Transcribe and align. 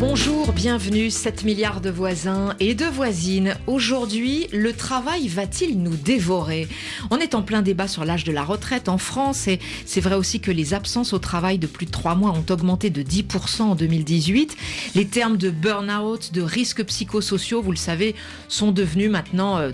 Bonjour, 0.00 0.52
bienvenue, 0.52 1.08
7 1.08 1.44
milliards 1.44 1.80
de 1.80 1.88
voisins 1.88 2.56
et 2.58 2.74
de 2.74 2.84
voisines. 2.84 3.54
Aujourd'hui, 3.68 4.48
le 4.52 4.72
travail 4.72 5.28
va-t-il 5.28 5.80
nous 5.80 5.94
dévorer? 5.94 6.66
On 7.12 7.18
est 7.18 7.36
en 7.36 7.42
plein 7.42 7.62
débat 7.62 7.86
sur 7.86 8.04
l'âge 8.04 8.24
de 8.24 8.32
la 8.32 8.42
retraite 8.42 8.88
en 8.88 8.98
France 8.98 9.46
et 9.46 9.60
c'est 9.86 10.00
vrai 10.00 10.16
aussi 10.16 10.40
que 10.40 10.50
les 10.50 10.74
absences 10.74 11.12
au 11.12 11.20
travail 11.20 11.58
de 11.58 11.68
plus 11.68 11.86
de 11.86 11.92
3 11.92 12.16
mois 12.16 12.32
ont 12.32 12.44
augmenté 12.50 12.90
de 12.90 13.02
10% 13.02 13.62
en 13.62 13.74
2018. 13.76 14.56
Les 14.96 15.06
termes 15.06 15.36
de 15.36 15.50
burn-out, 15.50 16.32
de 16.32 16.42
risques 16.42 16.84
psychosociaux, 16.84 17.62
vous 17.62 17.70
le 17.70 17.76
savez, 17.76 18.16
sont 18.48 18.72
devenus 18.72 19.10
maintenant, 19.10 19.58
euh, 19.58 19.70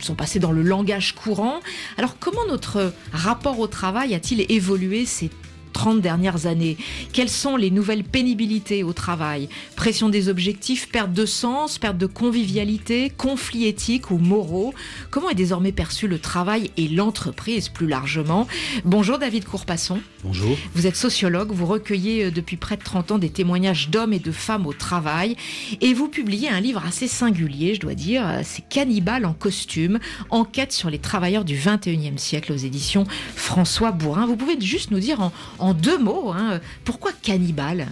sont 0.00 0.14
passés 0.14 0.38
dans 0.38 0.52
le 0.52 0.62
langage 0.62 1.14
courant. 1.14 1.60
Alors 1.98 2.16
comment 2.18 2.46
notre 2.48 2.94
rapport 3.12 3.58
au 3.60 3.66
travail 3.66 4.14
a-t-il 4.14 4.46
évolué 4.50 5.04
ces 5.04 5.30
30 5.72 6.00
dernières 6.00 6.46
années 6.46 6.76
Quelles 7.12 7.28
sont 7.28 7.56
les 7.56 7.70
nouvelles 7.70 8.04
pénibilités 8.04 8.82
au 8.82 8.92
travail? 8.92 9.48
Pression 9.76 10.08
des 10.08 10.28
objectifs, 10.28 10.88
perte 10.88 11.12
de 11.12 11.26
sens, 11.26 11.78
perte 11.78 11.98
de 11.98 12.06
convivialité, 12.06 13.10
conflits 13.16 13.66
éthiques 13.66 14.10
ou 14.10 14.18
moraux? 14.18 14.74
Comment 15.10 15.30
est 15.30 15.34
désormais 15.34 15.72
perçu 15.72 16.08
le 16.08 16.18
travail 16.18 16.70
et 16.76 16.88
l'entreprise 16.88 17.68
plus 17.68 17.86
largement? 17.86 18.46
Bonjour 18.84 19.18
David 19.18 19.44
Courpasson. 19.44 20.00
Bonjour. 20.24 20.56
Vous 20.74 20.86
êtes 20.86 20.96
sociologue, 20.96 21.52
vous 21.52 21.66
recueillez 21.66 22.24
euh, 22.24 22.30
depuis 22.30 22.56
près 22.56 22.76
de 22.76 22.82
30 22.82 23.12
ans 23.12 23.18
des 23.18 23.30
témoignages 23.30 23.88
d'hommes 23.88 24.12
et 24.12 24.18
de 24.18 24.32
femmes 24.32 24.66
au 24.66 24.72
travail 24.72 25.36
et 25.80 25.94
vous 25.94 26.08
publiez 26.08 26.48
un 26.48 26.60
livre 26.60 26.82
assez 26.86 27.08
singulier, 27.08 27.74
je 27.74 27.80
dois 27.80 27.94
dire, 27.94 28.26
euh, 28.26 28.40
c'est 28.44 28.68
Cannibal 28.68 29.24
en 29.24 29.32
costume, 29.32 29.98
enquête 30.30 30.72
sur 30.72 30.90
les 30.90 30.98
travailleurs 30.98 31.44
du 31.44 31.56
21e 31.56 32.18
siècle 32.18 32.52
aux 32.52 32.56
éditions 32.56 33.04
François 33.34 33.92
Bourrin. 33.92 34.26
Vous 34.26 34.36
pouvez 34.36 34.60
juste 34.60 34.90
nous 34.90 35.00
dire 35.00 35.20
en 35.20 35.32
en 35.58 35.74
deux 35.74 35.98
mots, 35.98 36.32
hein, 36.32 36.60
pourquoi 36.84 37.12
cannibale? 37.12 37.88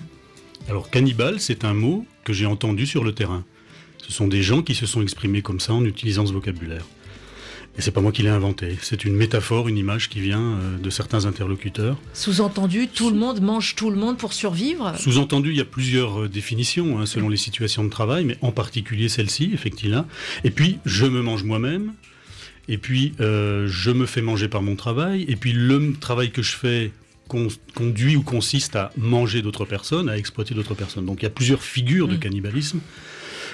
Alors 0.69 0.91
cannibale, 0.91 1.41
c'est 1.41 1.65
un 1.65 1.75
mot 1.75 2.07
que 2.25 2.33
j'ai 2.33 2.47
entendu 2.47 2.87
sur 2.87 3.05
le 3.05 3.13
terrain. 3.13 3.45
Ce 3.99 4.13
sont 4.13 4.29
des 4.29 4.43
gens 4.43 4.63
qui 4.63 4.75
se 4.75 4.87
sont 4.87 5.03
exprimés 5.03 5.43
comme 5.43 5.61
ça 5.61 5.73
en 5.73 5.85
utilisant 5.85 6.27
ce 6.27 6.33
vocabulaire. 6.33 6.85
Et 7.79 7.83
c'est 7.83 7.91
pas 7.91 8.01
moi 8.01 8.11
qui 8.11 8.23
l'ai 8.23 8.31
inventé. 8.31 8.79
C'est 8.81 9.05
une 9.05 9.15
métaphore, 9.15 9.69
une 9.69 9.77
image 9.77 10.09
qui 10.09 10.21
vient 10.21 10.41
euh, 10.41 10.79
de 10.79 10.89
certains 10.89 11.27
interlocuteurs. 11.27 11.99
Sous-entendu, 12.15 12.89
tout 12.89 13.11
le 13.11 13.17
monde 13.17 13.43
mange 13.43 13.75
tout 13.75 13.91
le 13.91 13.97
monde 13.97 14.17
pour 14.17 14.33
survivre? 14.33 14.95
Sous-entendu, 14.99 15.51
il 15.51 15.57
y 15.57 15.61
a 15.61 15.67
plusieurs 15.67 16.23
euh, 16.23 16.29
définitions 16.29 16.99
hein, 16.99 17.05
selon 17.05 17.29
les 17.29 17.37
situations 17.37 17.85
de 17.85 17.91
travail, 17.91 18.25
mais 18.25 18.39
en 18.41 18.51
particulier 18.51 19.11
celle-ci, 19.11 19.51
effectivement. 19.53 20.07
Et 20.43 20.51
puis, 20.51 20.79
je 20.87 21.05
me 21.05 21.21
mange 21.21 21.45
moi-même. 21.45 21.93
Et 22.69 22.79
puis, 22.79 23.13
euh, 23.21 23.69
je 23.69 23.91
me 23.91 24.07
fais 24.07 24.23
manger 24.23 24.49
par 24.49 24.63
mon 24.63 24.75
travail. 24.75 25.27
Et 25.29 25.37
puis, 25.37 25.53
le 25.53 25.93
travail 26.01 26.31
que 26.31 26.43
je 26.43 26.57
fais 26.57 26.93
conduit 27.29 28.17
ou 28.17 28.23
consiste 28.23 28.77
à 28.77 28.93
manger 28.97 29.43
d'autres 29.43 29.65
personnes, 29.65 30.09
à 30.09 30.17
exploiter 30.17 30.55
d'autres 30.55 30.75
personnes. 30.75 31.07
Donc 31.07 31.23
il 31.23 31.25
y 31.25 31.27
a 31.27 31.31
plusieurs 31.31 31.63
figures 31.63 32.09
de 32.09 32.17
mm. 32.17 32.21
cannibalisme. 32.21 32.81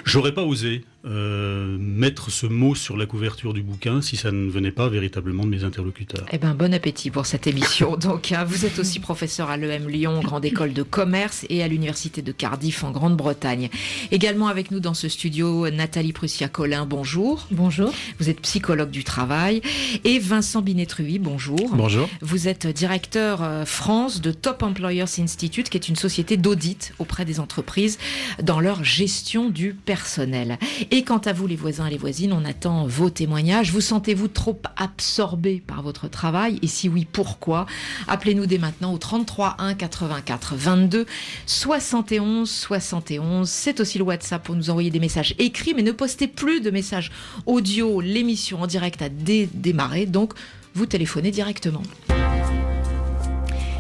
J'aurais 0.05 0.33
pas 0.33 0.43
osé 0.43 0.85
euh, 1.05 1.77
mettre 1.79 2.31
ce 2.31 2.47
mot 2.47 2.75
sur 2.75 2.97
la 2.97 3.07
couverture 3.07 3.53
du 3.53 3.63
bouquin 3.63 4.01
si 4.01 4.17
ça 4.17 4.31
ne 4.31 4.49
venait 4.49 4.71
pas 4.71 4.89
véritablement 4.89 5.45
de 5.45 5.49
mes 5.49 5.65
interlocuteurs. 5.65 6.25
Eh 6.31 6.39
bien, 6.39 6.55
bon 6.55 6.73
appétit 6.73 7.11
pour 7.11 7.27
cette 7.27 7.47
émission. 7.47 7.97
Donc, 8.01 8.31
hein, 8.31 8.45
vous 8.45 8.65
êtes 8.65 8.79
aussi 8.79 9.01
professeur 9.01 9.51
à 9.51 9.57
l'EM 9.57 9.89
Lyon, 9.89 10.21
grande 10.21 10.45
école 10.45 10.73
de 10.73 10.83
commerce, 10.83 11.45
et 11.49 11.63
à 11.63 11.69
l'université 11.69 12.23
de 12.23 12.31
Cardiff 12.31 12.85
en 12.85 12.93
Grande-Bretagne. 12.93 13.69
Également 14.13 14.47
avec 14.47 14.71
nous 14.71 14.81
dans 14.81 14.95
ce 14.95 15.09
studio, 15.09 15.69
Nathalie 15.71 16.13
Prussia-Collin, 16.13 16.87
bonjour. 16.87 17.47
Bonjour. 17.51 17.93
Vous 18.21 18.31
êtes 18.31 18.41
psychologue 18.41 18.91
du 18.91 19.03
travail. 19.03 19.61
Et 20.05 20.19
Vincent 20.19 20.63
Binetrui, 20.63 21.19
bonjour. 21.19 21.71
Bonjour. 21.75 22.09
Vous 22.21 22.47
êtes 22.47 22.67
directeur 22.67 23.43
euh, 23.43 23.65
France 23.65 24.21
de 24.21 24.31
Top 24.31 24.63
Employers 24.63 25.05
Institute, 25.19 25.69
qui 25.69 25.77
est 25.77 25.89
une 25.89 25.97
société 25.97 26.37
d'audit 26.37 26.93
auprès 26.99 27.25
des 27.25 27.41
entreprises 27.41 27.99
dans 28.43 28.61
leur 28.61 28.85
gestion 28.85 29.51
du 29.51 29.75
personnel. 29.75 30.59
Et 30.95 31.05
quant 31.05 31.17
à 31.17 31.33
vous, 31.33 31.47
les 31.47 31.57
voisins 31.57 31.87
et 31.87 31.91
les 31.91 31.97
voisines, 31.97 32.35
on 32.35 32.45
attend 32.45 32.87
vos 32.87 33.09
témoignages. 33.09 33.73
Vous 33.73 33.81
sentez-vous 33.81 34.29
trop 34.29 34.61
absorbé 34.77 35.63
par 35.67 35.81
votre 35.81 36.07
travail? 36.07 36.59
Et 36.61 36.67
si 36.67 36.87
oui, 36.87 37.07
pourquoi? 37.11 37.65
Appelez-nous 38.09 38.45
dès 38.45 38.59
maintenant 38.59 38.93
au 38.93 38.99
33 38.99 39.57
1 39.59 39.73
84 39.73 40.55
22 40.55 41.07
71 41.47 42.51
71. 42.51 43.49
C'est 43.49 43.81
aussi 43.81 43.97
le 43.97 44.05
WhatsApp 44.05 44.43
pour 44.43 44.55
nous 44.55 44.69
envoyer 44.69 44.91
des 44.91 45.01
messages 45.01 45.35
écrits, 45.39 45.73
mais 45.73 45.81
ne 45.81 45.93
postez 45.93 46.29
plus 46.29 46.61
de 46.61 46.71
messages 46.71 47.11
audio. 47.47 48.03
L'émission 48.03 48.61
en 48.61 48.67
direct 48.67 49.01
a 49.01 49.09
démarré, 49.09 50.05
donc 50.05 50.35
vous 50.75 50.85
téléphonez 50.85 51.31
directement. 51.31 51.83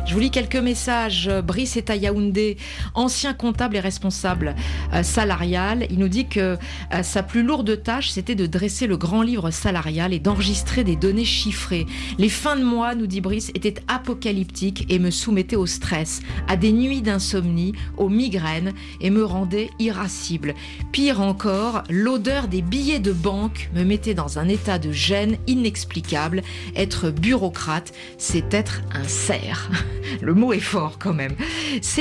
Je 0.04 0.14
vous 0.14 0.20
lis 0.20 0.30
quelques 0.30 0.56
messages. 0.56 1.30
Brice 1.46 1.76
est 1.76 1.88
Yaoundé, 1.88 2.56
ancien 2.94 3.34
comptable 3.34 3.76
et 3.76 3.80
responsable 3.80 4.56
euh, 4.92 5.02
salarial. 5.02 5.86
Il 5.90 5.98
nous 5.98 6.08
dit 6.08 6.26
que 6.26 6.58
euh, 6.92 7.02
sa 7.02 7.22
plus 7.22 7.42
lourde 7.42 7.82
tâche, 7.82 8.10
c'était 8.10 8.34
de 8.34 8.46
dresser 8.46 8.86
le 8.86 8.96
grand 8.96 9.22
livre 9.22 9.50
salarial 9.50 10.12
et 10.12 10.18
d'enregistrer 10.18 10.82
des 10.82 10.96
données 10.96 11.24
chiffrées. 11.24 11.86
Les 12.18 12.28
fins 12.28 12.56
de 12.56 12.64
mois, 12.64 12.94
nous 12.94 13.06
dit 13.06 13.20
Brice, 13.20 13.50
étaient 13.54 13.76
apocalyptiques 13.88 14.86
et 14.88 14.98
me 14.98 15.10
soumettaient 15.10 15.56
au 15.56 15.66
stress, 15.66 16.20
à 16.48 16.56
des 16.56 16.72
nuits 16.72 17.02
d'insomnie, 17.02 17.72
aux 17.96 18.08
migraines 18.08 18.72
et 19.00 19.10
me 19.10 19.24
rendaient 19.24 19.70
irascible. 19.78 20.54
Pire 20.90 21.20
encore, 21.20 21.84
l'odeur 21.88 22.48
des 22.48 22.62
billets 22.62 23.00
de 23.00 23.12
banque 23.12 23.70
me 23.74 23.84
mettait 23.84 24.14
dans 24.14 24.38
un 24.38 24.48
état 24.48 24.78
de 24.78 24.90
gêne 24.90 25.36
inexplicable. 25.46 26.42
Être 26.74 27.10
bureaucrate, 27.10 27.92
c'est 28.18 28.52
être 28.52 28.82
un 28.92 29.04
cerf. 29.04 29.70
Le 30.20 30.34
mot 30.34 30.52
est 30.52 30.60
fort 30.60 30.98
quand 30.98 31.14
même. 31.14 31.34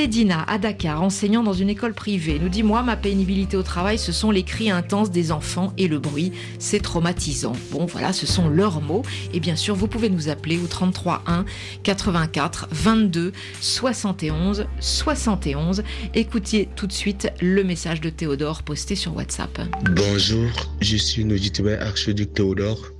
Dina, 0.08 0.42
à 0.42 0.58
Dakar, 0.58 1.02
enseignant 1.02 1.42
dans 1.42 1.52
une 1.52 1.70
école 1.70 1.94
privée, 1.94 2.38
nous 2.40 2.48
dit 2.48 2.62
Moi, 2.62 2.82
ma 2.82 2.96
pénibilité 2.96 3.56
au 3.56 3.62
travail, 3.62 3.98
ce 3.98 4.12
sont 4.12 4.30
les 4.30 4.42
cris 4.42 4.70
intenses 4.70 5.10
des 5.10 5.32
enfants 5.32 5.72
et 5.78 5.88
le 5.88 5.98
bruit. 5.98 6.32
C'est 6.58 6.80
traumatisant. 6.80 7.54
Bon, 7.70 7.86
voilà, 7.86 8.12
ce 8.12 8.26
sont 8.26 8.48
leurs 8.48 8.80
mots. 8.80 9.02
Et 9.32 9.40
bien 9.40 9.56
sûr, 9.56 9.74
vous 9.74 9.88
pouvez 9.88 10.10
nous 10.10 10.28
appeler 10.28 10.58
au 10.58 10.66
33 10.66 11.22
1 11.26 11.44
84 11.82 12.68
22 12.70 13.32
71 13.60 14.66
71. 14.80 15.82
Écoutez 16.14 16.68
tout 16.76 16.86
de 16.86 16.92
suite 16.92 17.28
le 17.40 17.64
message 17.64 18.00
de 18.00 18.10
Théodore 18.10 18.62
posté 18.62 18.96
sur 18.96 19.16
WhatsApp. 19.16 19.60
Bonjour, 19.90 20.50
je 20.80 20.96
suis 20.96 21.24
Nojitibé 21.24 21.74
archiduc 21.74 22.34
Théodore. 22.34 22.92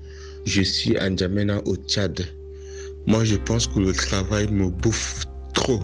Je 0.44 0.62
suis 0.62 0.96
à 0.96 1.08
N'Djamena 1.08 1.60
au 1.66 1.76
Tchad. 1.76 2.26
Moi, 3.06 3.24
je 3.24 3.36
pense 3.36 3.66
que 3.66 3.80
le 3.80 3.92
travail 3.92 4.48
me 4.48 4.68
bouffe 4.68 5.24
trop. 5.54 5.82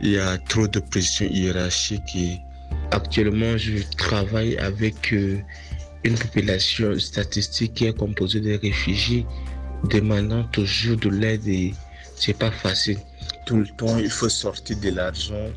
Il 0.00 0.10
y 0.10 0.18
a 0.18 0.36
trop 0.38 0.68
de 0.68 0.80
pression 0.80 1.26
hiérarchique 1.26 2.16
actuellement, 2.90 3.56
je 3.56 3.82
travaille 3.96 4.56
avec 4.58 5.12
euh, 5.12 5.38
une 6.04 6.16
population 6.16 6.98
statistique 6.98 7.74
qui 7.74 7.86
est 7.86 7.96
composée 7.96 8.40
de 8.40 8.58
réfugiés 8.58 9.26
demandant 9.90 10.44
toujours 10.44 10.96
de 10.96 11.10
l'aide 11.10 11.46
et 11.46 11.74
c'est 12.16 12.38
pas 12.38 12.50
facile. 12.50 12.98
Tout 13.46 13.56
le 13.56 13.66
temps, 13.76 13.98
il 13.98 14.10
faut 14.10 14.28
sortir 14.28 14.78
de 14.78 14.90
l'argent, 14.90 15.50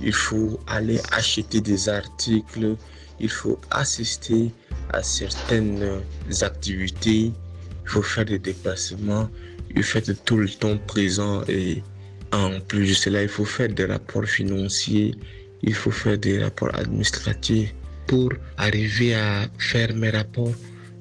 il 0.00 0.12
faut 0.12 0.60
aller 0.66 1.00
acheter 1.12 1.60
des 1.60 1.88
articles, 1.88 2.76
il 3.20 3.28
faut 3.30 3.60
assister 3.70 4.52
à 4.92 5.02
certaines 5.02 6.00
activités, 6.40 7.32
il 7.84 7.90
faut 7.90 8.02
faire 8.02 8.24
des 8.24 8.38
déplacements 8.38 9.28
faut 9.82 9.98
être 9.98 10.24
tout 10.24 10.36
le 10.36 10.48
temps 10.48 10.78
présent 10.78 11.42
et 11.48 11.82
en 12.32 12.60
plus 12.60 12.88
de 12.88 12.94
cela, 12.94 13.22
il 13.22 13.28
faut 13.28 13.44
faire 13.44 13.68
des 13.68 13.86
rapports 13.86 14.26
financiers, 14.26 15.14
il 15.62 15.74
faut 15.74 15.90
faire 15.90 16.18
des 16.18 16.42
rapports 16.42 16.74
administratifs. 16.74 17.74
Pour 18.06 18.32
arriver 18.56 19.14
à 19.14 19.46
faire 19.58 19.94
mes 19.94 20.10
rapports, 20.10 20.54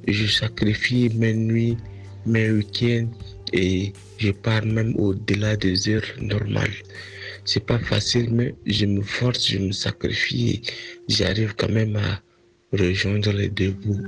je 0.07 0.25
sacrifie 0.27 1.09
mes 1.15 1.33
nuits, 1.33 1.77
mes 2.25 2.49
week-ends 2.49 3.09
et 3.51 3.93
je 4.17 4.31
pars 4.31 4.65
même 4.65 4.95
au-delà 4.97 5.55
des 5.55 5.89
heures 5.89 6.11
normales. 6.21 6.73
C'est 7.45 7.65
pas 7.65 7.79
facile, 7.79 8.29
mais 8.31 8.55
je 8.65 8.85
me 8.85 9.01
force, 9.01 9.47
je 9.47 9.57
me 9.57 9.71
sacrifie 9.71 10.49
et 10.49 10.61
j'arrive 11.09 11.53
quand 11.57 11.69
même 11.69 11.95
à 11.97 12.21
rejoindre 12.71 13.33
les 13.33 13.49
deux 13.49 13.71
bouts. 13.71 14.07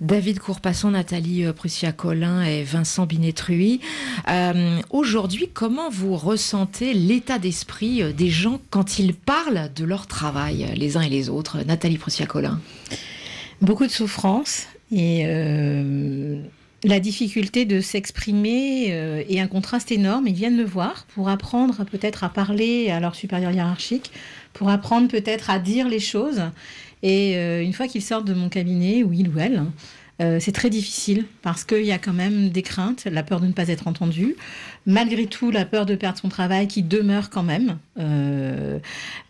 David 0.00 0.38
Courpasson, 0.38 0.90
Nathalie 0.90 1.44
euh, 1.44 1.52
Prussia-Collin 1.52 2.42
et 2.42 2.62
Vincent 2.62 3.06
Binetrui. 3.06 3.80
Euh, 4.28 4.80
aujourd'hui, 4.90 5.48
comment 5.52 5.88
vous 5.90 6.16
ressentez 6.16 6.94
l'état 6.94 7.38
d'esprit 7.38 8.02
euh, 8.02 8.12
des 8.12 8.30
gens 8.30 8.60
quand 8.70 8.98
ils 8.98 9.14
parlent 9.14 9.70
de 9.74 9.84
leur 9.84 10.06
travail, 10.06 10.66
les 10.76 10.96
uns 10.96 11.00
et 11.00 11.08
les 11.08 11.28
autres 11.28 11.58
Nathalie 11.66 11.98
Prussia-Collin. 11.98 12.60
Beaucoup 13.60 13.86
de 13.86 13.92
souffrance 13.92 14.66
et 14.92 15.24
la 16.84 17.00
difficulté 17.00 17.64
de 17.64 17.80
s'exprimer 17.80 19.24
et 19.28 19.40
un 19.40 19.46
contraste 19.46 19.90
énorme. 19.90 20.26
Ils 20.26 20.34
viennent 20.34 20.56
me 20.56 20.64
voir 20.64 21.06
pour 21.14 21.28
apprendre 21.28 21.84
peut-être 21.84 22.24
à 22.24 22.28
parler 22.28 22.90
à 22.90 23.00
leur 23.00 23.14
supérieur 23.14 23.52
hiérarchique, 23.52 24.12
pour 24.52 24.68
apprendre 24.68 25.08
peut-être 25.08 25.50
à 25.50 25.58
dire 25.58 25.88
les 25.88 26.00
choses 26.00 26.42
Et 27.06 27.34
une 27.62 27.72
fois 27.74 27.86
qu'ils 27.86 28.02
sortent 28.02 28.26
de 28.26 28.32
mon 28.32 28.48
cabinet, 28.48 29.04
ou 29.04 29.12
il 29.12 29.28
ou 29.28 29.38
elle, 29.38 29.62
euh, 30.22 30.38
c'est 30.38 30.52
très 30.52 30.70
difficile 30.70 31.26
parce 31.42 31.64
qu'il 31.64 31.84
y 31.84 31.90
a 31.90 31.98
quand 31.98 32.12
même 32.12 32.50
des 32.50 32.62
craintes, 32.62 33.04
la 33.10 33.24
peur 33.24 33.40
de 33.40 33.46
ne 33.46 33.52
pas 33.52 33.66
être 33.66 33.88
entendu, 33.88 34.36
malgré 34.86 35.26
tout 35.26 35.50
la 35.50 35.64
peur 35.64 35.86
de 35.86 35.96
perdre 35.96 36.18
son 36.18 36.28
travail 36.28 36.68
qui 36.68 36.84
demeure 36.84 37.30
quand 37.30 37.42
même, 37.42 37.78
euh, 37.98 38.78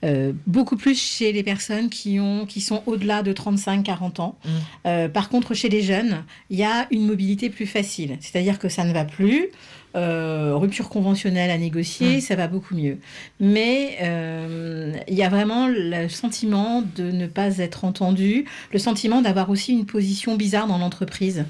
euh, 0.05 0.32
beaucoup 0.47 0.76
plus 0.76 1.00
chez 1.00 1.32
les 1.32 1.43
personnes 1.43 1.88
qui, 1.88 2.21
ont, 2.21 2.44
qui 2.44 2.61
sont 2.61 2.82
au-delà 2.85 3.23
de 3.23 3.32
35-40 3.32 4.21
ans. 4.21 4.38
Mmh. 4.44 5.09
par 5.09 5.31
contre, 5.31 5.55
chez 5.55 5.71
les 5.71 5.82
jeunes, 5.82 6.25
il 6.50 6.59
y 6.59 6.65
a 6.65 6.87
une 6.91 7.06
mobilité 7.06 7.49
plus 7.49 7.67
facile, 7.67 8.19
c'est-à-dire 8.21 8.59
que 8.59 8.69
ça 8.69 8.85
ne 8.85 8.93
va 8.93 9.05
plus. 9.05 9.49
Euh, 9.96 10.56
rupture 10.56 10.88
conventionnelle 10.88 11.50
à 11.50 11.58
négocier, 11.58 12.20
ça 12.20 12.35
va 12.35 12.49
beaucoup 12.49 12.75
mieux. 12.75 12.99
Mais 13.38 13.96
euh, 14.02 14.93
il 15.06 15.14
y 15.14 15.23
a 15.23 15.29
vraiment 15.29 15.69
le 15.69 16.08
sentiment 16.08 16.82
de 16.96 17.12
ne 17.12 17.29
pas 17.29 17.58
être 17.58 17.85
entendu, 17.85 18.44
le 18.73 18.81
sentiment 18.81 19.23
d'avoir 19.23 19.50
aussi 19.50 19.73
une 19.73 19.87
position 19.87 20.35
bizarre 20.35 20.67
dans 20.67 20.79
l'entreprise. 20.79 21.44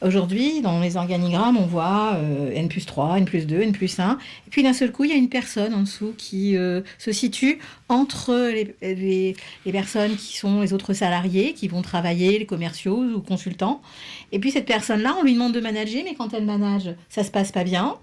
Aujourd'hui, 0.00 0.60
dans 0.60 0.78
les 0.78 0.96
organigrammes, 0.96 1.56
on 1.56 1.66
voit 1.66 2.12
euh, 2.14 2.52
N 2.54 2.68
plus 2.68 2.86
3, 2.86 3.18
N 3.18 3.24
plus 3.24 3.48
2, 3.48 3.62
N 3.62 3.72
plus 3.72 3.98
1. 3.98 4.16
Et 4.46 4.50
puis 4.50 4.62
d'un 4.62 4.72
seul 4.72 4.92
coup, 4.92 5.02
il 5.02 5.10
y 5.10 5.12
a 5.12 5.16
une 5.16 5.28
personne 5.28 5.74
en 5.74 5.80
dessous 5.80 6.14
qui 6.16 6.56
euh, 6.56 6.82
se 6.98 7.10
situe 7.10 7.58
entre 7.88 8.52
les, 8.84 9.34
personnes 9.72 10.14
qui 10.14 10.36
sont 10.36 10.60
les 10.60 10.72
autres 10.72 10.92
salariés, 10.92 11.52
qui 11.52 11.66
vont 11.66 11.82
travailler, 11.82 12.38
les 12.38 12.46
commerciaux 12.46 13.02
ou 13.02 13.20
consultants. 13.20 13.82
Et 14.30 14.38
puis 14.38 14.52
cette 14.52 14.66
personne-là, 14.66 15.16
on 15.18 15.24
lui 15.24 15.32
demande 15.32 15.52
de 15.52 15.60
manager, 15.60 16.02
mais 16.04 16.14
quand 16.14 16.32
elle 16.32 16.44
manage, 16.44 16.94
ça 17.08 17.24
se 17.24 17.32
passe 17.32 17.50
pas 17.50 17.64
bien. 17.64 17.96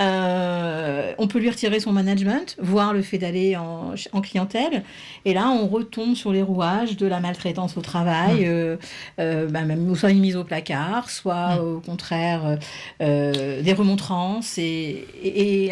Euh, 0.00 1.12
on 1.18 1.28
peut 1.28 1.38
lui 1.38 1.50
retirer 1.50 1.78
son 1.78 1.92
management, 1.92 2.56
voire 2.60 2.92
le 2.92 3.02
fait 3.02 3.18
d'aller 3.18 3.56
en, 3.56 3.94
clientèle. 4.20 4.82
Et 5.24 5.34
là, 5.34 5.50
on 5.50 5.68
retombe 5.68 6.16
sur 6.16 6.32
les 6.32 6.42
rouages 6.42 6.96
de 6.96 7.06
la 7.06 7.20
maltraitance 7.20 7.76
au 7.76 7.82
travail, 7.82 8.48
mmh. 8.48 9.46
bah, 9.50 9.62
même 9.62 9.94
soit 9.94 10.10
une 10.10 10.20
mise 10.20 10.36
au 10.36 10.44
placard, 10.44 11.10
soit 11.10 11.35
Mm. 11.36 11.60
au 11.60 11.80
contraire 11.80 12.46
euh, 12.46 12.56
euh, 13.02 13.62
des 13.62 13.72
remontrances 13.72 14.58
et, 14.58 15.04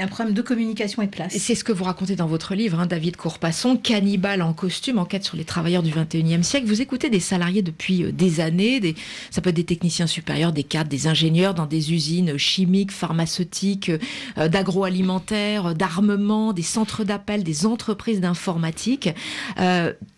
un 0.01 0.07
problème 0.07 0.35
de 0.35 0.43
communication 0.43 1.03
et 1.03 1.07
de 1.07 1.11
place. 1.11 1.35
C'est 1.37 1.55
ce 1.55 1.65
que 1.65 1.73
vous 1.73 1.85
racontez 1.85 2.17
dans 2.17 2.27
votre 2.27 2.55
livre, 2.55 2.79
hein, 2.79 2.87
David 2.87 3.17
Courpasson, 3.17 3.77
Cannibale 3.77 4.43
en 4.43 4.53
costume, 4.53 4.99
enquête 4.99 5.25
sur 5.25 5.37
les 5.37 5.45
travailleurs 5.45 5.83
du 5.83 5.91
21e 5.91 6.43
siècle. 6.43 6.67
Vous 6.67 6.83
écoutez 6.83 7.09
des 7.09 7.21
salariés 7.21 7.63
depuis 7.63 8.05
euh, 8.05 8.13
des 8.13 8.41
années, 8.41 8.81
des, 8.81 8.95
ça 9.31 9.41
peut 9.41 9.51
être 9.51 9.57
des 9.57 9.65
techniciens 9.65 10.07
supérieurs, 10.07 10.53
des 10.53 10.65
cadres, 10.65 10.91
des 10.91 11.07
ingénieurs 11.07 11.55
dans 11.55 11.67
des 11.67 11.93
usines 11.93 12.37
chimiques, 12.37 12.93
pharmaceutiques, 12.93 13.91
d'agroalimentaire, 14.37 15.75
d'armement, 15.75 16.53
des 16.53 16.63
centres 16.63 17.05
d'appel, 17.05 17.45
des 17.45 17.67
entreprises 17.67 18.21
d'informatique. 18.21 19.11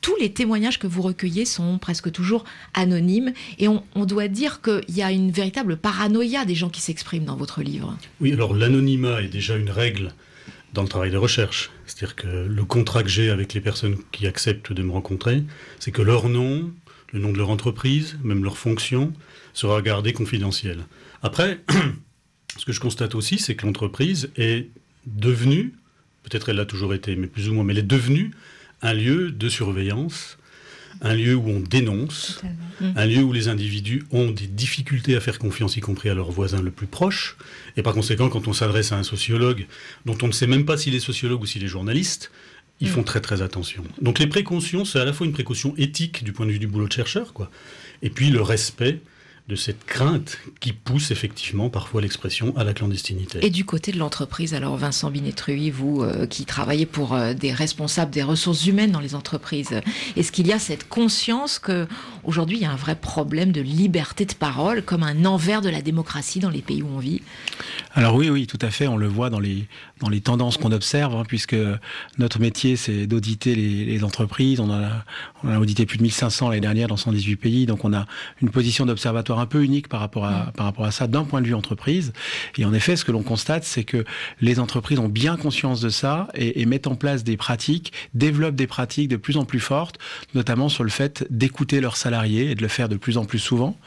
tous 0.01 0.17
les 0.21 0.33
témoignages 0.33 0.79
que 0.79 0.87
vous 0.87 1.03
recueillez 1.03 1.45
sont 1.45 1.79
presque 1.79 2.11
toujours 2.11 2.45
anonymes 2.75 3.33
et 3.59 3.69
on, 3.69 3.83
on 3.95 4.05
doit 4.05 4.29
dire 4.29 4.61
qu'il 4.63 4.97
y 4.97 5.03
a 5.03 5.13
une 5.13 5.31
véritable 5.37 5.77
paranoïa 5.77 6.45
des 6.45 6.55
gens 6.55 6.71
qui 6.71 6.81
s'expriment 6.81 7.25
dans 7.25 7.37
votre 7.37 7.63
livre. 7.63 7.97
Oui, 8.21 8.33
alors 8.33 8.55
l'anonymat 8.55 9.23
est 9.23 9.29
déjà 9.29 9.57
une 9.57 9.71
règle 9.71 10.13
dans 10.73 10.83
le 10.83 10.89
travail 10.89 11.11
de 11.11 11.17
recherche. 11.17 11.71
C'est-à-dire 11.87 12.17
que 12.17 12.27
le 12.27 12.65
contrat 12.65 13.03
que 13.03 13.09
j'ai 13.09 13.31
avec 13.31 13.55
les 13.55 13.61
personnes 13.61 13.97
qui 14.13 14.27
acceptent 14.27 14.73
de 14.73 14.83
me 14.83 14.93
rencontrer, 14.93 15.43
c'est 15.79 15.93
que 15.93 16.03
leur 16.03 16.29
nom, 16.29 16.73
le 17.13 17.21
nom 17.21 17.33
de 17.33 17.39
leur 17.39 17.51
entreprise, 17.51 18.19
même 18.25 18.43
leur 18.43 18.59
fonction, 18.59 19.13
sera 19.55 19.81
gardé 19.83 20.13
confidentiel. 20.13 20.87
Après, 21.23 21.61
ce 22.57 22.65
que 22.65 22.73
je 22.73 22.81
constate 22.81 23.15
aussi, 23.15 23.39
c'est 23.39 23.55
que 23.55 23.67
l'entreprise 23.67 24.31
est 24.37 24.69
devenue, 25.07 25.75
peut-être 26.25 26.49
elle 26.49 26.57
l'a 26.57 26.67
toujours 26.67 26.95
été, 26.95 27.15
mais 27.17 27.27
plus 27.27 27.49
ou 27.49 27.55
moins, 27.55 27.65
mais 27.65 27.73
elle 27.73 27.79
est 27.79 27.83
devenue 27.83 28.33
un 28.83 28.93
lieu 28.93 29.31
de 29.31 29.49
surveillance 29.49 30.39
un 31.01 31.15
lieu 31.15 31.35
où 31.35 31.49
on 31.49 31.61
dénonce, 31.61 32.41
un 32.81 33.07
lieu 33.07 33.23
où 33.23 33.33
les 33.33 33.49
individus 33.49 34.05
ont 34.11 34.31
des 34.31 34.47
difficultés 34.47 35.17
à 35.17 35.21
faire 35.21 35.39
confiance, 35.39 35.77
y 35.77 35.81
compris 35.81 36.09
à 36.09 36.15
leurs 36.15 36.31
voisins 36.31 36.63
le 36.63 36.71
plus 36.71 36.87
proches. 36.87 37.37
Et 37.77 37.83
par 37.83 37.95
conséquent, 37.95 38.29
quand 38.29 38.49
on 38.49 38.53
s'adresse 38.53 38.93
à 38.93 38.97
un 38.97 39.03
sociologue, 39.03 39.67
dont 40.05 40.19
on 40.23 40.29
ne 40.29 40.33
sait 40.33 40.47
même 40.47 40.65
pas 40.65 40.77
s'il 40.77 40.95
est 40.95 41.01
sociologue 41.01 41.43
ou 41.43 41.47
s'il 41.47 41.65
est 41.65 41.69
journaliste, 41.69 42.31
ils 42.81 42.89
font 42.89 43.01
mm. 43.01 43.05
très 43.05 43.21
très 43.21 43.43
attention. 43.43 43.85
Donc 44.01 44.19
les 44.19 44.27
précautions, 44.27 44.85
c'est 44.85 45.01
à 45.01 45.05
la 45.05 45.13
fois 45.13 45.27
une 45.27 45.33
précaution 45.33 45.75
éthique 45.79 46.25
du 46.25 46.33
point 46.33 46.47
de 46.47 46.53
vue 46.53 46.59
du 46.59 46.67
boulot 46.67 46.89
de 46.89 46.93
chercheur, 46.93 47.33
quoi, 47.33 47.51
et 48.03 48.11
puis 48.11 48.31
le 48.31 48.43
respect 48.43 49.01
de 49.49 49.55
cette 49.55 49.85
crainte 49.87 50.39
qui 50.59 50.73
pousse 50.73 51.13
effectivement 51.13 51.71
parfois 51.71 52.01
l'expression 52.01 52.57
à 52.57 52.65
la 52.65 52.75
clandestinité. 52.75 53.45
Et 53.47 53.51
du 53.51 53.65
côté 53.65 53.93
de 53.93 53.99
l'entreprise, 53.99 54.55
alors 54.55 54.77
Vincent 54.77 55.09
Binetrui, 55.11 55.71
vous 55.71 56.03
euh, 56.03 56.27
qui 56.27 56.45
travaillez 56.45 56.85
pour 56.85 57.15
euh, 57.15 57.33
des 57.33 57.53
responsables 57.53 58.11
des 58.11 58.25
ressources 58.25 58.67
humaines 58.67 58.91
dans 58.91 59.01
les 59.01 59.15
entreprises, 59.15 59.81
est-ce 60.17 60.33
qu'il 60.33 60.49
y 60.49 60.53
a 60.53 60.59
cette 60.59 60.89
conscience 60.89 61.61
que 61.61 61.87
aujourd'hui 62.25 62.57
il 62.57 62.63
y 62.63 62.67
a 62.67 62.73
un 62.73 62.77
vrai 62.77 62.97
problème 62.97 63.53
de 63.53 63.61
liberté 63.61 64.25
de 64.25 64.35
parole 64.35 64.83
comme 64.83 65.05
un 65.05 65.25
envers 65.25 65.61
de 65.61 65.69
la 65.69 65.81
démocratie 65.81 66.41
dans 66.41 66.51
les 66.51 66.63
pays 66.63 66.83
où 66.83 66.89
on 66.89 66.99
vit? 66.99 67.23
Alors 67.95 68.17
oui, 68.17 68.29
oui, 68.29 68.49
tout 68.49 68.59
à 68.61 68.71
fait, 68.71 68.89
on 68.89 68.97
le 68.97 69.07
voit 69.07 69.31
dans 69.31 69.41
les, 69.41 69.69
dans 70.01 70.09
les 70.09 70.21
tendances 70.21 70.57
qu'on 70.57 70.73
observe, 70.73 71.15
hein, 71.15 71.23
puisque 71.27 71.57
notre 72.19 72.41
métier 72.41 72.75
c'est 72.75 73.07
d'auditer 73.07 73.55
les, 73.55 74.03
entreprises, 74.03 74.59
on 74.59 74.71
a, 74.71 75.05
on 75.45 75.51
a 75.51 75.59
audité 75.59 75.87
plus 75.87 75.99
de 75.99 76.03
1500 76.03 76.49
l'année 76.49 76.61
dernière 76.61 76.89
dans 76.89 76.97
118 76.97 77.37
pays, 77.37 77.67
donc 77.67 77.85
on 77.85 77.93
a 77.95 78.07
une 78.43 78.51
position 78.51 78.87
d'observatoire 78.87 79.36
un 79.39 79.47
peu 79.47 79.63
unique 79.63 79.89
par 79.89 80.01
rapport 80.01 80.25
à, 80.25 80.47
mm. 80.47 80.53
par 80.57 80.67
rapport 80.67 80.85
à 80.85 80.91
ça 80.91 81.07
d'un 81.07 81.25
point 81.25 81.41
de 81.41 81.47
vue 81.47 81.55
entreprise. 81.55 82.13
Et 82.57 82.65
en 82.65 82.73
effet, 82.73 82.97
ce 82.97 83.05
que 83.05 83.13
l'on 83.13 83.23
constate, 83.23 83.65
c'est 83.65 83.85
que 83.85 84.05
les 84.41 84.61
entreprises 84.61 84.99
ont 84.99 85.09
bien 85.09 85.37
conscience 85.37 85.81
de 85.81 85.89
ça 85.89 86.29
et, 86.35 86.67
mettent 86.67 86.87
en 86.87 86.97
place 86.97 87.23
des 87.23 87.37
pratiques, 87.37 87.93
développent 88.15 88.57
des 88.57 88.67
pratiques 88.67 89.09
de 89.09 89.17
plus 89.17 89.37
en 89.37 89.45
plus 89.45 89.61
fortes, 89.61 89.99
notamment 90.35 90.69
sur 90.69 90.83
le 90.83 90.91
fait 90.91 91.27
d'écouter 91.31 91.81
leurs 91.81 91.97
salariés 91.97 92.51
et 92.51 92.55
de 92.55 92.63
le 92.63 92.69
faire 92.69 92.89
de 92.89 92.97
plus 92.97 93.19
en 93.19 93.25
plus 93.25 93.39
souvent. 93.39 93.79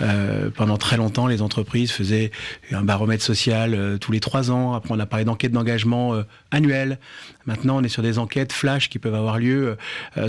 Euh, 0.00 0.50
pendant 0.50 0.76
très 0.76 0.96
longtemps, 0.96 1.26
les 1.26 1.42
entreprises 1.42 1.92
faisaient 1.92 2.32
un 2.72 2.82
baromètre 2.82 3.22
social 3.22 3.74
euh, 3.74 3.98
tous 3.98 4.12
les 4.12 4.20
trois 4.20 4.50
ans. 4.50 4.74
Après, 4.74 4.92
on 4.92 4.98
a 4.98 5.06
parlé 5.06 5.24
d'enquête 5.24 5.52
d'engagement 5.52 6.14
euh, 6.14 6.22
annuelle. 6.50 6.98
Maintenant, 7.46 7.78
on 7.78 7.82
est 7.82 7.88
sur 7.88 8.02
des 8.02 8.18
enquêtes 8.18 8.52
flash 8.52 8.88
qui 8.88 8.98
peuvent 8.98 9.14
avoir 9.14 9.38
lieu 9.38 9.76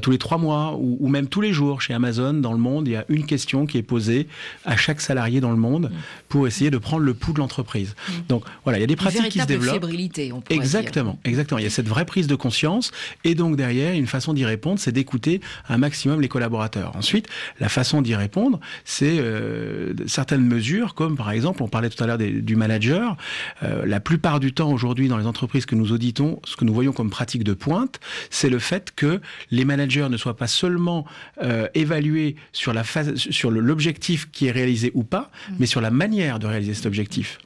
tous 0.01 0.11
les 0.11 0.17
trois 0.17 0.37
mois 0.37 0.75
ou, 0.75 0.97
ou, 0.99 1.07
même 1.07 1.27
tous 1.27 1.41
les 1.41 1.53
jours. 1.53 1.81
Chez 1.81 1.93
Amazon, 1.93 2.33
dans 2.33 2.51
le 2.51 2.57
monde, 2.57 2.87
il 2.87 2.91
y 2.91 2.95
a 2.95 3.05
une 3.09 3.25
question 3.25 3.65
qui 3.65 3.77
est 3.77 3.83
posée 3.83 4.27
à 4.65 4.77
chaque 4.77 5.01
salarié 5.01 5.41
dans 5.41 5.51
le 5.51 5.57
monde 5.57 5.91
pour 6.29 6.47
essayer 6.47 6.71
de 6.71 6.77
prendre 6.77 7.03
le 7.03 7.13
pouls 7.13 7.33
de 7.33 7.39
l'entreprise. 7.39 7.95
Mm. 8.07 8.11
Donc 8.29 8.43
voilà, 8.63 8.77
il 8.77 8.81
y 8.81 8.83
a 8.83 8.87
des 8.87 8.95
pratiques 8.95 9.29
qui 9.29 9.39
se 9.39 9.45
développent. 9.45 9.75
Fébrilité, 9.75 10.31
on 10.31 10.43
exactement, 10.49 11.11
dire. 11.11 11.31
exactement. 11.31 11.59
Il 11.59 11.63
y 11.63 11.67
a 11.67 11.71
cette 11.71 11.87
vraie 11.87 12.05
prise 12.05 12.27
de 12.27 12.35
conscience 12.35 12.91
et 13.23 13.35
donc 13.35 13.55
derrière, 13.55 13.93
une 13.93 14.07
façon 14.07 14.33
d'y 14.33 14.45
répondre, 14.45 14.79
c'est 14.79 14.91
d'écouter 14.91 15.41
un 15.69 15.77
maximum 15.77 16.21
les 16.21 16.27
collaborateurs. 16.27 16.95
Ensuite, 16.95 17.27
la 17.59 17.69
façon 17.69 18.01
d'y 18.01 18.15
répondre, 18.15 18.59
c'est 18.83 19.17
euh, 19.19 19.93
certaines 20.07 20.45
mesures, 20.45 20.93
comme 20.95 21.15
par 21.15 21.31
exemple, 21.31 21.63
on 21.63 21.67
parlait 21.67 21.89
tout 21.89 22.03
à 22.03 22.07
l'heure 22.07 22.17
du 22.17 22.55
manager. 22.55 23.17
Euh, 23.63 23.85
la 23.85 23.99
plupart 23.99 24.39
du 24.39 24.53
temps 24.53 24.71
aujourd'hui 24.71 25.07
dans 25.07 25.17
les 25.17 25.25
entreprises 25.25 25.65
que 25.65 25.75
nous 25.75 25.91
auditons, 25.91 26.39
ce 26.43 26.55
que 26.55 26.65
nous 26.65 26.73
voyons 26.73 26.93
comme 26.93 27.04
pratique 27.09 27.43
de 27.43 27.53
pointe, 27.53 27.99
c'est 28.29 28.49
le 28.49 28.59
fait 28.59 28.93
que 28.95 29.21
les 29.51 29.65
managers 29.65 30.07
ne 30.09 30.17
soient 30.17 30.37
pas 30.37 30.47
seulement 30.47 31.05
euh, 31.41 31.67
évalués 31.73 32.35
sur 32.51 32.73
la 32.73 32.83
phase, 32.83 33.15
sur 33.15 33.51
l'objectif 33.51 34.29
qui 34.31 34.47
est 34.47 34.51
réalisé 34.51 34.91
ou 34.93 35.03
pas, 35.03 35.31
mm. 35.49 35.55
mais 35.59 35.65
sur 35.65 35.81
la 35.81 35.91
manière 35.91 36.39
de 36.39 36.47
réaliser 36.47 36.73
cet 36.73 36.85
objectif. 36.85 37.39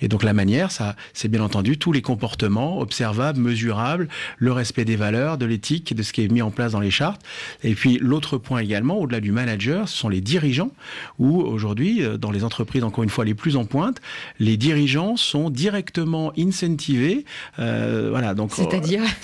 Et 0.00 0.08
donc 0.08 0.22
la 0.22 0.32
manière, 0.32 0.70
ça, 0.70 0.96
c'est 1.12 1.28
bien 1.28 1.42
entendu 1.42 1.78
tous 1.78 1.92
les 1.92 2.02
comportements 2.02 2.80
observables, 2.80 3.40
mesurables, 3.40 4.08
le 4.38 4.52
respect 4.52 4.84
des 4.84 4.96
valeurs, 4.96 5.38
de 5.38 5.46
l'éthique, 5.46 5.94
de 5.94 6.02
ce 6.02 6.12
qui 6.12 6.22
est 6.22 6.28
mis 6.28 6.42
en 6.42 6.50
place 6.50 6.72
dans 6.72 6.80
les 6.80 6.90
chartes. 6.90 7.22
Et 7.62 7.74
puis 7.74 7.98
l'autre 8.00 8.38
point 8.38 8.60
également, 8.60 8.98
au-delà 8.98 9.20
du 9.20 9.32
manager, 9.32 9.88
ce 9.88 9.96
sont 9.96 10.08
les 10.08 10.20
dirigeants, 10.20 10.70
où 11.18 11.40
aujourd'hui, 11.40 12.02
euh, 12.02 12.16
dans 12.16 12.30
les 12.30 12.44
entreprises 12.44 12.84
encore 12.84 13.04
une 13.04 13.10
fois 13.10 13.24
les 13.24 13.34
plus 13.34 13.56
en 13.56 13.64
pointe, 13.64 14.00
les 14.38 14.56
dirigeants 14.56 15.16
sont 15.16 15.50
directement 15.50 16.32
incentivés, 16.38 17.24
euh, 17.58 18.08
voilà. 18.10 18.34
Donc 18.34 18.52
c'est-à-dire, 18.54 19.02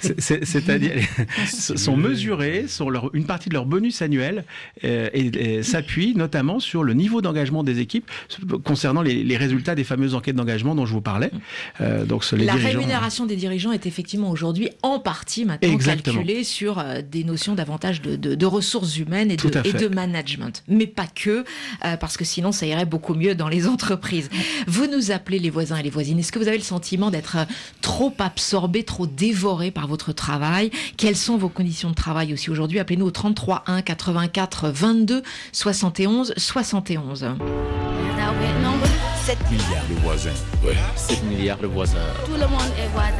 c'est-à-dire, 0.00 0.92
sont 1.46 1.96
mesurés 1.96 2.66
sur 2.68 2.90
leur, 2.90 3.14
une 3.14 3.26
partie 3.26 3.48
de 3.48 3.54
leur 3.54 3.66
bonus 3.66 4.02
annuel 4.02 4.44
euh, 4.84 5.08
et, 5.12 5.62
s'appuient 5.62 6.14
notamment 6.14 6.60
sur 6.60 6.84
le 6.84 6.92
niveau 6.92 7.22
d'engagement 7.22 7.62
des 7.62 7.80
équipes 7.80 8.10
concernant 8.64 9.02
les, 9.02 9.24
les 9.24 9.36
résultats 9.36 9.65
des 9.74 9.84
fameuses 9.84 10.14
enquêtes 10.14 10.36
d'engagement 10.36 10.74
dont 10.74 10.86
je 10.86 10.92
vous 10.92 11.00
parlais. 11.00 11.30
Euh, 11.80 12.04
donc, 12.04 12.24
la 12.32 12.54
rémunération 12.54 13.26
des 13.26 13.36
dirigeants 13.36 13.72
est 13.72 13.86
effectivement 13.86 14.30
aujourd'hui 14.30 14.70
en 14.82 14.98
partie 14.98 15.44
maintenant 15.44 15.76
calculée 15.78 16.44
sur 16.44 16.78
euh, 16.78 17.02
des 17.02 17.24
notions 17.24 17.54
davantage 17.54 18.00
de, 18.02 18.46
ressources 18.46 18.96
humaines 18.96 19.30
et 19.30 19.36
de, 19.36 19.66
et 19.66 19.72
de, 19.72 19.88
management. 19.88 20.62
Mais 20.68 20.86
pas 20.86 21.06
que, 21.06 21.44
euh, 21.84 21.96
parce 21.96 22.16
que 22.16 22.24
sinon 22.24 22.52
ça 22.52 22.66
irait 22.66 22.86
beaucoup 22.86 23.14
mieux 23.14 23.34
dans 23.34 23.48
les 23.48 23.66
entreprises. 23.68 24.30
Vous 24.66 24.86
nous 24.86 25.10
appelez 25.10 25.38
les 25.38 25.50
voisins 25.50 25.76
et 25.76 25.82
les 25.82 25.90
voisines. 25.90 26.18
Est-ce 26.18 26.32
que 26.32 26.38
vous 26.38 26.48
avez 26.48 26.58
le 26.58 26.62
sentiment 26.62 27.10
d'être 27.10 27.36
trop 27.80 28.14
absorbé, 28.18 28.84
trop 28.84 29.06
dévoré 29.06 29.70
par 29.70 29.88
votre 29.88 30.12
travail? 30.12 30.70
Quelles 30.96 31.16
sont 31.16 31.36
vos 31.36 31.48
conditions 31.48 31.90
de 31.90 31.94
travail 31.94 32.32
aussi 32.32 32.50
aujourd'hui? 32.50 32.78
Appelez-nous 32.78 33.06
au 33.06 33.10
33 33.10 33.64
1 33.66 33.82
84 33.82 34.68
22 34.70 35.22
71 35.52 36.34
71. 36.36 37.26
7 39.26 39.38
milliards 39.50 39.88
de 39.88 39.94
voisins. 39.94 40.30
Ouais. 40.64 40.76
7 40.94 41.24
milliards 41.24 41.58
de 41.58 41.66
voisins. 41.66 41.98
Tout 42.26 42.34
le 42.34 42.46
monde 42.46 42.70
est 42.78 42.86
voisin. 42.92 43.16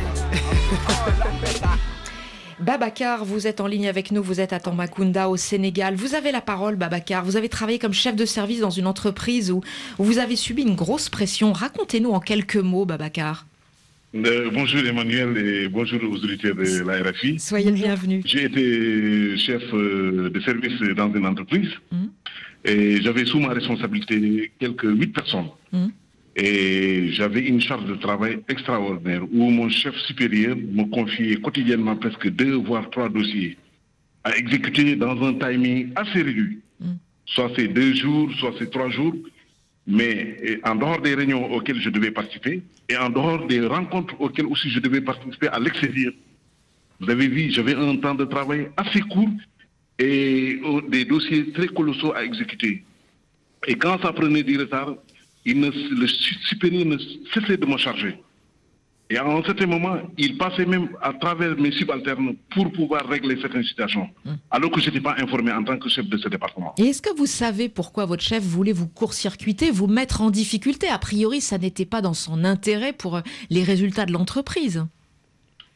Babacar, 2.60 3.24
vous 3.24 3.48
êtes 3.48 3.60
en 3.60 3.66
ligne 3.66 3.88
avec 3.88 4.12
nous, 4.12 4.22
vous 4.22 4.40
êtes 4.40 4.52
à 4.52 4.60
Tambacounda 4.60 5.28
au 5.28 5.36
Sénégal. 5.36 5.96
Vous 5.96 6.14
avez 6.14 6.30
la 6.30 6.40
parole, 6.40 6.76
Babacar. 6.76 7.24
Vous 7.24 7.36
avez 7.36 7.48
travaillé 7.48 7.80
comme 7.80 7.92
chef 7.92 8.14
de 8.14 8.24
service 8.24 8.60
dans 8.60 8.70
une 8.70 8.86
entreprise 8.86 9.50
où, 9.50 9.62
vous 9.98 10.18
avez 10.18 10.36
subi 10.36 10.62
une 10.62 10.76
grosse 10.76 11.08
pression. 11.08 11.52
Racontez-nous 11.52 12.10
en 12.10 12.20
quelques 12.20 12.54
mots, 12.54 12.84
Babacar. 12.84 13.44
Euh, 14.14 14.48
bonjour 14.54 14.86
Emmanuel 14.86 15.36
et 15.36 15.68
bonjour 15.68 16.00
aux 16.04 16.18
auditeurs 16.18 16.54
de 16.54 16.84
la 16.86 17.02
RFI. 17.02 17.40
Soyez 17.40 17.72
le 17.72 17.76
bienvenu. 17.76 18.22
J'ai 18.24 18.44
été 18.44 19.36
chef 19.38 19.62
euh, 19.74 20.30
de 20.30 20.38
service 20.38 20.78
dans 20.96 21.12
une 21.12 21.26
entreprise 21.26 21.70
hum. 21.90 22.10
Et 22.66 23.00
j'avais 23.00 23.24
sous 23.24 23.38
ma 23.38 23.52
responsabilité 23.54 24.50
quelques 24.58 24.90
huit 24.90 25.12
personnes. 25.14 25.50
Hum. 25.72 25.92
Et 26.34 27.12
j'avais 27.12 27.46
une 27.46 27.62
charge 27.62 27.86
de 27.86 27.94
travail 27.94 28.40
extraordinaire 28.48 29.22
où 29.32 29.48
mon 29.50 29.70
chef 29.70 29.96
supérieur 30.00 30.54
me 30.56 30.84
confiait 30.84 31.36
quotidiennement 31.36 31.96
presque 31.96 32.28
deux 32.28 32.56
voire 32.56 32.90
trois 32.90 33.08
dossiers 33.08 33.56
à 34.22 34.36
exécuter 34.36 34.96
dans 34.96 35.16
un 35.22 35.34
timing 35.34 35.92
assez 35.96 36.20
réduit. 36.20 36.58
Mm. 36.80 36.96
Soit 37.24 37.52
c'est 37.56 37.68
deux 37.68 37.94
jours, 37.94 38.30
soit 38.38 38.52
c'est 38.58 38.70
trois 38.70 38.90
jours, 38.90 39.14
mais 39.86 40.60
en 40.64 40.74
dehors 40.74 41.00
des 41.00 41.14
réunions 41.14 41.50
auxquelles 41.54 41.80
je 41.80 41.88
devais 41.88 42.10
participer 42.10 42.62
et 42.90 42.96
en 42.98 43.08
dehors 43.08 43.46
des 43.46 43.64
rencontres 43.66 44.20
auxquelles 44.20 44.46
aussi 44.46 44.68
je 44.68 44.80
devais 44.80 45.00
participer 45.00 45.48
à 45.48 45.58
l'extérieur. 45.58 46.12
Vous 47.00 47.08
avez 47.08 47.28
vu, 47.28 47.50
j'avais 47.50 47.74
un 47.74 47.96
temps 47.96 48.14
de 48.14 48.24
travail 48.24 48.68
assez 48.76 49.00
court 49.00 49.30
et 49.98 50.60
des 50.88 51.04
dossiers 51.04 51.52
très 51.52 51.68
colossaux 51.68 52.12
à 52.14 52.24
exécuter. 52.24 52.84
Et 53.66 53.74
quand 53.76 54.00
ça 54.02 54.12
prenait 54.12 54.42
du 54.42 54.58
retard, 54.58 54.94
le 55.44 56.06
supérieur 56.48 56.86
ne 56.86 56.98
cessait 57.32 57.56
de 57.56 57.66
me 57.66 57.76
charger. 57.76 58.18
Et 59.08 59.16
à 59.16 59.24
un 59.24 59.42
certain 59.44 59.66
moment, 59.66 59.98
il 60.18 60.36
passait 60.36 60.66
même 60.66 60.88
à 61.00 61.12
travers 61.12 61.56
mes 61.56 61.70
subalternes 61.70 62.34
pour 62.50 62.72
pouvoir 62.72 63.06
régler 63.06 63.40
certaines 63.40 63.62
situations, 63.62 64.08
hum. 64.24 64.36
alors 64.50 64.68
que 64.72 64.80
je 64.80 64.86
n'étais 64.86 65.00
pas 65.00 65.14
informé 65.18 65.52
en 65.52 65.62
tant 65.62 65.78
que 65.78 65.88
chef 65.88 66.06
de 66.06 66.18
ce 66.18 66.28
département. 66.28 66.74
Et 66.78 66.86
est-ce 66.86 67.02
que 67.02 67.16
vous 67.16 67.26
savez 67.26 67.68
pourquoi 67.68 68.04
votre 68.04 68.24
chef 68.24 68.42
voulait 68.42 68.72
vous 68.72 68.88
court-circuiter, 68.88 69.70
vous 69.70 69.86
mettre 69.86 70.22
en 70.22 70.30
difficulté? 70.30 70.88
A 70.88 70.98
priori, 70.98 71.40
ça 71.40 71.56
n'était 71.56 71.84
pas 71.84 72.02
dans 72.02 72.14
son 72.14 72.42
intérêt 72.42 72.92
pour 72.92 73.20
les 73.48 73.62
résultats 73.62 74.06
de 74.06 74.12
l'entreprise. 74.12 74.84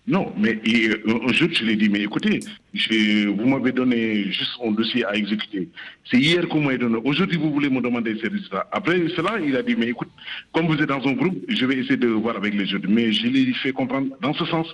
Non, 0.06 0.32
mais 0.36 0.58
euh, 0.66 1.28
un 1.28 1.32
jour, 1.32 1.48
je 1.52 1.62
lui 1.62 1.72
ai 1.72 1.76
dit, 1.76 1.88
mais 1.88 2.00
écoutez, 2.00 2.40
vous 2.74 3.46
m'avez 3.46 3.70
donné 3.70 4.24
juste 4.32 4.52
un 4.64 4.72
dossier 4.72 5.04
à 5.04 5.14
exécuter. 5.14 5.68
C'est 6.10 6.18
hier 6.18 6.48
qu'on 6.48 6.62
m'a 6.62 6.76
donné. 6.76 6.98
Aujourd'hui, 7.04 7.36
vous 7.36 7.52
voulez 7.52 7.68
me 7.68 7.80
demander 7.80 8.18
ces 8.20 8.28
résultats. 8.28 8.66
Après 8.72 8.96
cela, 9.14 9.38
il 9.40 9.54
a 9.56 9.62
dit, 9.62 9.76
mais 9.76 9.88
écoute, 9.88 10.08
comme 10.52 10.66
vous 10.66 10.74
êtes 10.74 10.88
dans 10.88 11.06
un 11.06 11.12
groupe, 11.12 11.38
je 11.48 11.66
vais 11.66 11.76
essayer 11.76 11.98
de 11.98 12.08
voir 12.08 12.36
avec 12.36 12.54
les 12.54 12.66
jeunes. 12.66 12.86
Mais 12.88 13.12
je 13.12 13.26
lui 13.26 13.50
ai 13.50 13.52
fait 13.54 13.72
comprendre, 13.72 14.08
dans 14.20 14.32
ce 14.34 14.46
sens, 14.46 14.66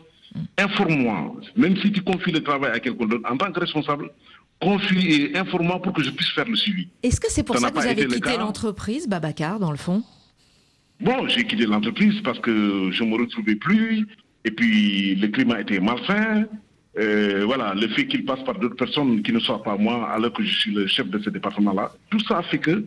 informe-moi. 0.59 1.35
Même 1.57 1.77
si 1.79 1.91
tu 1.91 2.03
confies 2.03 2.33
le 2.33 2.43
travail 2.43 2.71
à 2.73 2.81
quelqu'un 2.81 3.07
d'autre, 3.07 3.29
en 3.31 3.37
tant 3.37 3.51
que 3.53 3.61
responsable, 3.61 4.11
confie 4.61 5.11
et 5.11 5.37
informe-moi 5.37 5.83
pour 5.83 5.93
que 5.93 6.03
je 6.03 6.11
puisse 6.11 6.31
faire 6.31 6.49
le 6.49 6.57
suivi. 6.57 6.89
Est-ce 7.03 7.21
que 7.21 7.31
c'est 7.31 7.43
pour 7.43 7.59
ça, 7.59 7.71
que 7.71 7.79
vous 7.79 7.87
avez 7.87 8.07
quitté 8.07 8.37
l'entreprise, 8.39 9.09
Babacar, 9.09 9.59
dans 9.59 9.73
le 9.73 9.77
fond? 9.77 10.03
Bon, 11.01 11.29
j'ai 11.29 11.45
quitté 11.45 11.67
l'entreprise 11.67 12.23
parce 12.23 12.39
que 12.39 12.91
je 12.91 13.05
ne 13.05 13.11
me 13.11 13.17
retrouvais 13.19 13.57
plus. 13.57 14.07
Et 14.47 14.53
puis, 14.53 15.17
le 15.17 15.29
climat 15.29 15.61
était 15.61 15.81
malsain. 15.81 16.45
Euh, 16.99 17.43
voilà, 17.45 17.75
le 17.75 17.89
fait 17.89 18.07
qu'il 18.07 18.25
passe 18.25 18.43
par 18.45 18.59
d'autres 18.59 18.77
personnes 18.77 19.23
qui 19.23 19.33
ne 19.33 19.41
soient 19.41 19.63
pas 19.63 19.77
moi, 19.77 20.09
alors 20.09 20.33
que 20.33 20.43
je 20.43 20.55
suis 20.61 20.73
le 20.73 20.87
chef 20.87 21.09
de 21.11 21.19
ce 21.19 21.29
département-là, 21.29 21.93
tout 22.11 22.21
ça 22.21 22.43
fait 22.43 22.59
que 22.59 22.87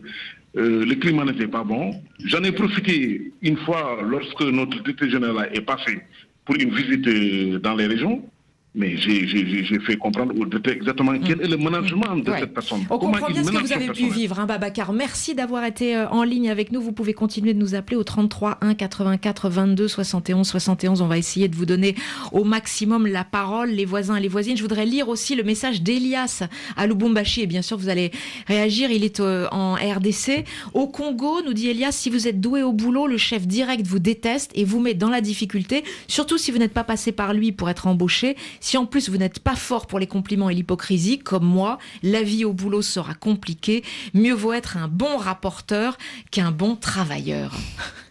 euh, 0.56 0.84
le 0.84 0.94
climat 0.96 1.24
n'était 1.24 1.46
pas 1.46 1.62
bon. 1.62 1.92
J'en 2.24 2.42
ai 2.42 2.50
profité 2.50 3.30
une 3.42 3.58
fois 3.58 4.00
lorsque 4.02 4.42
notre 4.42 4.82
directeur 4.82 5.10
général 5.10 5.50
est 5.52 5.60
passé 5.60 6.00
pour 6.44 6.56
une 6.56 6.74
visite 6.74 7.06
euh, 7.06 7.58
dans 7.60 7.74
les 7.76 7.86
régions. 7.86 8.24
Mais 8.72 8.96
j'ai 8.96 9.80
fait 9.80 9.96
comprendre 9.96 10.32
au 10.38 10.46
directeur 10.46 10.74
exactement 10.74 11.18
quel 11.18 11.38
mm. 11.38 11.42
est 11.42 11.48
le 11.48 11.56
management 11.56 12.14
de 12.16 12.32
cette 12.38 12.54
personne. 12.54 12.84
On 12.88 12.98
comprend 12.98 13.26
bien 13.26 13.42
ce 13.42 13.50
que 13.50 13.56
vous 13.56 13.72
avez 13.72 13.88
pu 13.88 14.08
vivre, 14.08 14.38
hein, 14.38 14.46
Babacar. 14.46 14.92
Merci 14.92 15.34
d'avoir 15.34 15.64
été 15.64 15.96
euh, 15.96 16.08
en 16.10 16.22
ligne 16.22 16.48
avec 16.48 16.70
nous. 16.70 16.80
Vous 16.80 16.92
pouvez 16.92 17.12
continuer 17.12 17.52
de 17.52 17.58
nous 17.58 17.74
appeler 17.74 17.96
au 17.96 18.04
33 18.04 18.58
1 18.60 18.74
84 18.74 19.48
22 19.48 19.88
71 19.88 20.46
71. 20.46 21.00
On 21.02 21.08
va 21.08 21.18
essayer 21.18 21.48
de 21.48 21.56
vous 21.56 21.66
donner 21.66 21.96
au 22.30 22.44
maximum 22.44 23.08
la 23.08 23.24
parole, 23.24 23.70
les 23.70 23.84
voisins 23.84 24.14
et 24.14 24.20
les 24.20 24.28
voisines. 24.28 24.56
Je 24.56 24.62
voudrais 24.62 24.86
lire 24.86 25.08
aussi 25.08 25.34
le 25.34 25.42
message 25.42 25.82
d'Elias 25.82 26.44
à 26.76 26.86
Lubumbashi. 26.86 27.42
Et 27.42 27.46
bien 27.48 27.62
sûr, 27.62 27.76
vous 27.76 27.88
allez 27.88 28.12
réagir. 28.46 28.92
Il 28.92 29.02
est 29.02 29.18
euh, 29.18 29.48
en 29.50 29.74
RDC. 29.74 30.44
Au 30.74 30.86
Congo, 30.86 31.42
nous 31.44 31.54
dit 31.54 31.70
Elias, 31.70 31.90
si 31.90 32.08
vous 32.08 32.28
êtes 32.28 32.40
doué 32.40 32.62
au 32.62 32.72
boulot, 32.72 33.08
le 33.08 33.18
chef 33.18 33.48
direct 33.48 33.84
vous 33.84 33.98
déteste 33.98 34.52
et 34.54 34.64
vous 34.64 34.78
met 34.78 34.94
dans 34.94 35.10
la 35.10 35.20
difficulté, 35.20 35.82
surtout 36.06 36.38
si 36.38 36.52
vous 36.52 36.58
n'êtes 36.58 36.72
pas 36.72 36.84
passé 36.84 37.10
par 37.10 37.34
lui 37.34 37.50
pour 37.50 37.68
être 37.68 37.88
embauché. 37.88 38.36
Si 38.60 38.76
en 38.76 38.86
plus 38.86 39.08
vous 39.08 39.16
n'êtes 39.16 39.40
pas 39.40 39.56
fort 39.56 39.86
pour 39.86 39.98
les 39.98 40.06
compliments 40.06 40.50
et 40.50 40.54
l'hypocrisie, 40.54 41.18
comme 41.18 41.44
moi, 41.44 41.78
la 42.02 42.22
vie 42.22 42.44
au 42.44 42.52
boulot 42.52 42.82
sera 42.82 43.14
compliquée. 43.14 43.82
Mieux 44.14 44.34
vaut 44.34 44.52
être 44.52 44.76
un 44.76 44.86
bon 44.86 45.16
rapporteur 45.16 45.96
qu'un 46.30 46.50
bon 46.50 46.76
travailleur. 46.76 47.56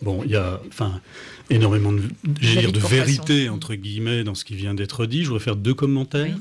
Bon, 0.02 0.22
il 0.24 0.32
y 0.32 0.36
a 0.36 0.62
enfin, 0.70 1.02
énormément 1.50 1.92
de, 1.92 2.02
de 2.26 2.80
vérité, 2.80 3.50
entre 3.50 3.76
guillemets, 3.76 4.24
dans 4.24 4.34
ce 4.34 4.46
qui 4.46 4.56
vient 4.56 4.74
d'être 4.74 5.06
dit. 5.06 5.24
Je 5.24 5.30
voudrais 5.30 5.44
faire 5.44 5.56
deux 5.56 5.74
commentaires. 5.74 6.38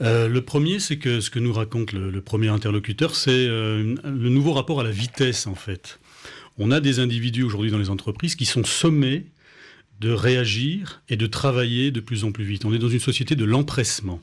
Euh, 0.00 0.28
le 0.28 0.40
premier, 0.42 0.80
c'est 0.80 0.96
que 0.96 1.20
ce 1.20 1.30
que 1.30 1.38
nous 1.38 1.52
raconte 1.52 1.92
le, 1.92 2.20
premier 2.20 2.48
interlocuteur, 2.48 3.14
c'est 3.14 3.30
euh, 3.30 3.94
le 4.04 4.28
nouveau 4.28 4.52
rapport 4.52 4.80
à 4.80 4.84
la 4.84 4.90
vitesse, 4.90 5.46
en 5.46 5.54
fait. 5.54 5.98
On 6.58 6.70
a 6.70 6.80
des 6.80 6.98
individus 7.00 7.42
aujourd'hui 7.42 7.70
dans 7.70 7.78
les 7.78 7.90
entreprises 7.90 8.36
qui 8.36 8.44
sont 8.44 8.64
sommés 8.64 9.26
de 10.00 10.10
réagir 10.10 11.02
et 11.08 11.16
de 11.16 11.26
travailler 11.26 11.90
de 11.90 12.00
plus 12.00 12.24
en 12.24 12.32
plus 12.32 12.44
vite. 12.44 12.64
On 12.64 12.74
est 12.74 12.78
dans 12.78 12.88
une 12.88 13.00
société 13.00 13.36
de 13.36 13.44
l'empressement. 13.44 14.20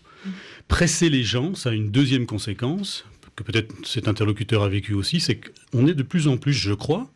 Presser 0.67 1.09
les 1.09 1.23
gens, 1.23 1.55
ça 1.55 1.69
a 1.69 1.73
une 1.73 1.91
deuxième 1.91 2.25
conséquence, 2.25 3.05
que 3.35 3.43
peut-être 3.43 3.73
cet 3.85 4.07
interlocuteur 4.07 4.63
a 4.63 4.69
vécu 4.69 4.93
aussi, 4.93 5.19
c'est 5.19 5.39
qu'on 5.39 5.87
est 5.87 5.93
de 5.93 6.03
plus 6.03 6.27
en 6.27 6.37
plus, 6.37 6.53
je 6.53 6.73
crois, 6.73 7.11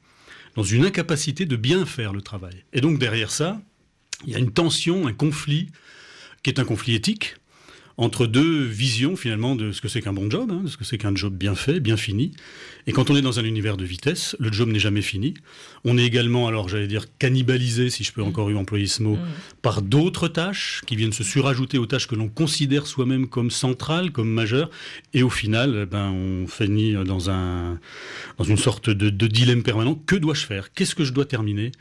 dans 0.55 0.63
une 0.63 0.85
incapacité 0.85 1.45
de 1.45 1.55
bien 1.55 1.85
faire 1.85 2.13
le 2.13 2.21
travail. 2.21 2.63
Et 2.73 2.81
donc 2.81 2.97
derrière 2.97 3.29
ça, 3.29 3.61
il 4.25 4.33
y 4.33 4.35
a 4.35 4.39
une 4.39 4.51
tension, 4.51 5.07
un 5.07 5.13
conflit, 5.13 5.67
qui 6.43 6.49
est 6.49 6.59
un 6.59 6.65
conflit 6.65 6.95
éthique, 6.95 7.35
entre 7.97 8.27
deux 8.27 8.63
visions 8.63 9.15
finalement 9.15 9.55
de 9.55 9.71
ce 9.71 9.79
que 9.79 9.87
c'est 9.87 10.01
qu'un 10.01 10.13
bon 10.13 10.29
job, 10.29 10.51
hein, 10.51 10.61
de 10.63 10.67
ce 10.67 10.75
que 10.75 10.83
c'est 10.83 10.97
qu'un 10.97 11.15
job 11.15 11.33
bien 11.33 11.55
fait, 11.55 11.79
bien 11.79 11.95
fini. 11.95 12.31
Et 12.87 12.91
quand 12.91 13.09
on 13.09 13.15
est 13.15 13.21
dans 13.21 13.39
un 13.39 13.43
univers 13.45 13.77
de 13.77 13.85
vitesse, 13.85 14.35
le 14.39 14.51
job 14.51 14.69
n'est 14.69 14.79
jamais 14.79 15.01
fini. 15.01 15.33
On 15.85 15.97
est 15.97 16.03
également, 16.03 16.47
alors 16.47 16.67
j'allais 16.67 16.87
dire, 16.87 17.05
cannibalisé, 17.17 17.89
si 17.89 18.03
je 18.03 18.11
peux 18.11 18.21
encore 18.21 18.49
employer 18.49 18.87
ce 18.87 19.01
mot, 19.01 19.15
mm. 19.15 19.27
par 19.61 19.81
d'autres 19.81 20.27
tâches 20.27 20.81
qui 20.85 20.95
viennent 20.95 21.13
se 21.13 21.23
surajouter 21.23 21.77
aux 21.77 21.85
tâches 21.85 22.07
que 22.07 22.15
l'on 22.15 22.27
considère 22.27 22.85
soi-même 22.85 23.27
comme 23.27 23.49
centrales, 23.49 24.11
comme 24.11 24.29
majeures. 24.29 24.69
Et 25.13 25.23
au 25.23 25.29
final, 25.29 25.79
eh 25.83 25.85
ben, 25.85 26.11
on 26.11 26.47
finit 26.47 26.93
dans, 27.05 27.29
un, 27.29 27.79
dans 28.37 28.43
une 28.43 28.57
sorte 28.57 28.89
de 28.89 29.27
dilemme 29.27 29.63
permanent. 29.63 29.95
Que 29.95 30.15
dois-je 30.15 30.45
faire? 30.45 30.73
Qu'est-ce 30.73 30.95
que 30.95 31.05
je 31.05 31.13
dois 31.13 31.25
terminer? 31.25 31.71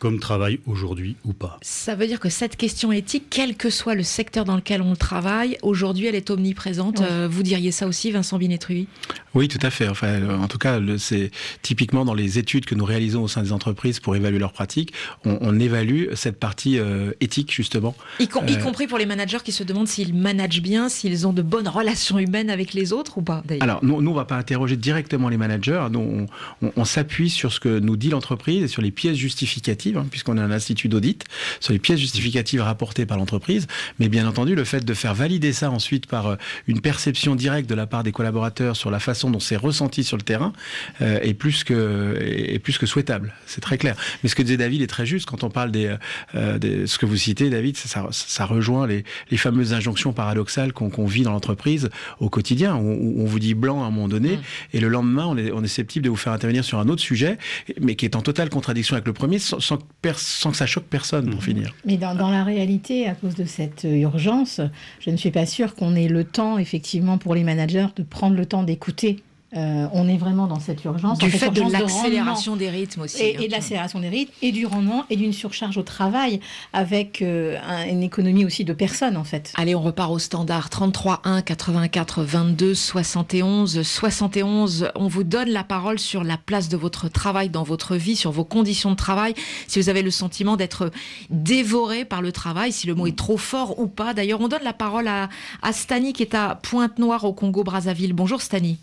Comme 0.00 0.18
travail 0.18 0.58
aujourd'hui 0.66 1.14
ou 1.24 1.32
pas. 1.32 1.58
Ça 1.62 1.94
veut 1.94 2.06
dire 2.06 2.18
que 2.18 2.30
cette 2.30 2.56
question 2.56 2.90
éthique, 2.90 3.24
quel 3.30 3.54
que 3.54 3.70
soit 3.70 3.94
le 3.94 4.02
secteur 4.02 4.44
dans 4.44 4.56
lequel 4.56 4.82
on 4.82 4.96
travaille, 4.96 5.58
aujourd'hui 5.62 6.06
elle 6.06 6.14
est 6.14 6.30
omniprésente. 6.30 7.02
Euh, 7.02 7.28
vous 7.30 7.42
diriez 7.42 7.70
ça 7.70 7.86
aussi, 7.86 8.10
Vincent 8.10 8.38
Binetrui 8.38 8.88
Oui, 9.34 9.46
tout 9.46 9.58
à 9.62 9.70
fait. 9.70 9.88
Enfin, 9.88 10.08
euh, 10.08 10.38
en 10.38 10.48
tout 10.48 10.58
cas, 10.58 10.80
c'est 10.98 11.30
typiquement 11.62 12.04
dans 12.04 12.14
les 12.14 12.38
études 12.38 12.64
que 12.64 12.74
nous 12.74 12.84
réalisons 12.84 13.22
au 13.22 13.28
sein 13.28 13.42
des 13.42 13.52
entreprises 13.52 14.00
pour 14.00 14.16
évaluer 14.16 14.38
leurs 14.38 14.52
pratiques, 14.52 14.92
on, 15.24 15.60
évalue 15.60 16.06
cette 16.14 16.40
partie 16.40 16.78
euh, 16.78 17.12
éthique 17.20 17.52
justement. 17.52 17.94
Y, 18.18 18.28
compris 18.28 18.86
pour 18.86 18.96
les 18.96 19.04
managers 19.04 19.40
qui 19.44 19.52
se 19.52 19.62
demandent 19.62 19.88
s'ils 19.88 20.14
managent 20.14 20.62
bien, 20.62 20.88
s'ils 20.88 21.26
ont 21.26 21.34
de 21.34 21.42
bonnes 21.42 21.68
relations 21.68 22.18
humaines 22.18 22.48
avec 22.48 22.72
les 22.72 22.94
autres 22.94 23.18
ou 23.18 23.22
pas. 23.22 23.42
Alors, 23.60 23.84
nous, 23.84 24.00
nous, 24.00 24.10
on 24.10 24.14
va 24.14 24.24
pas 24.24 24.36
interroger 24.36 24.76
directement 24.76 25.28
les 25.28 25.36
managers. 25.36 25.88
Nous, 25.90 26.26
on 26.62 26.84
s'appuie 26.86 27.28
sur 27.28 27.52
ce 27.52 27.60
que 27.60 27.78
nous 27.78 27.98
dit 27.98 28.08
l'entreprise 28.08 28.62
et 28.62 28.68
sur 28.68 28.80
les 28.80 28.90
pièces 28.90 29.16
justificatives 29.16 29.89
Hein, 29.96 30.06
puisqu'on 30.10 30.36
est 30.36 30.40
un 30.40 30.50
institut 30.50 30.88
d'audit, 30.88 31.24
sur 31.60 31.72
les 31.72 31.78
pièces 31.78 32.00
justificatives 32.00 32.60
rapportées 32.60 33.06
par 33.06 33.16
l'entreprise. 33.16 33.66
Mais 33.98 34.08
bien 34.08 34.26
entendu, 34.26 34.54
le 34.54 34.64
fait 34.64 34.84
de 34.84 34.94
faire 34.94 35.14
valider 35.14 35.52
ça 35.52 35.70
ensuite 35.70 36.06
par 36.06 36.26
euh, 36.26 36.36
une 36.66 36.80
perception 36.80 37.34
directe 37.34 37.68
de 37.68 37.74
la 37.74 37.86
part 37.86 38.02
des 38.02 38.12
collaborateurs 38.12 38.76
sur 38.76 38.90
la 38.90 39.00
façon 39.00 39.30
dont 39.30 39.40
c'est 39.40 39.56
ressenti 39.56 40.04
sur 40.04 40.16
le 40.16 40.22
terrain 40.22 40.52
euh, 41.00 41.18
est, 41.22 41.34
plus 41.34 41.64
que, 41.64 42.18
est 42.20 42.58
plus 42.58 42.78
que 42.78 42.86
souhaitable. 42.86 43.34
C'est 43.46 43.60
très 43.60 43.78
clair. 43.78 43.96
Mais 44.22 44.28
ce 44.28 44.34
que 44.34 44.42
disait 44.42 44.56
David 44.56 44.82
est 44.82 44.86
très 44.86 45.06
juste. 45.06 45.26
Quand 45.26 45.44
on 45.44 45.50
parle 45.50 45.70
des, 45.70 45.94
euh, 46.34 46.86
ce 46.86 46.98
que 46.98 47.06
vous 47.06 47.16
citez, 47.16 47.50
David, 47.50 47.76
ça, 47.76 48.08
ça 48.10 48.44
rejoint 48.44 48.86
les, 48.86 49.04
les, 49.30 49.36
fameuses 49.36 49.72
injonctions 49.72 50.12
paradoxales 50.12 50.72
qu'on 50.72 51.06
vit 51.06 51.22
dans 51.22 51.32
l'entreprise 51.32 51.88
au 52.18 52.28
quotidien, 52.28 52.76
où, 52.76 53.22
on 53.22 53.24
vous 53.24 53.38
dit 53.38 53.54
blanc 53.54 53.82
à 53.82 53.86
un 53.86 53.90
moment 53.90 54.08
donné, 54.08 54.36
mm. 54.36 54.40
et 54.74 54.80
le 54.80 54.88
lendemain, 54.88 55.26
on 55.26 55.36
est, 55.36 55.50
on 55.52 55.62
est 55.62 55.68
susceptible 55.68 56.04
de 56.04 56.10
vous 56.10 56.16
faire 56.16 56.32
intervenir 56.32 56.64
sur 56.64 56.78
un 56.78 56.88
autre 56.88 57.02
sujet, 57.02 57.38
mais 57.80 57.94
qui 57.94 58.04
est 58.04 58.16
en 58.16 58.22
totale 58.22 58.50
contradiction 58.50 58.94
avec 58.94 59.06
le 59.06 59.12
premier, 59.12 59.38
sans 59.38 59.60
sans 59.70 59.78
que 60.02 60.56
ça 60.56 60.66
choque 60.66 60.84
personne, 60.84 61.26
pour 61.26 61.36
mhm. 61.36 61.40
finir. 61.40 61.74
Mais 61.84 61.96
dans, 61.96 62.30
la 62.30 62.44
réalité, 62.44 63.06
à 63.08 63.14
cause 63.14 63.34
de 63.34 63.44
cette 63.44 63.84
urgence, 63.84 64.60
je 65.00 65.10
ne 65.10 65.16
suis 65.16 65.30
pas 65.30 65.46
sûre 65.46 65.74
qu'on 65.74 65.94
ait 65.94 66.08
le 66.08 66.24
temps, 66.24 66.58
effectivement, 66.58 67.18
pour 67.18 67.34
les 67.34 67.44
managers, 67.44 67.88
de 67.96 68.02
prendre 68.02 68.36
le 68.36 68.46
temps 68.46 68.62
d'écouter 68.62 69.22
Euh, 69.56 69.88
on 69.92 70.08
est 70.08 70.16
vraiment 70.16 70.46
dans 70.46 70.60
cette 70.60 70.84
urgence. 70.84 71.18
Du 71.18 71.30
fait 71.30 71.50
de 71.50 71.60
l'accélération 71.60 72.54
des 72.54 72.70
rythmes 72.70 73.02
aussi. 73.02 73.22
Et, 73.22 73.44
et 73.44 73.46
de 73.48 73.52
l'accélération 73.52 73.98
des 73.98 74.08
rythmes, 74.08 74.32
et 74.42 74.52
du 74.52 74.64
rendement, 74.64 75.04
et 75.10 75.16
d'une 75.16 75.32
surcharge 75.32 75.76
au 75.76 75.82
travail, 75.82 76.40
avec 76.72 77.20
euh, 77.20 77.58
une 77.88 78.02
économie 78.02 78.44
aussi 78.44 78.64
de 78.64 78.72
personnes, 78.72 79.16
en 79.16 79.24
fait. 79.24 79.52
Allez, 79.56 79.74
on 79.74 79.82
repart 79.82 80.12
au 80.12 80.20
standard. 80.20 80.70
33 80.70 81.22
1 81.24 81.42
84 81.42 82.22
22 82.22 82.74
71 82.74 83.82
71. 83.82 84.90
On 84.94 85.08
vous 85.08 85.24
donne 85.24 85.48
la 85.48 85.64
parole 85.64 85.98
sur 85.98 86.22
la 86.22 86.36
place 86.36 86.68
de 86.68 86.76
votre 86.76 87.08
travail 87.08 87.48
dans 87.48 87.64
votre 87.64 87.96
vie, 87.96 88.14
sur 88.14 88.30
vos 88.30 88.44
conditions 88.44 88.92
de 88.92 88.96
travail. 88.96 89.34
Si 89.66 89.80
vous 89.80 89.88
avez 89.88 90.02
le 90.02 90.12
sentiment 90.12 90.56
d'être 90.56 90.92
dévoré 91.30 92.04
par 92.04 92.22
le 92.22 92.30
travail, 92.30 92.70
si 92.70 92.86
le 92.86 92.94
mot 92.94 93.08
est 93.08 93.18
trop 93.18 93.36
fort 93.36 93.80
ou 93.80 93.88
pas. 93.88 94.14
D'ailleurs, 94.14 94.40
on 94.40 94.48
donne 94.48 94.62
la 94.62 94.72
parole 94.72 95.08
à, 95.08 95.28
à 95.62 95.72
Stani 95.72 96.12
qui 96.12 96.22
est 96.22 96.34
à 96.36 96.54
Pointe-Noire 96.62 97.24
au 97.24 97.32
Congo-Brazzaville. 97.32 98.12
Bonjour 98.12 98.42
Stani. 98.42 98.78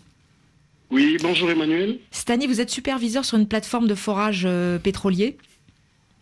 Oui, 0.90 1.18
bonjour 1.22 1.50
Emmanuel. 1.50 1.98
Stani, 2.10 2.46
vous 2.46 2.60
êtes 2.60 2.70
superviseur 2.70 3.24
sur 3.24 3.38
une 3.38 3.46
plateforme 3.46 3.86
de 3.86 3.94
forage 3.94 4.44
euh, 4.46 4.78
pétrolier. 4.78 5.36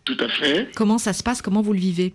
Tout 0.03 0.17
à 0.19 0.27
fait. 0.27 0.69
Comment 0.75 0.97
ça 0.97 1.13
se 1.13 1.23
passe? 1.23 1.41
Comment 1.41 1.61
vous 1.61 1.73
le 1.73 1.79
vivez? 1.79 2.13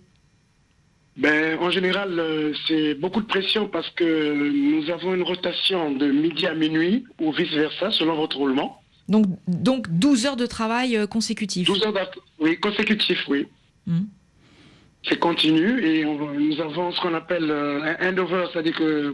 Ben, 1.17 1.57
En 1.59 1.71
général, 1.71 2.19
euh, 2.19 2.53
c'est 2.67 2.93
beaucoup 2.95 3.21
de 3.21 3.25
pression 3.25 3.67
parce 3.67 3.89
que 3.91 4.51
nous 4.51 4.89
avons 4.91 5.15
une 5.15 5.23
rotation 5.23 5.91
de 5.91 6.11
midi 6.11 6.45
à 6.45 6.53
minuit 6.53 7.05
ou 7.19 7.31
vice-versa 7.31 7.91
selon 7.91 8.15
votre 8.15 8.37
roulement. 8.37 8.81
Donc, 9.09 9.25
donc 9.47 9.89
12 9.89 10.27
heures 10.27 10.37
de 10.37 10.45
travail 10.45 10.95
euh, 10.95 11.07
consécutifs 11.07 11.67
12 11.67 11.83
heures 11.83 12.11
oui, 12.39 12.59
consécutifs, 12.59 13.25
oui. 13.27 13.47
Hmm. 13.87 14.03
C'est 15.07 15.19
continu 15.19 15.83
et 15.85 16.05
nous 16.05 16.61
avons 16.61 16.91
ce 16.93 17.01
qu'on 17.01 17.13
appelle 17.13 17.51
un 17.51 18.09
handover, 18.09 18.45
c'est-à-dire 18.53 18.75
que 18.75 19.13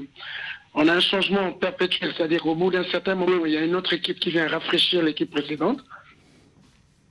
on 0.73 0.88
a 0.88 0.93
un 0.93 0.99
changement 0.99 1.51
perpétuel, 1.53 2.13
c'est-à-dire 2.15 2.45
au 2.45 2.55
bout 2.55 2.71
d'un 2.71 2.83
certain 2.85 3.15
moment, 3.15 3.45
il 3.45 3.53
y 3.53 3.57
a 3.57 3.63
une 3.63 3.75
autre 3.75 3.93
équipe 3.93 4.19
qui 4.19 4.29
vient 4.29 4.47
rafraîchir 4.47 5.01
l'équipe 5.03 5.31
précédente. 5.31 5.79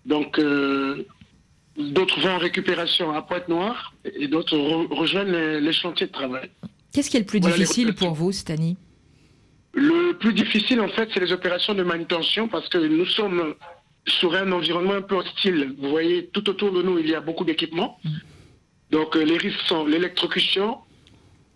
Donc, 0.07 0.39
euh, 0.39 1.05
d'autres 1.77 2.21
vont 2.21 2.31
en 2.31 2.39
récupération 2.39 3.13
à 3.13 3.23
Pointe-Noire 3.23 3.95
et 4.05 4.29
d'autres 4.29 4.57
rejoignent 4.57 5.33
les, 5.59 5.73
chantiers 5.73 6.07
de 6.07 6.13
travail. 6.13 6.51
Qu'est-ce 6.93 7.11
qui 7.11 7.17
est 7.17 7.21
le 7.21 7.27
plus 7.27 7.41
difficile 7.41 7.95
pour 7.95 8.15
vous, 8.15 8.33
Stani? 8.33 8.77
Le 9.75 10.13
plus 10.15 10.33
difficile, 10.33 10.81
en 10.81 10.89
fait, 10.89 11.09
c'est 11.13 11.21
les 11.21 11.33
opérations 11.33 11.75
de 11.75 11.83
manutention 11.83 12.49
parce 12.49 12.69
que 12.69 12.79
nous 12.79 13.07
sommes 13.07 13.55
sur 14.07 14.35
un 14.35 14.51
environnement 14.53 14.95
un 14.95 15.03
peu 15.03 15.17
hostile. 15.17 15.75
Vous 15.79 15.91
voyez, 15.91 16.29
tout 16.29 16.49
autour 16.49 16.73
de 16.73 16.83
nous, 16.83 16.99
il 16.99 17.09
y 17.09 17.15
a 17.15 17.21
beaucoup 17.21 17.45
d'équipements. 17.45 17.99
Mm. 18.03 18.11
Donc, 18.91 19.17
euh, 19.17 19.25
les 19.25 19.37
risques 19.37 19.61
sont 19.67 19.85
l'électrocution, 19.85 20.79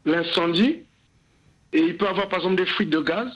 l'incendie, 0.04 0.80
et 1.72 1.80
il 1.80 1.96
peut 1.96 2.06
avoir 2.06 2.28
par 2.28 2.40
exemple 2.40 2.56
des 2.56 2.66
fuites 2.66 2.90
de 2.90 3.00
gaz. 3.00 3.28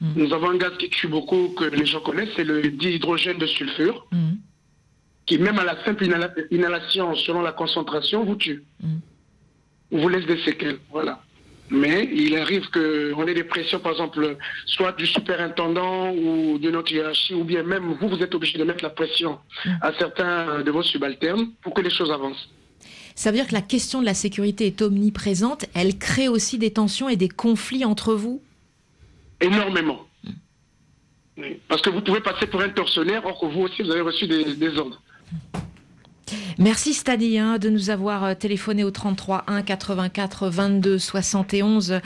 Mm. 0.00 0.12
Nous 0.16 0.32
avons 0.32 0.50
un 0.50 0.56
gaz 0.56 0.72
qui 0.78 0.88
tue 0.90 1.08
beaucoup, 1.08 1.48
que 1.50 1.64
les 1.64 1.86
gens 1.86 2.00
connaissent, 2.00 2.30
c'est 2.36 2.44
le 2.44 2.62
dihydrogène 2.62 3.38
de 3.38 3.46
sulfure, 3.46 4.06
mm. 4.12 4.32
qui 5.26 5.38
même 5.38 5.58
à 5.58 5.64
la 5.64 5.82
simple 5.84 6.04
inhalation, 6.50 7.14
selon 7.14 7.42
la 7.42 7.52
concentration, 7.52 8.24
vous 8.24 8.36
tue. 8.36 8.64
Mm. 8.82 8.98
Vous 9.92 10.08
laisse 10.08 10.26
des 10.26 10.38
séquelles, 10.44 10.78
voilà. 10.90 11.20
Mais 11.72 12.08
il 12.12 12.36
arrive 12.36 12.68
qu'on 12.70 13.26
ait 13.26 13.34
des 13.34 13.44
pressions, 13.44 13.78
par 13.78 13.92
exemple, 13.92 14.36
soit 14.66 14.92
du 14.92 15.06
superintendant 15.06 16.10
ou 16.10 16.58
de 16.58 16.68
notre 16.68 16.92
hiérarchie, 16.92 17.34
ou 17.34 17.44
bien 17.44 17.62
même 17.62 17.94
vous, 18.00 18.08
vous 18.08 18.22
êtes 18.22 18.34
obligé 18.34 18.58
de 18.58 18.64
mettre 18.64 18.82
la 18.82 18.90
pression 18.90 19.38
à 19.80 19.92
certains 19.92 20.62
de 20.62 20.70
vos 20.72 20.82
subalternes 20.82 21.52
pour 21.62 21.72
que 21.72 21.80
les 21.80 21.90
choses 21.90 22.10
avancent. 22.10 22.48
Ça 23.20 23.30
veut 23.30 23.36
dire 23.36 23.48
que 23.48 23.52
la 23.52 23.60
question 23.60 24.00
de 24.00 24.06
la 24.06 24.14
sécurité 24.14 24.66
est 24.66 24.80
omniprésente. 24.80 25.66
Elle 25.74 25.98
crée 25.98 26.28
aussi 26.28 26.56
des 26.56 26.70
tensions 26.70 27.10
et 27.10 27.16
des 27.16 27.28
conflits 27.28 27.84
entre 27.84 28.14
vous 28.14 28.40
Énormément. 29.42 30.06
Parce 31.68 31.82
que 31.82 31.90
vous 31.90 32.00
pouvez 32.00 32.22
passer 32.22 32.46
pour 32.46 32.62
un 32.62 32.70
tortionnaire, 32.70 33.26
or 33.26 33.38
que 33.38 33.44
vous 33.44 33.60
aussi, 33.60 33.82
vous 33.82 33.90
avez 33.90 34.00
reçu 34.00 34.26
des, 34.26 34.78
ordres. 34.78 35.02
Merci 36.60 36.92
Stadi 36.92 37.38
de 37.38 37.70
nous 37.70 37.88
avoir 37.88 38.22
euh, 38.22 38.34
téléphoné 38.34 38.84
au 38.84 38.90
33 38.90 39.44
1 39.46 39.62
84 39.62 40.50
22 40.50 40.98
71 40.98 42.00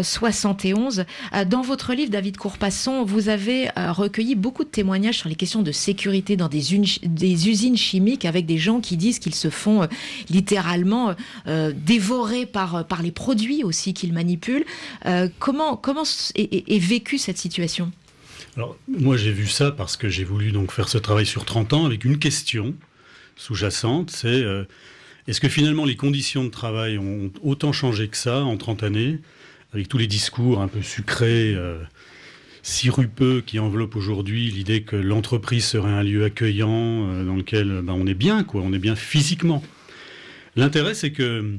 71. 0.00 1.04
Dans 1.48 1.62
votre 1.62 1.92
livre, 1.92 2.12
David 2.12 2.36
Courpasson, 2.36 3.04
vous 3.04 3.28
avez 3.28 3.68
euh, 3.76 3.90
recueilli 3.90 4.36
beaucoup 4.36 4.62
de 4.62 4.68
témoignages 4.68 5.18
sur 5.18 5.28
les 5.28 5.34
questions 5.34 5.62
de 5.62 5.72
sécurité 5.72 6.36
dans 6.36 6.46
des, 6.46 6.72
usines 6.72 7.76
chimiques 7.76 8.24
avec 8.24 8.46
des 8.46 8.58
gens 8.58 8.80
qui 8.80 8.96
disent 8.96 9.18
qu'ils 9.18 9.34
se 9.34 9.50
font 9.50 9.82
euh, 9.82 9.86
littéralement 10.30 11.14
dévorer 11.74 12.46
par, 12.46 12.86
par 12.86 13.02
les 13.02 13.10
produits 13.10 13.64
aussi 13.64 13.92
qu'ils 13.92 14.12
manipulent. 14.12 14.64
comment 15.40 15.76
comment 15.76 16.04
est, 16.36 16.70
est 16.70 16.78
vécue 16.78 17.18
cette 17.18 17.38
situation? 17.38 17.90
Alors, 18.56 18.76
moi, 18.88 19.16
j'ai 19.16 19.32
vu 19.32 19.48
ça 19.48 19.70
parce 19.70 19.96
que 19.96 20.08
j'ai 20.08 20.24
voulu 20.24 20.52
donc 20.52 20.72
faire 20.72 20.88
ce 20.88 20.98
travail 20.98 21.26
sur 21.26 21.44
30 21.44 21.72
ans 21.72 21.84
avec 21.84 22.04
une 22.04 22.18
question 22.18 22.74
sous-jacente, 23.36 24.10
c'est 24.10 24.42
euh, 24.42 24.64
est-ce 25.28 25.40
que 25.40 25.48
finalement 25.48 25.84
les 25.84 25.96
conditions 25.96 26.44
de 26.44 26.48
travail 26.48 26.98
ont 26.98 27.30
autant 27.42 27.72
changé 27.72 28.08
que 28.08 28.16
ça 28.16 28.42
en 28.42 28.56
30 28.56 28.82
années, 28.82 29.18
avec 29.72 29.88
tous 29.88 29.98
les 29.98 30.06
discours 30.06 30.60
un 30.60 30.68
peu 30.68 30.82
sucrés, 30.82 31.54
euh, 31.54 31.78
sirupeux 32.62 33.42
qui 33.46 33.58
enveloppent 33.58 33.96
aujourd'hui 33.96 34.50
l'idée 34.50 34.82
que 34.82 34.96
l'entreprise 34.96 35.64
serait 35.64 35.90
un 35.90 36.02
lieu 36.02 36.24
accueillant 36.24 37.06
euh, 37.08 37.24
dans 37.24 37.36
lequel 37.36 37.82
ben, 37.82 37.92
on 37.92 38.06
est 38.06 38.14
bien, 38.14 38.42
quoi, 38.42 38.62
on 38.64 38.72
est 38.72 38.78
bien 38.78 38.96
physiquement. 38.96 39.62
L'intérêt, 40.56 40.94
c'est 40.94 41.12
que 41.12 41.58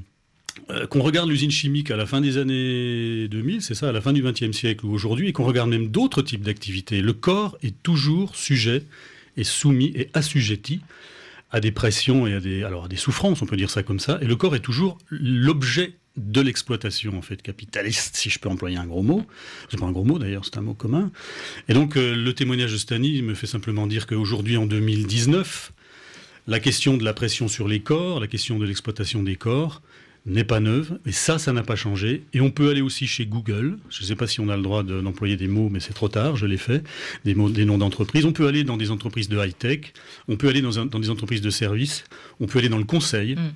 qu'on 0.89 1.01
regarde 1.01 1.29
l'usine 1.29 1.51
chimique 1.51 1.91
à 1.91 1.95
la 1.95 2.05
fin 2.05 2.19
des 2.19 2.37
années 2.37 3.27
2000, 3.29 3.61
c'est 3.61 3.75
ça, 3.75 3.89
à 3.89 3.91
la 3.91 4.01
fin 4.01 4.11
du 4.11 4.21
XXe 4.23 4.51
siècle 4.51 4.85
ou 4.85 4.91
aujourd'hui, 4.91 5.29
et 5.29 5.31
qu'on 5.31 5.45
regarde 5.45 5.69
même 5.69 5.89
d'autres 5.89 6.23
types 6.23 6.41
d'activités, 6.41 7.01
le 7.01 7.13
corps 7.13 7.57
est 7.61 7.75
toujours 7.83 8.35
sujet 8.35 8.83
et 9.37 9.43
soumis 9.43 9.93
et 9.95 10.09
assujetti 10.13 10.81
à 11.51 11.59
des 11.59 11.71
pressions 11.71 12.27
et 12.27 12.33
à 12.33 12.39
des, 12.39 12.63
alors 12.63 12.89
des 12.89 12.97
souffrances, 12.97 13.41
on 13.41 13.45
peut 13.45 13.57
dire 13.57 13.69
ça 13.69 13.83
comme 13.83 13.99
ça. 13.99 14.17
Et 14.21 14.25
le 14.25 14.35
corps 14.35 14.55
est 14.55 14.61
toujours 14.61 14.97
l'objet 15.09 15.95
de 16.17 16.41
l'exploitation 16.41 17.17
en 17.17 17.21
fait 17.21 17.41
capitaliste, 17.41 18.15
si 18.15 18.29
je 18.29 18.39
peux 18.39 18.49
employer 18.49 18.77
un 18.77 18.87
gros 18.87 19.03
mot. 19.03 19.25
C'est 19.69 19.79
pas 19.79 19.85
un 19.85 19.91
gros 19.91 20.03
mot 20.03 20.19
d'ailleurs, 20.19 20.45
c'est 20.45 20.57
un 20.57 20.61
mot 20.61 20.73
commun. 20.73 21.11
Et 21.69 21.73
donc 21.73 21.95
euh, 21.95 22.15
le 22.15 22.33
témoignage 22.33 22.73
de 22.73 22.77
Stani 22.77 23.21
me 23.21 23.35
fait 23.35 23.47
simplement 23.47 23.87
dire 23.87 24.07
qu'aujourd'hui 24.07 24.57
en 24.57 24.65
2019, 24.65 25.71
la 26.47 26.59
question 26.59 26.97
de 26.97 27.03
la 27.03 27.13
pression 27.13 27.47
sur 27.47 27.67
les 27.67 27.81
corps, 27.81 28.19
la 28.19 28.27
question 28.27 28.57
de 28.57 28.65
l'exploitation 28.65 29.21
des 29.21 29.35
corps, 29.35 29.81
n'est 30.27 30.43
pas 30.43 30.59
neuve, 30.59 30.99
et 31.05 31.11
ça, 31.11 31.39
ça 31.39 31.53
n'a 31.53 31.63
pas 31.63 31.75
changé. 31.75 32.23
Et 32.33 32.41
on 32.41 32.51
peut 32.51 32.69
aller 32.69 32.81
aussi 32.81 33.07
chez 33.07 33.25
Google, 33.25 33.79
je 33.89 34.01
ne 34.01 34.07
sais 34.07 34.15
pas 34.15 34.27
si 34.27 34.39
on 34.39 34.49
a 34.49 34.57
le 34.57 34.61
droit 34.61 34.83
d'employer 34.83 35.37
des 35.37 35.47
mots, 35.47 35.69
mais 35.69 35.79
c'est 35.79 35.93
trop 35.93 36.09
tard, 36.09 36.35
je 36.35 36.45
l'ai 36.45 36.57
fait, 36.57 36.83
des, 37.25 37.33
mots, 37.33 37.49
des 37.49 37.65
noms 37.65 37.77
d'entreprises. 37.77 38.25
On 38.25 38.33
peut 38.33 38.47
aller 38.47 38.63
dans 38.63 38.77
des 38.77 38.91
entreprises 38.91 39.29
de 39.29 39.37
high-tech, 39.37 39.93
on 40.27 40.35
peut 40.35 40.49
aller 40.49 40.61
dans, 40.61 40.85
des 40.85 41.09
entreprises 41.09 41.41
de 41.41 41.49
services, 41.49 42.03
on 42.39 42.45
peut 42.45 42.59
aller 42.59 42.69
dans 42.69 42.77
le 42.77 42.83
conseil. 42.83 43.35
Mm 43.35 43.53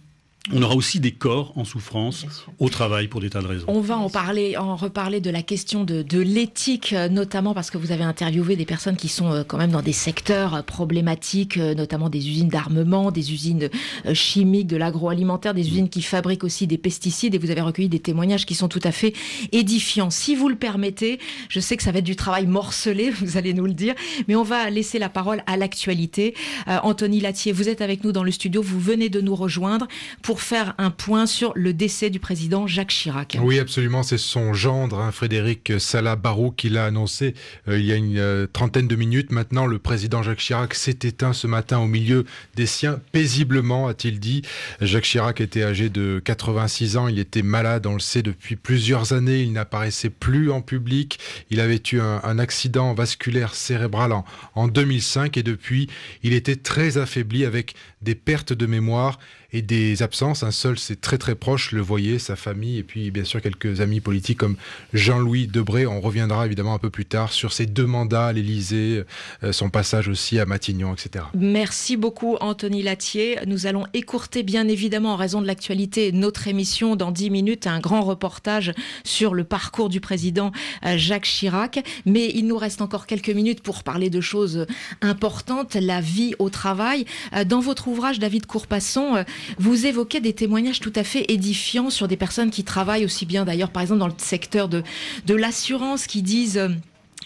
on 0.51 0.63
aura 0.63 0.75
aussi 0.75 0.99
des 0.99 1.11
corps 1.11 1.53
en 1.55 1.63
souffrance 1.65 2.25
au 2.57 2.67
travail 2.67 3.07
pour 3.07 3.21
des 3.21 3.29
tas 3.29 3.41
de 3.41 3.47
raisons. 3.47 3.65
On 3.67 3.79
va 3.79 3.97
en 3.97 4.09
parler, 4.09 4.57
en 4.57 4.75
reparler 4.75 5.21
de 5.21 5.29
la 5.29 5.43
question 5.43 5.83
de, 5.83 6.03
l'éthique, 6.19 6.93
euh, 6.93 7.09
notamment 7.09 7.53
parce 7.53 7.69
que 7.69 7.77
vous 7.77 7.91
avez 7.91 8.03
interviewé 8.03 8.55
des 8.55 8.65
personnes 8.65 8.95
qui 8.95 9.07
sont 9.07 9.31
euh, 9.31 9.43
quand 9.43 9.57
même 9.57 9.69
dans 9.69 9.83
des 9.83 9.93
secteurs 9.93 10.55
euh, 10.55 10.61
problématiques, 10.63 11.57
notamment 11.57 12.09
des 12.09 12.27
usines 12.27 12.47
d'armement, 12.47 13.11
des 13.11 13.33
usines 13.33 13.69
chimiques, 14.13 14.67
de 14.67 14.77
l'agroalimentaire, 14.77 15.53
des 15.53 15.67
usines 15.67 15.89
qui 15.89 16.01
fabriquent 16.01 16.43
aussi 16.43 16.65
des 16.65 16.79
pesticides, 16.79 17.35
et 17.35 17.37
vous 17.37 17.51
avez 17.51 17.61
recueilli 17.61 17.89
des 17.89 17.99
témoignages 17.99 18.47
qui 18.47 18.55
sont 18.55 18.67
tout 18.67 18.81
à 18.83 18.91
fait 18.91 19.13
édifiants. 19.51 20.09
Si 20.09 20.35
vous 20.35 20.49
le 20.49 20.55
permettez, 20.55 21.19
je 21.49 21.59
sais 21.59 21.77
que 21.77 21.83
ça 21.83 21.91
va 21.91 21.99
être 21.99 22.05
du 22.05 22.15
travail 22.15 22.47
morcelé, 22.47 23.09
vous 23.21 23.37
allez 23.37 23.53
nous 23.53 23.65
le 23.65 23.73
dire, 23.73 23.93
mais 24.27 24.35
on 24.35 24.43
va 24.43 24.71
laisser 24.71 24.97
la 24.97 25.09
parole 25.09 25.43
à 25.45 25.55
l'actualité. 25.55 26.33
Anthony 26.67 27.19
Latier, 27.19 27.51
vous 27.51 27.69
êtes 27.69 27.81
avec 27.81 28.03
nous 28.03 28.11
dans 28.11 28.23
le 28.23 28.31
studio, 28.31 28.61
vous 28.61 28.79
venez 28.79 29.09
de 29.09 29.21
nous 29.21 29.35
rejoindre 29.35 29.87
pour 30.21 30.30
faire 30.39 30.75
un 30.77 30.91
point 30.91 31.25
sur 31.25 31.51
le 31.55 31.73
décès 31.73 32.09
du 32.09 32.19
président 32.19 32.67
Jacques 32.67 32.89
Chirac. 32.89 33.37
Oui, 33.41 33.59
absolument. 33.59 34.03
C'est 34.03 34.17
son 34.17 34.53
gendre, 34.53 34.99
hein, 34.99 35.11
Frédéric 35.11 35.73
Salah 35.79 36.15
Barou, 36.15 36.51
qui 36.51 36.69
l'a 36.69 36.85
annoncé 36.85 37.33
euh, 37.67 37.79
il 37.79 37.85
y 37.85 37.91
a 37.91 37.95
une 37.95 38.17
euh, 38.17 38.47
trentaine 38.47 38.87
de 38.87 38.95
minutes. 38.95 39.31
Maintenant, 39.31 39.65
le 39.65 39.79
président 39.79 40.23
Jacques 40.23 40.39
Chirac 40.39 40.73
s'est 40.73 40.99
éteint 41.03 41.33
ce 41.33 41.47
matin 41.47 41.79
au 41.79 41.87
milieu 41.87 42.25
des 42.55 42.65
siens, 42.65 43.01
paisiblement, 43.11 43.87
a-t-il 43.87 44.19
dit. 44.19 44.43
Jacques 44.79 45.03
Chirac 45.03 45.41
était 45.41 45.63
âgé 45.63 45.89
de 45.89 46.21
86 46.23 46.97
ans. 46.97 47.07
Il 47.07 47.19
était 47.19 47.41
malade, 47.41 47.85
on 47.87 47.93
le 47.93 47.99
sait, 47.99 48.21
depuis 48.21 48.55
plusieurs 48.55 49.13
années. 49.13 49.41
Il 49.41 49.51
n'apparaissait 49.51 50.09
plus 50.09 50.51
en 50.51 50.61
public. 50.61 51.19
Il 51.49 51.59
avait 51.59 51.81
eu 51.91 51.99
un, 51.99 52.39
accident 52.39 52.93
vasculaire 52.93 53.53
cérébral 53.55 54.13
en, 54.13 54.25
en 54.55 54.67
2005 54.67 55.37
et 55.37 55.43
depuis, 55.43 55.87
il 56.23 56.33
était 56.33 56.55
très 56.55 56.97
affaibli 56.97 57.45
avec 57.45 57.75
des 58.01 58.15
pertes 58.15 58.53
de 58.53 58.65
mémoire 58.65 59.19
et 59.53 59.61
des 59.61 60.01
absences. 60.01 60.43
Un 60.43 60.51
seul, 60.51 60.79
c'est 60.79 61.01
très 61.01 61.17
très 61.17 61.35
proche, 61.35 61.71
le 61.71 61.81
voyer, 61.81 62.19
sa 62.19 62.35
famille, 62.35 62.77
et 62.77 62.83
puis 62.83 63.11
bien 63.11 63.23
sûr 63.23 63.41
quelques 63.41 63.81
amis 63.81 63.99
politiques 63.99 64.37
comme 64.37 64.55
Jean-Louis 64.93 65.47
Debré. 65.47 65.85
On 65.85 66.01
reviendra 66.01 66.45
évidemment 66.45 66.73
un 66.73 66.79
peu 66.79 66.89
plus 66.89 67.05
tard 67.05 67.31
sur 67.33 67.51
ses 67.51 67.65
deux 67.65 67.85
mandats 67.85 68.27
à 68.27 68.33
l'Élysée, 68.33 69.03
euh, 69.43 69.51
son 69.51 69.69
passage 69.69 70.07
aussi 70.07 70.39
à 70.39 70.45
Matignon, 70.45 70.93
etc. 70.93 71.25
Merci 71.35 71.97
beaucoup 71.97 72.37
Anthony 72.39 72.81
Latier. 72.81 73.39
Nous 73.45 73.65
allons 73.65 73.85
écourter 73.93 74.43
bien 74.43 74.67
évidemment 74.67 75.13
en 75.13 75.17
raison 75.17 75.41
de 75.41 75.47
l'actualité 75.47 76.11
notre 76.11 76.47
émission 76.47 76.95
dans 76.95 77.11
10 77.11 77.29
minutes, 77.29 77.67
un 77.67 77.79
grand 77.79 78.01
reportage 78.01 78.73
sur 79.03 79.33
le 79.33 79.43
parcours 79.43 79.89
du 79.89 79.99
président 79.99 80.51
euh, 80.85 80.97
Jacques 80.97 81.25
Chirac. 81.25 81.83
Mais 82.05 82.31
il 82.33 82.47
nous 82.47 82.57
reste 82.57 82.81
encore 82.81 83.05
quelques 83.05 83.29
minutes 83.29 83.61
pour 83.61 83.83
parler 83.83 84.09
de 84.09 84.21
choses 84.21 84.65
importantes, 85.01 85.75
la 85.75 85.99
vie 85.99 86.33
au 86.39 86.49
travail. 86.49 87.05
Euh, 87.33 87.43
dans 87.43 87.59
votre 87.59 87.87
ouvrage, 87.87 88.19
David 88.19 88.45
Courpasson, 88.45 89.23
vous 89.57 89.85
évoquez 89.85 90.19
des 90.19 90.33
témoignages 90.33 90.79
tout 90.79 90.93
à 90.95 91.03
fait 91.03 91.25
édifiants 91.29 91.89
sur 91.89 92.07
des 92.07 92.17
personnes 92.17 92.51
qui 92.51 92.63
travaillent 92.63 93.05
aussi 93.05 93.25
bien 93.25 93.45
d'ailleurs 93.45 93.71
par 93.71 93.81
exemple 93.81 93.99
dans 93.99 94.07
le 94.07 94.13
secteur 94.17 94.69
de, 94.69 94.83
de 95.25 95.35
l'assurance 95.35 96.07
qui 96.07 96.21
disent 96.21 96.69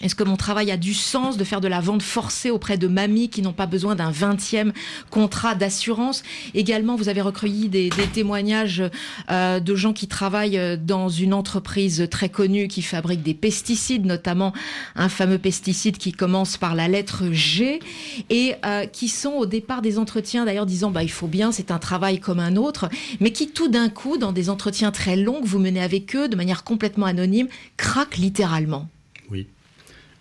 est-ce 0.02 0.14
que 0.14 0.24
mon 0.24 0.36
travail 0.36 0.70
a 0.70 0.76
du 0.76 0.92
sens 0.92 1.38
de 1.38 1.44
faire 1.44 1.62
de 1.62 1.68
la 1.68 1.80
vente 1.80 2.02
forcée 2.02 2.50
auprès 2.50 2.76
de 2.76 2.86
mamies 2.86 3.30
qui 3.30 3.40
n'ont 3.40 3.54
pas 3.54 3.64
besoin 3.64 3.94
d'un 3.94 4.10
20e 4.10 4.72
contrat 5.08 5.54
d'assurance? 5.54 6.22
Également, 6.52 6.96
vous 6.96 7.08
avez 7.08 7.22
recueilli 7.22 7.70
des, 7.70 7.88
témoignages 8.12 8.82
euh, 9.30 9.58
de 9.58 9.74
gens 9.74 9.94
qui 9.94 10.06
travaillent 10.06 10.58
euh, 10.58 10.76
dans 10.76 11.08
une 11.08 11.32
entreprise 11.32 12.08
très 12.10 12.28
connue 12.28 12.68
qui 12.68 12.82
fabrique 12.82 13.22
des 13.22 13.32
pesticides, 13.32 14.04
notamment 14.04 14.52
un 14.96 15.08
fameux 15.08 15.38
pesticide 15.38 15.96
qui 15.96 16.12
commence 16.12 16.58
par 16.58 16.74
la 16.74 16.88
lettre 16.88 17.30
G 17.32 17.80
et 18.28 18.54
euh, 18.66 18.84
qui 18.84 19.08
sont 19.08 19.32
au 19.32 19.46
départ 19.46 19.80
des 19.80 19.98
entretiens 19.98 20.44
d'ailleurs 20.44 20.66
disant 20.66 20.90
bah 20.90 21.04
il 21.04 21.10
faut 21.10 21.26
bien, 21.26 21.52
c'est 21.52 21.70
un 21.70 21.78
travail 21.78 22.20
comme 22.20 22.38
un 22.38 22.56
autre, 22.56 22.90
mais 23.20 23.32
qui 23.32 23.48
tout 23.48 23.68
d'un 23.68 23.88
coup, 23.88 24.18
dans 24.18 24.32
des 24.32 24.50
entretiens 24.50 24.90
très 24.90 25.16
longs 25.16 25.40
que 25.40 25.46
vous 25.48 25.58
menez 25.58 25.82
avec 25.82 26.14
eux 26.14 26.28
de 26.28 26.36
manière 26.36 26.64
complètement 26.64 27.06
anonyme, 27.06 27.48
craquent 27.78 28.18
littéralement. 28.18 28.88
Oui. 29.30 29.46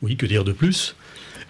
Oui, 0.02 0.18
que 0.18 0.26
dire 0.26 0.44
de 0.44 0.52
plus? 0.52 0.96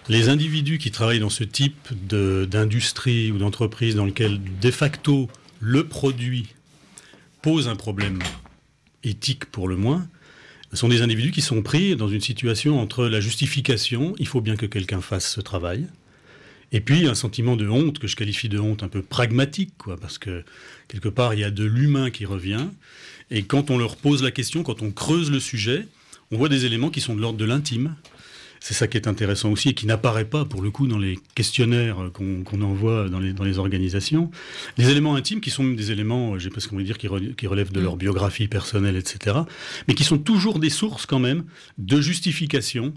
Les 0.08 0.28
individus 0.28 0.78
qui 0.78 0.90
travaillent 0.90 1.20
dans 1.20 1.30
ce 1.30 1.44
type 1.44 1.88
d'industrie 2.08 3.32
ou 3.32 3.38
d'entreprise 3.38 3.96
dans 3.96 4.06
lequel 4.06 4.40
de 4.60 4.70
facto 4.70 5.28
le 5.60 5.86
produit 5.86 6.46
pose 7.42 7.68
un 7.68 7.76
problème 7.76 8.20
éthique 9.02 9.46
pour 9.46 9.68
le 9.68 9.76
moins, 9.76 10.06
sont 10.72 10.88
des 10.88 11.02
individus 11.02 11.32
qui 11.32 11.42
sont 11.42 11.62
pris 11.62 11.96
dans 11.96 12.08
une 12.08 12.20
situation 12.20 12.78
entre 12.80 13.06
la 13.06 13.20
justification, 13.20 14.14
il 14.18 14.26
faut 14.26 14.40
bien 14.40 14.56
que 14.56 14.66
quelqu'un 14.66 15.00
fasse 15.00 15.32
ce 15.32 15.40
travail, 15.40 15.86
et 16.72 16.80
puis 16.80 17.06
un 17.06 17.14
sentiment 17.14 17.56
de 17.56 17.68
honte 17.68 17.98
que 17.98 18.06
je 18.06 18.16
qualifie 18.16 18.48
de 18.48 18.58
honte 18.58 18.82
un 18.82 18.88
peu 18.88 19.02
pragmatique, 19.02 19.72
parce 20.00 20.18
que 20.18 20.44
quelque 20.88 21.08
part 21.08 21.34
il 21.34 21.40
y 21.40 21.44
a 21.44 21.50
de 21.50 21.64
l'humain 21.64 22.10
qui 22.10 22.26
revient, 22.26 22.66
et 23.30 23.42
quand 23.44 23.70
on 23.70 23.78
leur 23.78 23.96
pose 23.96 24.22
la 24.22 24.30
question, 24.30 24.62
quand 24.62 24.82
on 24.82 24.90
creuse 24.90 25.30
le 25.30 25.40
sujet, 25.40 25.86
on 26.30 26.36
voit 26.36 26.48
des 26.48 26.64
éléments 26.64 26.90
qui 26.90 27.00
sont 27.00 27.14
de 27.14 27.20
l'ordre 27.20 27.38
de 27.38 27.44
l'intime, 27.44 27.96
c'est 28.66 28.74
ça 28.74 28.88
qui 28.88 28.96
est 28.96 29.06
intéressant 29.06 29.52
aussi 29.52 29.68
et 29.68 29.74
qui 29.74 29.86
n'apparaît 29.86 30.24
pas 30.24 30.44
pour 30.44 30.60
le 30.60 30.72
coup 30.72 30.88
dans 30.88 30.98
les 30.98 31.20
questionnaires 31.36 32.10
qu'on 32.12 32.62
envoie 32.62 33.08
dans 33.08 33.20
les, 33.20 33.32
dans 33.32 33.44
les, 33.44 33.60
organisations. 33.60 34.28
Les 34.76 34.90
éléments 34.90 35.14
intimes 35.14 35.40
qui 35.40 35.50
sont 35.50 35.62
des 35.62 35.92
éléments, 35.92 36.36
je 36.36 36.48
sais 36.48 36.50
pas 36.50 36.58
ce 36.58 36.66
qu'on 36.66 36.76
veut 36.76 36.82
dire, 36.82 36.98
qui, 36.98 37.06
relèvent 37.06 37.70
de 37.70 37.78
mm. 37.78 37.84
leur 37.84 37.96
biographie 37.96 38.48
personnelle, 38.48 38.96
etc. 38.96 39.36
Mais 39.86 39.94
qui 39.94 40.02
sont 40.02 40.18
toujours 40.18 40.58
des 40.58 40.70
sources 40.70 41.06
quand 41.06 41.20
même 41.20 41.44
de 41.78 42.00
justification 42.00 42.92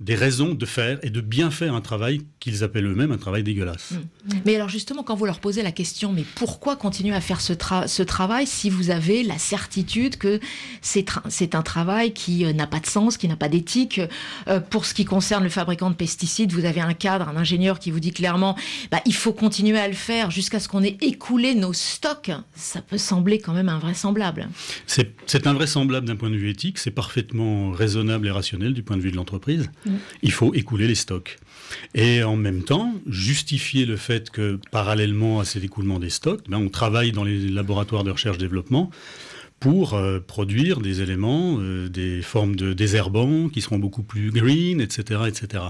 des 0.00 0.14
raisons 0.14 0.54
de 0.54 0.66
faire 0.66 0.98
et 1.02 1.10
de 1.10 1.20
bien 1.20 1.50
faire 1.50 1.74
un 1.74 1.82
travail 1.82 2.22
qu'ils 2.40 2.64
appellent 2.64 2.86
eux-mêmes 2.86 3.12
un 3.12 3.18
travail 3.18 3.42
dégueulasse. 3.42 3.92
Mm. 3.92 4.34
Mais 4.46 4.56
alors 4.56 4.70
justement, 4.70 5.02
quand 5.02 5.14
vous 5.14 5.26
leur 5.26 5.40
posez 5.40 5.62
la 5.62 5.72
question, 5.72 6.12
mais 6.12 6.24
pourquoi 6.34 6.74
continuer 6.76 7.14
à 7.14 7.20
faire 7.20 7.40
ce, 7.40 7.52
ce 7.86 8.02
travail 8.02 8.46
si 8.46 8.70
vous 8.70 8.90
avez 8.90 9.22
la 9.22 9.38
certitude 9.38 10.16
que 10.16 10.40
c'est 10.80 11.54
un 11.54 11.62
travail 11.62 12.14
qui 12.14 12.46
euh, 12.46 12.52
n'a 12.54 12.66
pas 12.66 12.80
de 12.80 12.86
sens, 12.86 13.18
qui 13.18 13.28
n'a 13.28 13.36
pas 13.36 13.48
d'éthique 13.48 14.00
euh, 14.48 14.60
Pour 14.60 14.86
ce 14.86 14.94
qui 14.94 15.04
concerne 15.04 15.44
le 15.44 15.50
fabricant 15.50 15.90
de 15.90 15.94
pesticides, 15.94 16.52
vous 16.52 16.64
avez 16.64 16.80
un 16.80 16.94
cadre, 16.94 17.28
un 17.28 17.36
ingénieur 17.36 17.78
qui 17.78 17.90
vous 17.90 18.00
dit 18.00 18.12
clairement, 18.12 18.56
bah, 18.90 19.00
il 19.04 19.14
faut 19.14 19.32
continuer 19.32 19.78
à 19.78 19.88
le 19.88 19.94
faire 19.94 20.30
jusqu'à 20.30 20.60
ce 20.60 20.68
qu'on 20.68 20.82
ait 20.82 20.96
écoulé 21.02 21.54
nos 21.54 21.74
stocks. 21.74 22.30
Ça 22.54 22.80
peut 22.80 22.98
sembler 22.98 23.38
quand 23.38 23.52
même 23.52 23.68
invraisemblable. 23.68 24.48
C'est 24.86 25.46
invraisemblable 25.46 26.06
d'un 26.06 26.16
point 26.16 26.30
de 26.30 26.36
vue 26.36 26.50
éthique, 26.50 26.78
c'est 26.78 26.90
parfaitement 26.90 27.70
raisonnable 27.70 28.26
et 28.26 28.30
rationnel 28.30 28.72
du 28.72 28.82
point 28.82 28.96
de 28.96 29.02
vue 29.02 29.10
de 29.10 29.16
l'entreprise. 29.16 29.70
Il 30.22 30.32
faut 30.32 30.54
écouler 30.54 30.86
les 30.86 30.94
stocks. 30.94 31.38
Et 31.94 32.22
en 32.22 32.36
même 32.36 32.62
temps, 32.62 32.94
justifier 33.06 33.86
le 33.86 33.96
fait 33.96 34.30
que 34.30 34.58
parallèlement 34.70 35.40
à 35.40 35.44
cet 35.44 35.64
écoulement 35.64 35.98
des 35.98 36.10
stocks, 36.10 36.42
ben, 36.48 36.58
on 36.58 36.68
travaille 36.68 37.12
dans 37.12 37.24
les 37.24 37.48
laboratoires 37.48 38.04
de 38.04 38.10
recherche-développement 38.10 38.90
pour 39.60 39.92
euh, 39.92 40.20
produire 40.20 40.80
des 40.80 41.02
éléments, 41.02 41.58
euh, 41.60 41.88
des 41.88 42.22
formes 42.22 42.56
de 42.56 42.72
désherbants 42.72 43.50
qui 43.50 43.60
seront 43.60 43.78
beaucoup 43.78 44.02
plus 44.02 44.30
green, 44.30 44.80
etc., 44.80 45.20
etc. 45.28 45.64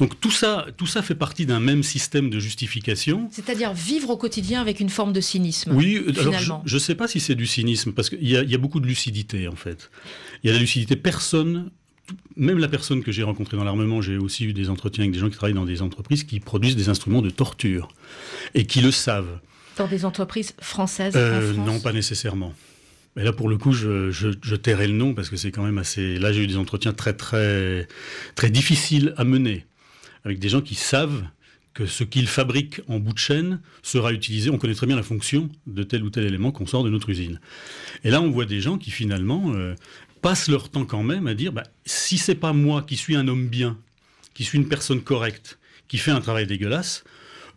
Donc 0.00 0.20
tout 0.20 0.32
ça, 0.32 0.66
tout 0.76 0.86
ça 0.86 1.00
fait 1.00 1.14
partie 1.14 1.46
d'un 1.46 1.60
même 1.60 1.84
système 1.84 2.28
de 2.28 2.40
justification. 2.40 3.28
C'est-à-dire 3.30 3.72
vivre 3.72 4.10
au 4.10 4.16
quotidien 4.16 4.60
avec 4.60 4.80
une 4.80 4.90
forme 4.90 5.12
de 5.12 5.20
cynisme. 5.20 5.72
Oui, 5.76 6.02
finalement. 6.12 6.62
je 6.66 6.74
ne 6.74 6.80
sais 6.80 6.96
pas 6.96 7.06
si 7.06 7.20
c'est 7.20 7.36
du 7.36 7.46
cynisme 7.46 7.92
parce 7.92 8.10
qu'il 8.10 8.26
y, 8.26 8.32
y, 8.32 8.54
a 8.54 8.58
beaucoup 8.58 8.80
de 8.80 8.86
lucidité 8.86 9.46
en 9.46 9.56
fait. 9.56 9.90
Il 10.42 10.48
y 10.48 10.50
a 10.50 10.52
la 10.52 10.60
lucidité. 10.60 10.96
Personne 10.96 11.70
même 12.36 12.58
la 12.58 12.68
personne 12.68 13.02
que 13.02 13.12
j'ai 13.12 13.22
rencontrée 13.22 13.56
dans 13.56 13.64
l'armement, 13.64 14.00
j'ai 14.02 14.18
aussi 14.18 14.44
eu 14.44 14.52
des 14.52 14.70
entretiens 14.70 15.04
avec 15.04 15.12
des 15.12 15.18
gens 15.18 15.28
qui 15.28 15.36
travaillent 15.36 15.54
dans 15.54 15.64
des 15.64 15.82
entreprises 15.82 16.24
qui 16.24 16.40
produisent 16.40 16.76
des 16.76 16.88
instruments 16.88 17.22
de 17.22 17.30
torture 17.30 17.88
et 18.54 18.66
qui 18.66 18.80
le 18.80 18.90
savent. 18.90 19.40
Dans 19.76 19.86
des 19.86 20.04
entreprises 20.04 20.54
françaises 20.60 21.14
euh, 21.16 21.52
Non, 21.54 21.80
pas 21.80 21.92
nécessairement. 21.92 22.54
Mais 23.16 23.24
là, 23.24 23.32
pour 23.32 23.48
le 23.48 23.56
coup, 23.56 23.72
je, 23.72 24.10
je, 24.10 24.54
tairai 24.54 24.86
le 24.86 24.92
nom 24.92 25.14
parce 25.14 25.30
que 25.30 25.36
c'est 25.36 25.50
quand 25.50 25.64
même 25.64 25.78
assez. 25.78 26.18
Là, 26.18 26.32
j'ai 26.32 26.42
eu 26.42 26.46
des 26.46 26.58
entretiens 26.58 26.92
très, 26.92 27.14
très, 27.14 27.88
très 28.34 28.50
difficiles 28.50 29.14
à 29.16 29.24
mener 29.24 29.64
avec 30.24 30.38
des 30.38 30.48
gens 30.48 30.60
qui 30.60 30.74
savent 30.74 31.24
que 31.72 31.86
ce 31.86 32.04
qu'ils 32.04 32.26
fabriquent 32.26 32.80
en 32.88 32.98
bout 32.98 33.12
de 33.12 33.18
chaîne 33.18 33.60
sera 33.82 34.12
utilisé. 34.12 34.50
On 34.50 34.58
connaît 34.58 34.74
très 34.74 34.86
bien 34.86 34.96
la 34.96 35.02
fonction 35.02 35.50
de 35.66 35.82
tel 35.82 36.02
ou 36.04 36.10
tel 36.10 36.24
élément 36.24 36.50
qu'on 36.50 36.66
sort 36.66 36.84
de 36.84 36.90
notre 36.90 37.10
usine. 37.10 37.38
Et 38.02 38.10
là, 38.10 38.22
on 38.22 38.30
voit 38.30 38.46
des 38.46 38.60
gens 38.60 38.78
qui 38.78 38.90
finalement 38.90 39.52
euh, 39.54 39.74
passent 40.26 40.48
leur 40.48 40.68
temps 40.68 40.84
quand 40.84 41.04
même 41.04 41.28
à 41.28 41.34
dire 41.34 41.52
bah, 41.52 41.62
si 41.84 42.18
c'est 42.18 42.34
pas 42.34 42.52
moi 42.52 42.82
qui 42.82 42.96
suis 42.96 43.14
un 43.14 43.28
homme 43.28 43.46
bien, 43.46 43.78
qui 44.34 44.42
suis 44.42 44.58
une 44.58 44.66
personne 44.66 45.00
correcte, 45.00 45.56
qui 45.86 45.98
fait 45.98 46.10
un 46.10 46.20
travail 46.20 46.48
dégueulasse, 46.48 47.04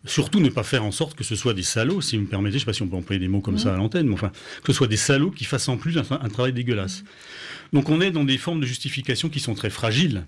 surtout 0.05 0.39
ne 0.39 0.49
pas 0.49 0.61
faire 0.61 0.83
en 0.83 0.91
sorte 0.91 1.17
que 1.17 1.23
ce 1.23 1.35
soit 1.35 1.55
des 1.55 1.63
salauds, 1.63 1.99
si 1.99 2.15
vous 2.15 2.25
me 2.25 2.27
permettez, 2.27 2.51
je 2.51 2.55
ne 2.57 2.59
sais 2.59 2.65
pas 2.65 2.73
si 2.73 2.83
on 2.83 2.87
peut 2.87 2.95
employer 2.95 3.19
des 3.19 3.27
mots 3.27 3.41
comme 3.41 3.57
ça 3.57 3.73
à 3.73 3.77
l'antenne, 3.77 4.05
mais 4.05 4.13
enfin, 4.13 4.31
que 4.63 4.71
ce 4.71 4.73
soit 4.73 4.85
des 4.85 4.97
salauds 4.97 5.31
qui 5.31 5.45
fassent 5.45 5.67
en 5.67 5.77
plus 5.77 5.97
un, 5.97 6.03
un 6.11 6.29
travail 6.29 6.53
dégueulasse. 6.53 7.03
Donc 7.73 7.89
on 7.89 8.01
est 8.01 8.11
dans 8.11 8.23
des 8.23 8.37
formes 8.37 8.59
de 8.59 8.67
justification 8.67 9.29
qui 9.29 9.39
sont 9.39 9.55
très 9.55 9.71
fragiles 9.71 10.27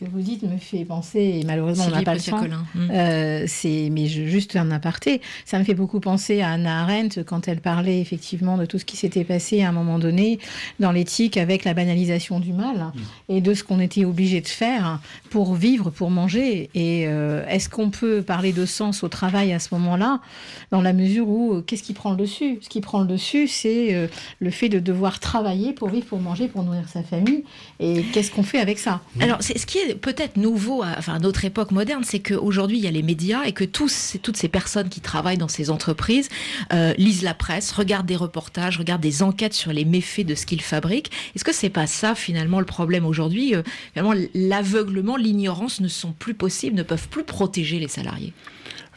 que 0.00 0.10
vous 0.10 0.20
dites 0.20 0.42
me 0.42 0.56
fait 0.56 0.84
penser, 0.84 1.40
et 1.40 1.44
malheureusement 1.44 1.84
on 1.88 1.90
n'a 1.90 2.02
pas 2.02 2.14
le 2.14 2.20
temps, 2.20 2.42
mm. 2.42 2.90
euh, 2.90 3.44
c'est, 3.46 3.88
mais 3.92 4.06
juste 4.06 4.56
un 4.56 4.70
aparté, 4.70 5.20
ça 5.44 5.58
me 5.58 5.64
fait 5.64 5.74
beaucoup 5.74 6.00
penser 6.00 6.40
à 6.40 6.52
Anna 6.52 6.82
Arendt 6.82 7.22
quand 7.24 7.48
elle 7.48 7.60
parlait 7.60 8.00
effectivement 8.00 8.56
de 8.56 8.64
tout 8.64 8.78
ce 8.78 8.84
qui 8.84 8.96
s'était 8.96 9.24
passé 9.24 9.62
à 9.62 9.68
un 9.68 9.72
moment 9.72 9.98
donné 9.98 10.38
dans 10.78 10.92
l'éthique 10.92 11.36
avec 11.36 11.64
la 11.64 11.74
banalisation 11.74 12.40
du 12.40 12.52
mal 12.52 12.76
mm. 12.76 13.00
et 13.28 13.40
de 13.40 13.54
ce 13.54 13.62
qu'on 13.62 13.80
était 13.80 14.04
obligé 14.04 14.40
de 14.40 14.48
faire 14.48 15.00
pour 15.30 15.54
vivre, 15.54 15.90
pour 15.90 16.10
manger. 16.10 16.70
Et 16.74 17.06
euh, 17.06 17.46
est-ce 17.46 17.68
qu'on 17.68 17.90
peut 17.90 18.22
parler 18.22 18.52
de 18.52 18.64
sens 18.64 19.02
au 19.02 19.08
travail 19.08 19.52
à 19.52 19.58
ce 19.58 19.74
moment-là, 19.74 20.20
dans 20.70 20.80
la 20.80 20.92
mesure 20.92 21.28
où 21.28 21.54
euh, 21.54 21.62
qu'est-ce 21.62 21.82
qui 21.82 21.92
prend 21.92 22.12
le 22.12 22.16
dessus? 22.16 22.58
Ce 22.62 22.68
qui 22.68 22.80
prend 22.80 23.00
le 23.00 23.06
dessus, 23.06 23.48
c'est 23.48 24.08
le 24.38 24.50
fait 24.50 24.68
de 24.68 24.78
devoir 24.78 25.20
travailler 25.20 25.72
pour 25.72 25.88
vivre, 25.88 26.06
pour 26.06 26.20
manger, 26.20 26.48
pour 26.48 26.62
nourrir 26.62 26.88
sa 26.88 27.02
famille. 27.02 27.44
Et 27.78 28.02
qu'est-ce 28.12 28.30
qu'on 28.30 28.42
fait 28.42 28.58
avec 28.58 28.78
ça? 28.78 29.00
Alors, 29.20 29.38
c'est 29.40 29.58
ce 29.58 29.66
qui 29.66 29.78
est 29.78 29.89
peut-être 29.94 30.36
nouveau 30.36 30.82
à, 30.82 30.94
enfin, 30.98 31.18
notre 31.18 31.44
époque 31.44 31.70
moderne, 31.70 32.04
c'est 32.04 32.20
qu'aujourd'hui, 32.20 32.78
il 32.78 32.84
y 32.84 32.86
a 32.86 32.90
les 32.90 33.02
médias 33.02 33.44
et 33.44 33.52
que 33.52 33.64
tous, 33.64 34.16
toutes 34.22 34.36
ces 34.36 34.48
personnes 34.48 34.88
qui 34.88 35.00
travaillent 35.00 35.38
dans 35.38 35.48
ces 35.48 35.70
entreprises 35.70 36.28
euh, 36.72 36.94
lisent 36.98 37.22
la 37.22 37.34
presse, 37.34 37.72
regardent 37.72 38.06
des 38.06 38.16
reportages, 38.16 38.78
regardent 38.78 39.02
des 39.02 39.22
enquêtes 39.22 39.54
sur 39.54 39.72
les 39.72 39.84
méfaits 39.84 40.26
de 40.26 40.34
ce 40.34 40.46
qu'ils 40.46 40.62
fabriquent. 40.62 41.10
Est-ce 41.34 41.44
que 41.44 41.52
c'est 41.52 41.70
pas 41.70 41.86
ça, 41.86 42.14
finalement, 42.14 42.60
le 42.60 42.66
problème 42.66 43.06
aujourd'hui 43.06 43.54
euh, 43.54 43.62
l'aveuglement, 44.34 45.16
l'ignorance 45.16 45.80
ne 45.80 45.88
sont 45.88 46.12
plus 46.12 46.34
possibles, 46.34 46.76
ne 46.76 46.82
peuvent 46.82 47.08
plus 47.08 47.24
protéger 47.24 47.78
les 47.78 47.88
salariés? 47.88 48.32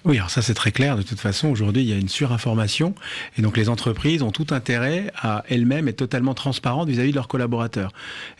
Oui, 0.06 0.18
alors 0.18 0.30
ça 0.30 0.42
c'est 0.42 0.54
très 0.54 0.74
clair. 0.74 0.98
De 0.98 1.02
toute 1.02 1.22
façon, 1.22 1.48
aujourd'hui, 1.48 1.82
il 1.82 1.88
y 1.88 1.94
a 1.94 1.96
une 1.96 2.10
surinformation 2.10 2.94
et 3.38 3.42
donc 3.42 3.56
les 3.56 3.70
entreprises 3.70 4.22
ont 4.22 4.32
tout 4.32 4.48
intérêt 4.50 5.14
à 5.16 5.46
elles-mêmes 5.48 5.88
être 5.88 5.96
totalement 5.96 6.34
transparentes 6.34 6.90
vis-à-vis 6.90 7.12
de 7.12 7.16
leurs 7.16 7.30
collaborateurs. 7.30 7.94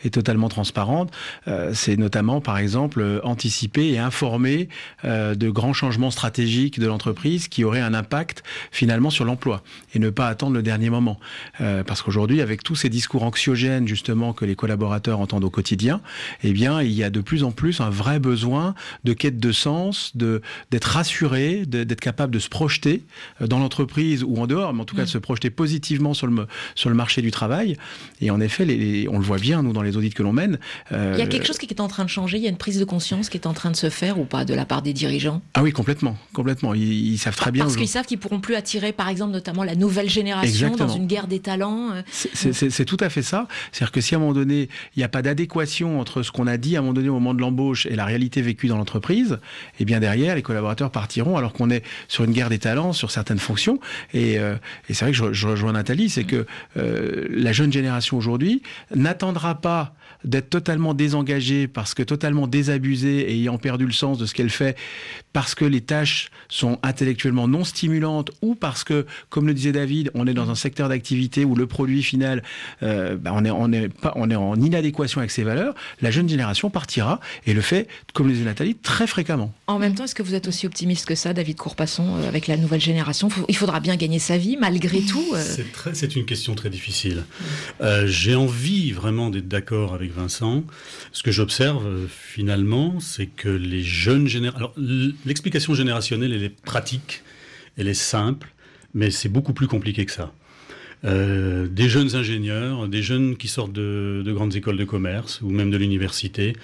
Et 0.04 0.10
totalement 0.10 0.50
transparentes, 0.50 1.10
euh, 1.48 1.70
c'est 1.72 1.96
notamment, 1.96 2.42
par 2.42 2.58
exemple, 2.58 3.22
anticiper 3.24 3.88
et 3.88 3.98
informer 3.98 4.68
euh, 5.06 5.34
de 5.34 5.48
grands 5.48 5.72
changements 5.72 6.10
stratégiques 6.10 6.78
de 6.78 6.86
l'entreprise 6.86 7.48
qui 7.48 7.64
auraient 7.64 7.80
un 7.80 7.94
impact 7.94 8.42
finalement 8.70 9.08
sur 9.08 9.24
l'emploi 9.24 9.62
et 9.94 9.98
ne 9.98 10.10
pas 10.10 10.28
attendre 10.28 10.52
le 10.52 10.62
dernier 10.62 10.90
moment. 10.90 11.18
Euh, 11.62 11.82
parce 11.82 12.02
qu'aujourd'hui, 12.02 12.42
avec 12.42 12.62
tous 12.62 12.76
ces 12.76 12.90
discours 12.90 13.22
anxiogènes 13.22 13.88
justement 13.88 14.34
que 14.34 14.44
les 14.44 14.54
collaborateurs 14.54 15.18
entendent 15.18 15.44
au 15.44 15.50
quotidien, 15.50 16.02
eh 16.42 16.52
bien, 16.52 16.82
il 16.82 16.92
y 16.92 17.02
a 17.02 17.08
de 17.08 17.22
plus 17.22 17.42
en 17.42 17.52
plus 17.52 17.80
un 17.80 17.88
vrai 17.88 18.18
besoin 18.18 18.74
de 19.04 19.14
quête 19.14 19.38
de 19.38 19.50
sens, 19.50 20.14
de 20.14 20.42
d'être 20.70 20.84
rassuré 20.84 21.53
d'être 21.66 22.00
capable 22.00 22.32
de 22.32 22.38
se 22.38 22.48
projeter 22.48 23.04
euh, 23.40 23.46
dans 23.46 23.58
l'entreprise 23.58 24.24
ou 24.24 24.36
en 24.36 24.46
dehors, 24.46 24.74
mais 24.74 24.82
en 24.82 24.84
tout 24.84 24.96
cas 24.96 25.02
de 25.02 25.08
mm. 25.08 25.12
se 25.12 25.18
projeter 25.18 25.50
positivement 25.50 26.14
sur 26.14 26.26
le, 26.26 26.46
sur 26.74 26.90
le 26.90 26.96
marché 26.96 27.22
du 27.22 27.30
travail. 27.30 27.76
Et 28.20 28.30
en 28.30 28.40
effet, 28.40 28.64
les, 28.64 29.08
on 29.08 29.18
le 29.18 29.24
voit 29.24 29.38
bien, 29.38 29.62
nous, 29.62 29.72
dans 29.72 29.82
les 29.82 29.96
audits 29.96 30.10
que 30.10 30.22
l'on 30.22 30.32
mène. 30.32 30.58
Euh, 30.92 31.12
il 31.14 31.18
y 31.18 31.22
a 31.22 31.26
quelque 31.26 31.46
chose 31.46 31.58
qui 31.58 31.66
est 31.66 31.80
en 31.80 31.88
train 31.88 32.04
de 32.04 32.10
changer, 32.10 32.38
il 32.38 32.42
y 32.42 32.46
a 32.46 32.50
une 32.50 32.56
prise 32.56 32.78
de 32.78 32.84
conscience 32.84 33.28
qui 33.28 33.36
est 33.36 33.46
en 33.46 33.52
train 33.52 33.70
de 33.70 33.76
se 33.76 33.90
faire 33.90 34.18
ou 34.18 34.24
pas 34.24 34.44
de 34.44 34.54
la 34.54 34.64
part 34.64 34.82
des 34.82 34.92
dirigeants? 34.92 35.42
Ah 35.54 35.62
oui, 35.62 35.72
complètement. 35.72 36.16
complètement. 36.32 36.74
Ils, 36.74 37.18
savent 37.18 37.36
très 37.36 37.50
bien. 37.50 37.64
Parce 37.64 37.76
qu'ils 37.76 37.88
savent 37.88 38.06
qu'ils 38.06 38.18
pourront 38.18 38.40
plus 38.40 38.54
attirer, 38.54 38.92
par 38.92 39.08
exemple, 39.08 39.32
notamment 39.32 39.64
la 39.64 39.74
nouvelle 39.74 40.10
génération 40.10 40.76
dans 40.76 40.88
une 40.88 41.06
guerre 41.06 41.26
des 41.26 41.40
talents. 41.40 41.90
Euh. 41.92 42.02
C'est 42.32 42.84
tout 42.84 42.96
à 43.00 43.08
fait 43.08 43.22
ça. 43.22 43.46
C'est-à-dire 43.72 43.92
que 43.92 44.00
si 44.00 44.14
à 44.14 44.18
un 44.18 44.20
moment 44.20 44.34
donné, 44.34 44.68
il 44.96 44.98
n'y 44.98 45.04
a 45.04 45.08
pas 45.08 45.22
d'adéquation 45.22 46.00
entre 46.00 46.22
ce 46.22 46.30
qu'on 46.32 46.46
a 46.46 46.56
dit 46.56 46.76
à 46.76 46.80
un 46.80 46.82
moment 46.82 46.94
donné 46.94 47.08
au 47.08 47.14
moment 47.14 47.34
de 47.34 47.40
l'embauche 47.40 47.86
et 47.86 47.96
la 47.96 48.04
réalité 48.04 48.42
vécue 48.42 48.68
dans 48.68 48.76
l'entreprise, 48.76 49.38
eh 49.80 49.84
bien 49.84 50.00
derrière, 50.00 50.34
les 50.34 50.42
collaborateurs 50.42 50.90
partiront 50.90 51.36
alors 51.36 51.43
qu'on 51.52 51.70
est 51.70 51.82
sur 52.08 52.24
une 52.24 52.32
guerre 52.32 52.50
des 52.50 52.58
talents, 52.58 52.92
sur 52.92 53.10
certaines 53.10 53.38
fonctions. 53.38 53.78
Et, 54.12 54.38
euh, 54.38 54.56
c'est 54.88 55.04
vrai 55.04 55.12
que 55.12 55.32
je, 55.32 55.46
rejoins 55.46 55.72
Nathalie, 55.72 56.08
c'est 56.08 56.24
que 56.24 56.46
euh, 56.76 57.26
la 57.30 57.52
jeune 57.52 57.72
génération 57.72 58.16
aujourd'hui 58.16 58.62
n'attendra 58.94 59.60
pas 59.60 59.94
d'être 60.24 60.50
totalement 60.50 60.94
désengagée 60.94 61.68
parce 61.68 61.94
que 61.94 62.02
totalement 62.02 62.46
désabusée 62.46 63.30
et 63.30 63.34
ayant 63.34 63.58
perdu 63.58 63.86
le 63.86 63.92
sens 63.92 64.18
de 64.18 64.26
ce 64.26 64.34
qu'elle 64.34 64.50
fait 64.50 64.76
parce 65.32 65.54
que 65.54 65.64
les 65.64 65.80
tâches 65.80 66.30
sont 66.48 66.78
intellectuellement 66.82 67.48
non 67.48 67.64
stimulantes 67.64 68.30
ou 68.40 68.54
parce 68.54 68.84
que, 68.84 69.04
comme 69.30 69.46
le 69.46 69.54
disait 69.54 69.72
David, 69.72 70.10
on 70.14 70.26
est 70.26 70.34
dans 70.34 70.50
un 70.50 70.54
secteur 70.54 70.88
d'activité 70.88 71.44
où 71.44 71.56
le 71.56 71.66
produit 71.66 72.02
final, 72.02 72.42
euh, 72.82 73.16
bah, 73.16 73.32
on, 73.34 73.44
est, 73.44 73.50
on, 73.50 73.72
est 73.72 73.88
pas, 73.88 74.12
on 74.16 74.30
est 74.30 74.36
en 74.36 74.54
inadéquation 74.54 75.18
avec 75.18 75.30
ses 75.30 75.42
valeurs, 75.42 75.74
la 76.00 76.10
jeune 76.10 76.28
génération 76.28 76.70
partira 76.70 77.20
et 77.46 77.52
le 77.52 77.60
fait, 77.60 77.88
comme 78.12 78.28
le 78.28 78.32
disait 78.34 78.44
Nathalie, 78.44 78.76
très 78.76 79.06
fréquemment. 79.06 79.52
En 79.66 79.78
même 79.78 79.94
temps, 79.94 80.04
est-ce 80.04 80.14
que 80.14 80.22
vous 80.22 80.34
êtes 80.34 80.46
aussi 80.46 80.66
optimiste 80.66 81.06
que 81.06 81.16
ça, 81.16 81.32
David 81.32 81.56
Courpasson, 81.56 82.16
euh, 82.16 82.28
avec 82.28 82.46
la 82.46 82.56
nouvelle 82.56 82.80
génération? 82.80 83.28
Il 83.48 83.56
faudra 83.56 83.80
bien 83.80 83.96
gagner 83.96 84.20
sa 84.20 84.38
vie 84.38 84.56
malgré 84.56 85.00
tout. 85.00 85.24
Euh. 85.34 85.42
C'est 85.92 86.14
une 86.14 86.24
question 86.24 86.54
très 86.54 86.70
difficile. 86.70 87.24
J'ai 88.06 88.36
envie 88.36 88.92
vraiment 88.92 89.30
d'être 89.30 89.48
d'accord 89.48 89.94
avec 89.94 90.13
Vincent. 90.14 90.64
Ce 91.12 91.22
que 91.22 91.30
j'observe 91.30 91.86
euh, 91.86 92.06
finalement, 92.08 93.00
c'est 93.00 93.26
que 93.26 93.48
les 93.48 93.82
jeunes 93.82 94.26
générations... 94.26 94.72
L'explication 95.26 95.74
générationnelle, 95.74 96.32
elle 96.32 96.44
est 96.44 96.62
pratique, 96.62 97.22
elle 97.76 97.88
est 97.88 97.94
simple, 97.94 98.52
mais 98.94 99.10
c'est 99.10 99.28
beaucoup 99.28 99.52
plus 99.52 99.66
compliqué 99.66 100.06
que 100.06 100.12
ça. 100.12 100.32
Euh, 101.04 101.68
des 101.68 101.88
jeunes 101.88 102.16
ingénieurs, 102.16 102.88
des 102.88 103.02
jeunes 103.02 103.36
qui 103.36 103.48
sortent 103.48 103.72
de, 103.72 104.22
de 104.24 104.32
grandes 104.32 104.56
écoles 104.56 104.78
de 104.78 104.84
commerce 104.84 105.40
ou 105.42 105.50
même 105.50 105.70
de 105.70 105.76
l'université, 105.76 106.54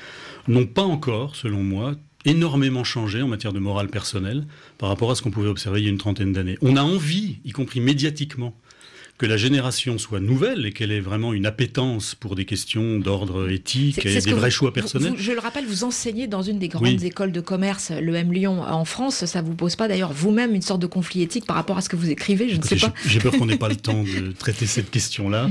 n'ont 0.49 0.67
pas 0.67 0.83
encore, 0.83 1.37
selon 1.37 1.63
moi, 1.63 1.95
énormément 2.25 2.85
changé 2.85 3.23
en 3.23 3.29
matière 3.29 3.53
de 3.53 3.59
morale 3.59 3.89
personnelle 3.89 4.47
par 4.79 4.89
rapport 4.89 5.11
à 5.11 5.15
ce 5.15 5.23
qu'on 5.23 5.31
pouvait 5.31 5.49
observer 5.49 5.81
il 5.81 5.85
y 5.85 5.87
a 5.87 5.91
une 5.91 5.99
trentaine 5.99 6.33
d'années. 6.33 6.59
On 6.63 6.77
a 6.77 6.83
envie, 6.83 7.39
y 7.45 7.53
compris 7.53 7.81
médiatiquement, 7.81 8.57
que 9.21 9.27
la 9.27 9.37
génération 9.37 9.99
soit 9.99 10.19
nouvelle 10.19 10.65
et 10.65 10.73
qu'elle 10.73 10.91
ait 10.91 11.01
vraiment 11.01 11.35
une 11.35 11.45
appétence 11.45 12.15
pour 12.15 12.37
des 12.37 12.47
questions 12.47 12.99
d'ordre 12.99 13.51
éthique 13.51 14.07
et 14.07 14.19
des 14.19 14.33
vrais 14.33 14.51
choix 14.51 14.73
personnels. 14.73 15.13
je 15.19 15.33
le 15.33 15.39
rappelle, 15.41 15.67
vous 15.67 15.85
enseignez 15.85 16.27
dans 16.27 16.41
une 16.41 16.59
des 16.59 16.69
grandes 16.69 17.05
écoles 17.05 17.31
de 17.31 17.43
commerce, 17.43 17.91
le 17.91 18.15
M 18.15 18.33
Lyon 18.33 18.63
en 18.63 18.87
France. 18.87 19.27
Ça 19.27 19.43
vous 19.43 19.55
pose 19.55 19.77
pas 19.77 19.89
d'ailleurs 19.89 20.15
vous-même 20.15 20.55
une 20.55 20.63
sorte 20.63 20.81
de 20.81 20.87
conflit 20.87 21.21
éthique 21.21 21.45
par 21.45 21.57
rapport 21.57 21.77
à 21.77 21.83
ce 21.83 21.91
que 21.91 21.97
vous 21.97 22.09
écrivez 22.09 22.49
Je 22.49 22.57
ne 22.57 22.63
sais 22.63 22.77
pas. 22.77 22.95
J'ai 23.05 23.19
peur 23.19 23.33
qu'on 23.33 23.45
n'ait 23.45 23.59
pas 23.59 23.69
le 23.69 23.77
temps 23.91 24.05
de 24.05 24.33
traiter 24.33 24.65
cette 24.65 24.91
question-là. 24.91 25.51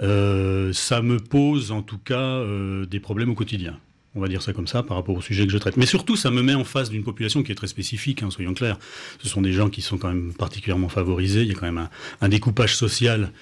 Euh, 0.00 0.72
ça 0.72 1.02
me 1.02 1.18
pose 1.18 1.72
en 1.72 1.82
tout 1.82 1.98
cas 1.98 2.14
euh, 2.14 2.86
des 2.86 3.00
problèmes 3.00 3.30
au 3.30 3.34
quotidien 3.34 3.80
on 4.18 4.20
va 4.20 4.28
dire 4.28 4.42
ça 4.42 4.52
comme 4.52 4.66
ça, 4.66 4.82
par 4.82 4.96
rapport 4.96 5.16
au 5.16 5.22
sujet 5.22 5.46
que 5.46 5.52
je 5.52 5.58
traite. 5.58 5.76
Mais 5.76 5.86
surtout, 5.86 6.16
ça 6.16 6.30
me 6.30 6.42
met 6.42 6.54
en 6.54 6.64
face 6.64 6.90
d'une 6.90 7.04
population 7.04 7.42
qui 7.42 7.52
est 7.52 7.54
très 7.54 7.68
spécifique, 7.68 8.22
hein, 8.22 8.30
soyons 8.30 8.52
clairs. 8.52 8.78
Ce 9.22 9.28
sont 9.28 9.40
des 9.40 9.52
gens 9.52 9.70
qui 9.70 9.80
sont 9.80 9.96
quand 9.96 10.08
même 10.08 10.34
particulièrement 10.34 10.88
favorisés. 10.88 11.42
Il 11.42 11.48
y 11.48 11.52
a 11.52 11.54
quand 11.54 11.66
même 11.66 11.88
un, 12.20 12.28
découpage 12.28 12.76
social 12.76 13.32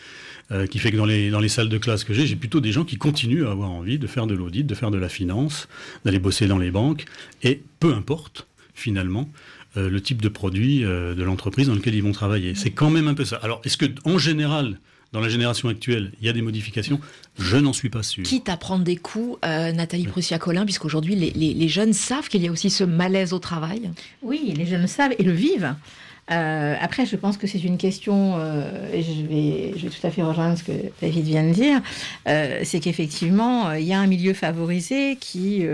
euh, 0.53 0.67
qui 0.67 0.79
fait 0.79 0.93
que 0.93 0.97
dans 0.97 1.07
les, 1.07 1.31
dans 1.31 1.41
les 1.41 1.49
salles 1.49 1.69
de 1.69 1.79
classe 1.79 2.05
que 2.05 2.15
j'ai, 2.15 2.27
j'ai 2.27 2.37
plutôt 2.37 2.61
des 2.61 2.73
gens 2.73 2.85
qui 2.85 2.97
continuent 2.97 3.47
à 3.47 3.51
avoir 3.51 3.71
envie 3.71 3.99
de 3.99 4.07
faire 4.07 4.27
de 4.27 4.35
l'audit, 4.35 4.65
de 4.65 4.75
faire 4.75 4.91
de 4.91 4.99
la 4.99 5.09
finance, 5.09 5.67
d'aller 6.05 6.19
bosser 6.19 6.47
dans 6.47 6.59
les 6.59 6.71
banques, 6.71 7.07
et 7.43 7.63
peu 7.81 7.95
importe, 7.95 8.47
finalement, 8.75 9.29
euh, 9.77 9.91
le 9.91 10.01
type 10.01 10.23
de 10.23 10.29
produit 10.29 10.85
euh, 10.85 11.15
de 11.15 11.23
l'entreprise 11.23 11.69
dans 11.69 11.75
lequel 11.75 11.95
ils 11.95 12.03
vont 12.03 12.13
travailler. 12.13 12.55
C'est 12.55 12.71
quand 12.71 12.91
même 12.91 13.09
un 13.09 13.15
peu 13.15 13.25
ça. 13.25 13.37
Alors, 13.37 13.61
est-ce 13.65 13.77
que, 13.77 13.87
en 14.05 14.19
général, 14.19 14.79
dans 15.13 15.21
la 15.21 15.29
génération 15.29 15.69
actuelle, 15.69 16.13
il 16.21 16.27
y 16.27 16.29
a 16.29 16.33
des 16.33 16.43
modifications 16.43 17.01
Je 17.39 17.57
n'en 17.57 17.73
suis 17.73 17.91
pas 17.91 18.03
sûr. 18.03 18.23
Quitte 18.25 18.49
à 18.49 18.57
prendre 18.57 18.85
des 18.85 18.97
coups, 18.97 19.39
euh, 19.45 19.73
Nathalie 19.73 20.07
Prussia-Colin, 20.07 20.65
puisqu'aujourd'hui 20.65 21.15
les, 21.15 21.31
les, 21.31 21.69
jeunes 21.69 21.93
savent 21.93 22.29
qu'il 22.29 22.43
y 22.43 22.49
a 22.49 22.53
aussi 22.53 22.71
ce 22.71 22.85
malaise 22.85 23.33
au 23.33 23.39
travail. 23.39 23.91
Oui, 24.23 24.53
les 24.57 24.67
jeunes 24.67 24.87
savent 24.87 25.15
et 25.19 25.23
le 25.23 25.33
vivent. 25.33 25.75
Euh, 26.31 26.75
après, 26.81 27.07
je 27.07 27.17
pense 27.17 27.37
que 27.37 27.47
c'est 27.47 27.63
une 27.63 27.79
question, 27.79 28.35
euh, 28.37 28.93
et 28.93 29.03
je 29.03 29.23
vais, 29.23 29.73
je 29.77 29.87
vais 29.87 29.91
tout 29.91 30.05
à 30.05 30.11
fait 30.11 30.23
rejoindre 30.23 30.59
ce 30.59 30.65
que 30.65 30.73
David 31.01 31.25
vient 31.25 31.45
de 31.45 31.53
dire, 31.53 31.81
euh, 32.29 32.61
c'est 32.65 32.81
qu'effectivement, 32.81 33.73
il 33.73 33.85
y 33.85 33.93
a 33.93 34.01
un 34.01 34.07
milieu 34.07 34.35
favorisé 34.35 35.17
qui 35.21 35.65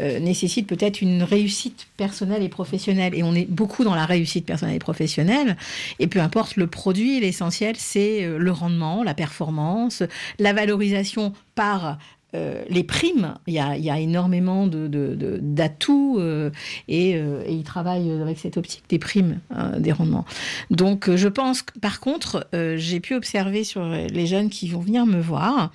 nécessite 0.00 0.66
peut-être 0.66 1.00
une 1.00 1.22
réussite 1.22 1.86
personnelle 1.96 2.42
et 2.42 2.48
professionnelle. 2.48 3.14
Et 3.14 3.22
on 3.22 3.34
est 3.34 3.48
beaucoup 3.48 3.84
dans 3.84 3.94
la 3.94 4.06
réussite 4.06 4.44
personnelle 4.46 4.76
et 4.76 4.80
professionnelle. 4.80 5.56
Et 5.98 6.06
peu 6.06 6.20
importe 6.20 6.56
le 6.56 6.66
produit, 6.66 7.20
l'essentiel, 7.20 7.76
c'est 7.76 8.26
le 8.26 8.50
rendement, 8.50 9.02
la 9.02 9.14
performance, 9.14 10.02
la 10.38 10.52
valorisation 10.52 11.32
par 11.54 11.98
euh, 12.34 12.62
les 12.68 12.82
primes, 12.82 13.34
il 13.46 13.52
y 13.52 13.58
a, 13.58 14.00
énormément 14.00 14.66
d'atouts 14.66 16.16
euh, 16.18 16.50
et, 16.88 17.14
euh, 17.16 17.42
et, 17.44 17.52
ils 17.52 17.62
travaillent 17.62 18.10
avec 18.10 18.38
cette 18.38 18.56
optique 18.56 18.84
des 18.88 18.98
primes, 18.98 19.40
hein, 19.50 19.78
des 19.78 19.92
rendements. 19.92 20.24
Donc 20.70 21.14
je 21.14 21.28
pense 21.28 21.60
que 21.60 21.78
par 21.78 22.00
contre, 22.00 22.48
j'ai 22.52 23.00
pu 23.00 23.14
observer 23.14 23.64
sur 23.64 23.84
les 23.84 24.26
jeunes 24.26 24.48
qui 24.48 24.68
vont 24.68 24.80
venir 24.80 25.04
me 25.04 25.20
voir 25.20 25.72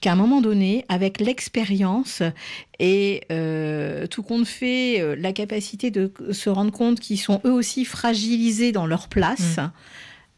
qu'à 0.00 0.12
un 0.12 0.16
moment 0.16 0.40
donné, 0.40 0.86
avec 0.88 1.20
l'expérience 1.20 2.22
et 2.78 3.22
tout 4.10 4.22
compte 4.22 4.46
fait, 4.46 5.16
la 5.16 5.32
capacité 5.32 5.90
de 5.90 6.10
se 6.30 6.48
rendre 6.48 6.72
compte 6.72 7.00
qu'ils 7.00 7.20
sont 7.20 7.40
eux 7.44 7.52
aussi 7.52 7.84
fragilisés 7.84 8.72
dans 8.72 8.86
leur 8.86 9.08
place. 9.08 9.58
Mmh 9.58 9.70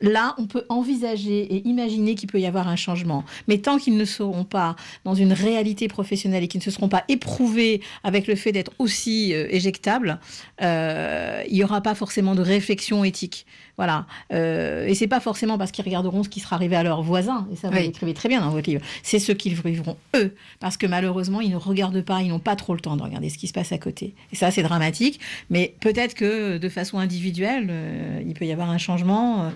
là, 0.00 0.34
on 0.38 0.46
peut 0.46 0.64
envisager 0.68 1.40
et 1.40 1.68
imaginer 1.68 2.14
qu'il 2.14 2.28
peut 2.28 2.40
y 2.40 2.46
avoir 2.46 2.68
un 2.68 2.76
changement. 2.76 3.24
Mais 3.48 3.58
tant 3.58 3.78
qu'ils 3.78 3.96
ne 3.96 4.04
seront 4.04 4.44
pas 4.44 4.76
dans 5.04 5.14
une 5.14 5.32
réalité 5.32 5.88
professionnelle 5.88 6.44
et 6.44 6.48
qu'ils 6.48 6.60
ne 6.60 6.64
se 6.64 6.70
seront 6.70 6.88
pas 6.88 7.04
éprouvés 7.08 7.80
avec 8.04 8.26
le 8.26 8.34
fait 8.34 8.52
d'être 8.52 8.72
aussi 8.78 9.34
euh, 9.34 9.46
éjectables, 9.50 10.18
euh, 10.62 11.42
il 11.48 11.54
n'y 11.54 11.64
aura 11.64 11.80
pas 11.80 11.94
forcément 11.94 12.34
de 12.34 12.42
réflexion 12.42 13.04
éthique. 13.04 13.46
Voilà. 13.80 14.04
Euh, 14.30 14.86
et 14.86 14.94
c'est 14.94 15.06
pas 15.06 15.20
forcément 15.20 15.56
parce 15.56 15.70
qu'ils 15.70 15.86
regarderont 15.86 16.22
ce 16.22 16.28
qui 16.28 16.40
sera 16.40 16.56
arrivé 16.56 16.76
à 16.76 16.82
leurs 16.82 17.00
voisins, 17.00 17.48
et 17.50 17.56
ça 17.56 17.70
vous 17.70 17.76
l'écrivez 17.76 18.12
très 18.12 18.28
bien 18.28 18.42
dans 18.42 18.50
votre 18.50 18.68
livre, 18.68 18.82
c'est 19.02 19.18
ce 19.18 19.32
qu'ils 19.32 19.54
vivront 19.54 19.96
eux. 20.14 20.34
Parce 20.58 20.76
que 20.76 20.86
malheureusement, 20.86 21.40
ils 21.40 21.50
ne 21.50 21.56
regardent 21.56 22.02
pas, 22.02 22.20
ils 22.20 22.28
n'ont 22.28 22.40
pas 22.40 22.56
trop 22.56 22.74
le 22.74 22.80
temps 22.80 22.94
de 22.98 23.02
regarder 23.02 23.30
ce 23.30 23.38
qui 23.38 23.48
se 23.48 23.54
passe 23.54 23.72
à 23.72 23.78
côté. 23.78 24.14
Et 24.32 24.36
ça, 24.36 24.50
c'est 24.50 24.62
dramatique. 24.62 25.18
Mais 25.48 25.74
peut-être 25.80 26.12
que 26.12 26.58
de 26.58 26.68
façon 26.68 26.98
individuelle, 26.98 27.68
euh, 27.70 28.20
il 28.26 28.34
peut 28.34 28.44
y 28.44 28.52
avoir 28.52 28.68
un 28.68 28.76
changement. 28.76 29.50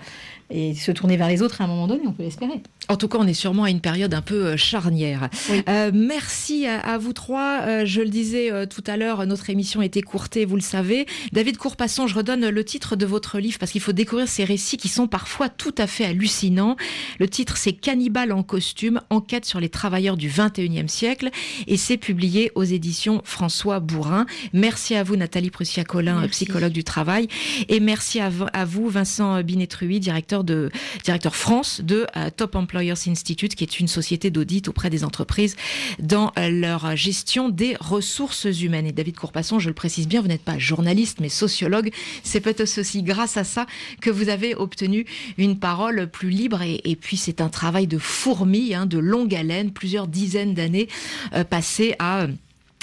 Et 0.49 0.75
se 0.75 0.91
tourner 0.91 1.17
vers 1.17 1.27
les 1.27 1.41
autres 1.41 1.61
à 1.61 1.63
un 1.63 1.67
moment 1.67 1.87
donné, 1.87 2.03
on 2.05 2.11
peut 2.11 2.23
l'espérer. 2.23 2.61
En 2.87 2.97
tout 2.97 3.07
cas, 3.07 3.17
on 3.19 3.25
est 3.25 3.33
sûrement 3.33 3.63
à 3.63 3.71
une 3.71 3.79
période 3.79 4.13
un 4.13 4.21
peu 4.21 4.45
euh, 4.45 4.57
charnière. 4.57 5.29
Euh, 5.67 5.91
merci 5.93 6.67
à, 6.67 6.97
vous 6.97 7.13
trois. 7.13 7.61
Euh, 7.61 7.85
je 7.85 8.01
le 8.01 8.09
disais 8.09 8.51
tout 8.67 8.83
à 8.85 8.97
l'heure, 8.97 9.25
notre 9.25 9.49
émission 9.49 9.81
est 9.81 9.97
écourtée, 9.97 10.45
vous 10.45 10.55
le 10.55 10.61
savez. 10.61 11.07
David 11.31 11.57
Courpasson, 11.57 12.05
je 12.05 12.15
redonne 12.15 12.47
le 12.47 12.63
titre 12.63 12.95
de 12.95 13.05
votre 13.05 13.39
livre 13.39 13.57
parce 13.59 13.71
qu'il 13.71 13.81
faut 13.81 13.91
découvrir 13.91 14.27
ces 14.27 14.43
récits 14.43 14.77
qui 14.77 14.87
sont 14.87 15.07
parfois 15.07 15.49
tout 15.49 15.73
à 15.77 15.87
fait 15.87 16.05
hallucinants. 16.05 16.75
Le 17.19 17.27
titre, 17.27 17.57
c'est 17.57 17.73
Cannibale 17.73 18.31
en 18.31 18.43
costume, 18.43 19.01
enquête 19.09 19.45
sur 19.45 19.59
les 19.59 19.69
travailleurs 19.69 20.17
du 20.17 20.29
21e 20.29 20.87
siècle 20.87 21.29
et 21.67 21.77
c'est 21.77 21.97
publié 21.97 22.51
aux 22.55 22.63
éditions 22.63 23.21
François 23.23 23.79
Bourrin. 23.79 24.25
Merci 24.53 24.95
à 24.95 25.03
vous, 25.03 25.15
Nathalie 25.15 25.49
Prussia-Colin, 25.49 26.27
psychologue 26.27 26.73
du 26.73 26.83
travail. 26.83 27.27
Et 27.67 27.79
merci 27.79 28.19
à, 28.19 28.29
vous, 28.29 28.89
Vincent 28.89 29.41
Binetrui, 29.41 29.99
directeur, 29.99 30.34
de, 30.43 30.69
directeur 31.03 31.35
France 31.35 31.81
de 31.81 32.05
Top 32.35 32.55
Emploi 32.55 32.65
Employers 32.75 33.07
Institute, 33.07 33.55
qui 33.55 33.63
est 33.63 33.79
une 33.79 33.87
société 33.87 34.31
d'audit 34.31 34.67
auprès 34.67 34.89
des 34.89 35.05
entreprises 35.05 35.55
dans 35.99 36.33
leur 36.35 36.95
gestion 36.97 37.47
des 37.47 37.77
ressources 37.79 38.45
humaines. 38.45 38.85
Et 38.85 38.91
David 38.91 39.17
Courpasson, 39.17 39.59
je 39.59 39.69
le 39.69 39.73
précise 39.73 40.07
bien, 40.07 40.21
vous 40.21 40.27
n'êtes 40.27 40.43
pas 40.43 40.57
journaliste, 40.57 41.19
mais 41.21 41.29
sociologue. 41.29 41.91
C'est 42.23 42.41
peut-être 42.41 42.79
aussi 42.79 43.03
grâce 43.03 43.37
à 43.37 43.43
ça 43.43 43.65
que 44.01 44.09
vous 44.09 44.29
avez 44.29 44.55
obtenu 44.55 45.05
une 45.37 45.57
parole 45.57 46.07
plus 46.07 46.29
libre. 46.29 46.61
Et, 46.63 46.97
puis, 46.97 47.17
c'est 47.17 47.39
un 47.39 47.49
travail 47.49 47.87
de 47.87 47.97
fourmi, 47.97 48.73
hein, 48.73 48.85
de 48.85 48.97
longue 48.97 49.33
haleine, 49.33 49.71
plusieurs 49.71 50.07
dizaines 50.07 50.53
d'années 50.53 50.89
euh, 51.33 51.43
passées 51.43 51.95
à 51.99 52.27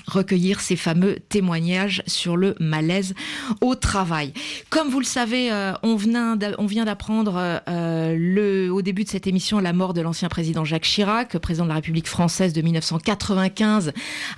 recueillir 0.07 0.61
ces 0.61 0.77
fameux 0.77 1.19
témoignages 1.29 2.03
sur 2.07 2.37
le 2.37 2.55
malaise 2.61 3.15
au 3.61 3.75
travail. 3.75 4.33
Comme 4.71 4.89
vous 4.89 5.01
le 5.01 5.05
savez, 5.05 5.53
euh, 5.53 5.73
on 5.83 5.97
vient 5.97 6.37
d'apprendre 6.37 7.61
euh, 7.69 8.17
le, 8.19 8.71
au 8.71 8.83
début 8.83 9.05
de 9.05 9.09
cette 9.09 9.27
émission 9.27 9.59
la 9.59 9.73
mort 9.73 9.95
de 9.95 10.01
l'ancien 10.01 10.29
président 10.29 10.65
Jacques 10.65 10.85
Chirac, 10.85 11.39
président 11.39 11.65
de 11.65 11.69
la 11.69 11.77
République 11.77 12.09
française 12.09 12.53
de 12.53 12.63
1995 12.63 13.93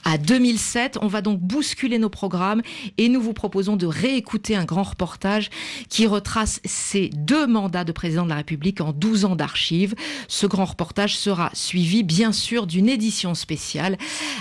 à 0.05 0.19
2007. 0.19 0.99
On 1.01 1.09
va 1.09 1.23
donc 1.23 1.41
bousculer 1.41 1.99
nos 1.99 2.09
programmes 2.09 2.63
et 2.99 3.09
nous 3.09 3.21
vous 3.21 3.33
proposons 3.33 3.77
de 3.77 3.87
réécouter 3.87 4.57
un 4.57 4.65
grand 4.65 4.83
reportage 4.83 5.51
qui 5.89 6.07
retrace 6.07 6.61
ces 6.65 7.11
deux 7.11 7.47
mandats 7.47 7.85
de 7.85 7.93
président 7.93 8.25
de 8.25 8.31
la 8.31 8.37
République 8.37 8.81
en 8.81 8.93
12 8.93 9.25
ans 9.25 9.37
d'archives. 9.37 9.95
Ce 10.29 10.47
grand 10.47 10.65
reportage 10.65 11.17
sera 11.17 11.51
suivi 11.53 12.03
bien 12.03 12.33
sûr 12.33 12.67
d'une 12.67 12.89
édition 12.89 13.35
spéciale 13.35 13.97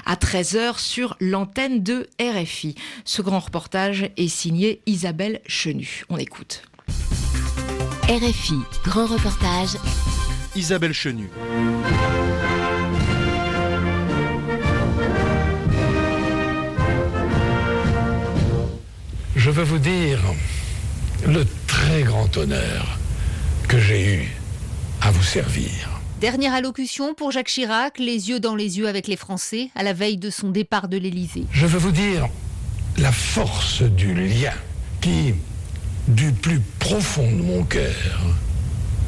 à 0.05 0.15
13h 0.15 0.79
sur 0.79 1.12
l'antenne 1.19 1.83
de 1.83 2.07
RFI. 2.19 2.75
Ce 3.05 3.21
grand 3.21 3.39
reportage 3.39 4.09
est 4.17 4.27
signé 4.27 4.81
Isabelle 4.85 5.41
Chenu. 5.45 6.03
On 6.09 6.17
écoute. 6.17 6.63
RFI, 8.09 8.55
grand 8.83 9.05
reportage. 9.05 9.77
Isabelle 10.55 10.93
Chenu. 10.93 11.29
Je 19.35 19.49
veux 19.49 19.63
vous 19.63 19.79
dire 19.79 20.19
le 21.27 21.45
très 21.67 22.03
grand 22.03 22.37
honneur 22.37 22.99
que 23.67 23.79
j'ai 23.79 24.15
eu 24.15 24.31
à 25.01 25.11
vous 25.11 25.23
servir. 25.23 25.92
Dernière 26.23 26.53
allocution 26.53 27.13
pour 27.13 27.31
Jacques 27.31 27.49
Chirac, 27.49 27.99
les 27.99 28.29
yeux 28.29 28.39
dans 28.39 28.55
les 28.55 28.77
yeux 28.77 28.87
avec 28.87 29.07
les 29.07 29.17
Français, 29.17 29.71
à 29.75 29.83
la 29.83 29.91
veille 29.91 30.15
de 30.15 30.29
son 30.29 30.51
départ 30.51 30.87
de 30.87 30.95
l'Élysée. 30.95 31.43
Je 31.51 31.65
veux 31.65 31.77
vous 31.77 31.91
dire 31.91 32.29
la 32.97 33.11
force 33.11 33.81
du 33.81 34.13
lien 34.13 34.53
qui, 35.01 35.33
du 36.07 36.31
plus 36.31 36.61
profond 36.79 37.29
de 37.29 37.41
mon 37.41 37.65
cœur, 37.65 37.91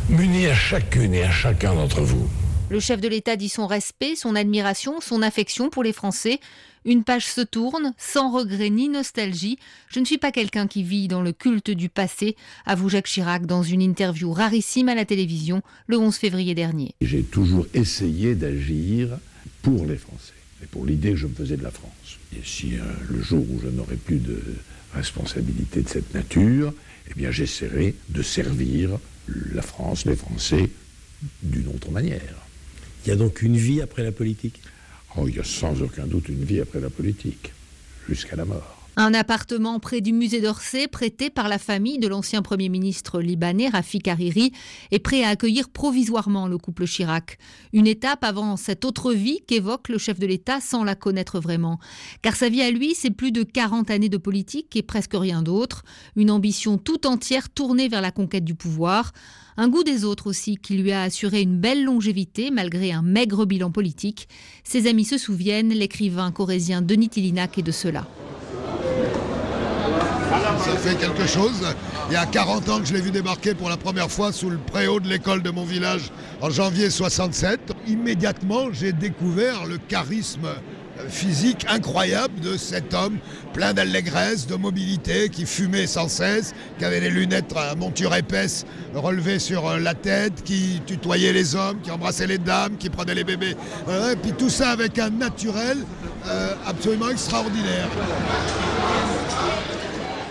m'unit 0.10 0.48
à 0.48 0.56
chacune 0.56 1.14
et 1.14 1.24
à 1.24 1.32
chacun 1.32 1.74
d'entre 1.74 2.02
vous. 2.02 2.28
Le 2.70 2.82
chef 2.82 3.00
de 3.00 3.08
l'État 3.08 3.38
dit 3.38 3.48
son 3.48 3.66
respect, 3.66 4.18
son 4.18 4.36
admiration, 4.36 5.00
son 5.00 5.22
affection 5.22 5.70
pour 5.70 5.84
les 5.84 5.94
Français. 5.94 6.42
Une 6.86 7.04
page 7.04 7.26
se 7.26 7.42
tourne, 7.42 7.94
sans 7.98 8.32
regret 8.32 8.70
ni 8.70 8.90
nostalgie. 8.90 9.58
Je 9.90 10.00
ne 10.00 10.06
suis 10.06 10.20
pas 10.20 10.32
quelqu'un 10.32 10.68
qui 10.68 10.84
vit 10.84 11.08
dans 11.08 11.24
le 11.24 11.32
culte 11.32 11.72
du 11.72 11.90
passé, 11.90 12.36
avoue 12.68 12.90
Jacques 12.90 13.08
Chirac 13.08 13.48
dans 13.48 13.64
une 13.64 13.82
interview 13.82 14.32
rarissime 14.32 14.88
à 14.88 14.96
la 14.96 15.04
télévision 15.04 15.64
le 15.88 15.98
11 15.98 16.16
février 16.16 16.54
dernier. 16.54 16.94
J'ai 17.02 17.24
toujours 17.24 17.66
essayé 17.74 18.36
d'agir 18.36 19.18
pour 19.64 19.88
les 19.88 19.98
Français 19.98 20.34
et 20.62 20.68
pour 20.68 20.86
l'idée 20.86 21.12
que 21.12 21.18
je 21.18 21.26
me 21.26 21.34
faisais 21.34 21.58
de 21.58 21.64
la 21.64 21.72
France. 21.72 22.20
Et 22.38 22.42
si 22.46 22.76
euh, 22.76 22.84
le 23.10 23.20
jour 23.22 23.44
où 23.50 23.60
je 23.60 23.68
n'aurai 23.68 23.96
plus 23.96 24.20
de 24.20 24.40
responsabilité 24.94 25.82
de 25.82 25.90
cette 25.90 26.14
nature, 26.14 26.72
eh 27.10 27.14
bien 27.16 27.32
j'essaierai 27.32 27.96
de 28.10 28.22
servir 28.22 28.92
la 29.28 29.64
France, 29.64 30.06
les 30.06 30.16
Français, 30.16 30.70
d'une 31.42 31.68
autre 31.70 31.90
manière. 31.90 32.46
Il 33.06 33.10
y 33.10 33.12
a 33.12 33.16
donc 33.16 33.42
une 33.42 33.58
vie 33.58 33.82
après 33.82 34.04
la 34.04 34.12
politique? 34.12 34.62
Oh, 35.18 35.28
il 35.28 35.36
y 35.36 35.40
a 35.40 35.44
sans 35.44 35.82
aucun 35.82 36.06
doute 36.06 36.30
une 36.30 36.44
vie 36.44 36.60
après 36.60 36.82
la 36.82 36.90
politique, 36.90 37.54
jusqu'à 38.08 38.36
la 38.36 38.46
mort. 38.46 38.75
Un 38.98 39.14
appartement 39.14 39.78
près 39.82 40.00
du 40.00 40.14
musée 40.14 40.40
d'Orsay, 40.40 40.88
prêté 40.88 41.30
par 41.30 41.50
la 41.50 41.58
famille 41.58 42.00
de 42.00 42.08
l'ancien 42.08 42.42
Premier 42.42 42.70
ministre 42.70 43.20
libanais 43.20 43.68
Rafik 43.68 44.08
Hariri, 44.08 44.54
est 44.90 45.00
prêt 45.00 45.22
à 45.22 45.30
accueillir 45.30 45.68
provisoirement 45.68 46.48
le 46.48 46.58
couple 46.58 46.86
Chirac. 46.86 47.38
Une 47.74 47.88
étape 47.88 48.24
avant 48.24 48.56
cette 48.56 48.86
autre 48.86 49.12
vie 49.12 49.42
qu'évoque 49.48 49.90
le 49.90 49.98
chef 49.98 50.18
de 50.18 50.26
l'État 50.26 50.62
sans 50.62 50.86
la 50.86 50.96
connaître 50.96 51.42
vraiment. 51.42 51.78
Car 52.22 52.38
sa 52.38 52.48
vie 52.48 52.62
à 52.62 52.72
lui, 52.72 52.96
c'est 52.96 53.12
plus 53.12 53.34
de 53.34 53.44
40 53.44 53.92
années 53.92 54.08
de 54.08 54.16
politique 54.16 54.74
et 54.78 54.82
presque 54.82 55.16
rien 55.16 55.42
d'autre. 55.42 55.84
Une 56.16 56.32
ambition 56.32 56.78
tout 56.78 57.06
entière 57.06 57.50
tournée 57.50 57.90
vers 57.90 58.02
la 58.02 58.12
conquête 58.12 58.46
du 58.46 58.56
pouvoir. 58.56 59.12
Un 59.58 59.68
goût 59.68 59.84
des 59.84 60.06
autres 60.06 60.28
aussi, 60.28 60.56
qui 60.56 60.78
lui 60.78 60.94
a 60.94 61.02
assuré 61.02 61.42
une 61.42 61.60
belle 61.60 61.84
longévité 61.84 62.50
malgré 62.50 62.94
un 62.94 63.02
maigre 63.02 63.46
bilan 63.46 63.72
politique. 63.72 64.30
Ses 64.64 64.88
amis 64.88 65.06
se 65.06 65.18
souviennent, 65.18 65.74
l'écrivain 65.74 66.32
corésien 66.32 66.82
Denis 66.82 67.10
Tillinac 67.10 67.58
est 67.58 67.62
de 67.62 67.72
cela. 67.74 68.08
Ça 70.66 70.76
fait 70.78 70.96
quelque 70.96 71.28
chose. 71.28 71.62
Il 72.10 72.14
y 72.14 72.16
a 72.16 72.26
40 72.26 72.70
ans 72.70 72.80
que 72.80 72.86
je 72.86 72.94
l'ai 72.94 73.02
vu 73.02 73.12
débarquer 73.12 73.54
pour 73.54 73.70
la 73.70 73.78
première 73.78 74.10
fois 74.10 74.32
sous 74.32 74.50
le 74.50 74.58
préau 74.58 75.00
de 75.00 75.08
l'école 75.08 75.44
de 75.44 75.52
mon 75.52 75.64
village 75.64 76.12
en 76.42 76.50
janvier 76.50 76.90
67. 76.90 77.60
Immédiatement, 77.88 78.70
j'ai 78.72 78.92
découvert 78.92 79.68
le 79.68 79.78
charisme 79.78 80.48
physique 81.08 81.68
incroyable 81.70 82.40
de 82.40 82.58
cet 82.58 82.96
homme, 82.96 83.20
plein 83.54 83.74
d'allégresse, 83.74 84.48
de 84.48 84.56
mobilité, 84.56 85.30
qui 85.30 85.46
fumait 85.46 85.86
sans 85.86 86.08
cesse, 86.08 86.56
qui 86.80 86.86
avait 86.86 87.02
des 87.02 87.12
lunettes 87.12 87.54
à 87.56 87.76
monture 87.76 88.16
épaisse 88.16 88.66
relevées 88.96 89.38
sur 89.38 89.78
la 89.78 89.94
tête, 89.94 90.44
qui 90.44 90.82
tutoyait 90.88 91.34
les 91.34 91.56
hommes, 91.56 91.80
qui 91.84 91.92
embrassait 91.92 92.26
les 92.26 92.40
dames, 92.40 92.78
qui 92.78 92.90
prenait 92.90 93.14
les 93.14 93.24
bébés. 93.24 93.56
et 93.88 94.16
puis 94.16 94.32
tout 94.32 94.50
ça 94.50 94.70
avec 94.70 94.98
un 94.98 95.12
naturel 95.12 95.78
euh, 96.28 96.54
absolument 96.66 97.10
extraordinaire. 97.10 97.88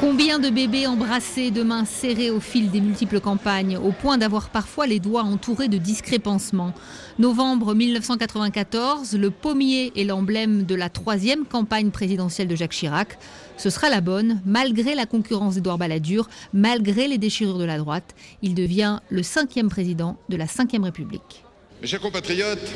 Combien 0.07 0.38
de 0.38 0.51
bébés 0.51 0.87
embrassés, 0.87 1.51
de 1.51 1.62
mains 1.62 1.87
serrées 1.87 2.31
au 2.31 2.38
fil 2.38 2.71
des 2.71 2.83
multiples 2.83 3.21
campagnes, 3.21 3.79
au 3.79 3.90
point 3.90 4.19
d'avoir 4.19 4.51
parfois 4.51 4.87
les 4.87 5.01
doigts 5.01 5.23
entourés 5.23 5.69
de 5.69 5.79
discrépancements? 5.79 6.75
Novembre 7.19 7.75
1994, 7.75 9.14
le 9.14 9.31
pommier 9.31 9.93
est 9.97 10.05
l'emblème 10.05 10.64
de 10.64 10.75
la 10.75 10.90
troisième 10.90 11.47
campagne 11.47 11.90
présidentielle 11.90 12.49
de 12.49 12.55
Jacques 12.55 12.75
Chirac. 12.75 13.19
Ce 13.57 13.71
sera 13.71 13.88
la 13.88 14.03
bonne, 14.03 14.43
malgré 14.45 14.95
la 14.95 15.07
concurrence 15.07 15.55
d'Edouard 15.55 15.79
Balladur, 15.79 16.29
malgré 16.53 17.09
les 17.09 17.17
déchirures 17.17 17.59
de 17.59 17.64
la 17.64 17.79
droite. 17.79 18.14
Il 18.43 18.55
devient 18.55 18.99
le 19.09 19.23
cinquième 19.23 19.71
président 19.71 20.19
de 20.29 20.37
la 20.37 20.45
Ve 20.45 20.85
République. 20.85 21.45
Mes 21.81 21.88
chers 21.88 22.01
compatriotes, 22.01 22.71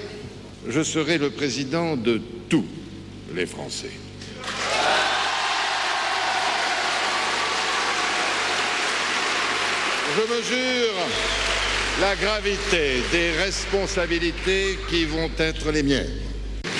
je 0.66 0.82
serai 0.82 1.18
le 1.18 1.28
président 1.28 1.94
de 1.94 2.22
tous 2.48 2.64
les 3.36 3.44
Français. 3.44 3.90
Je 10.18 10.34
mesure 10.34 10.94
la 12.00 12.16
gravité 12.16 13.04
des 13.12 13.30
responsabilités 13.38 14.76
qui 14.90 15.04
vont 15.04 15.30
être 15.38 15.70
les 15.70 15.84
miennes. 15.84 16.10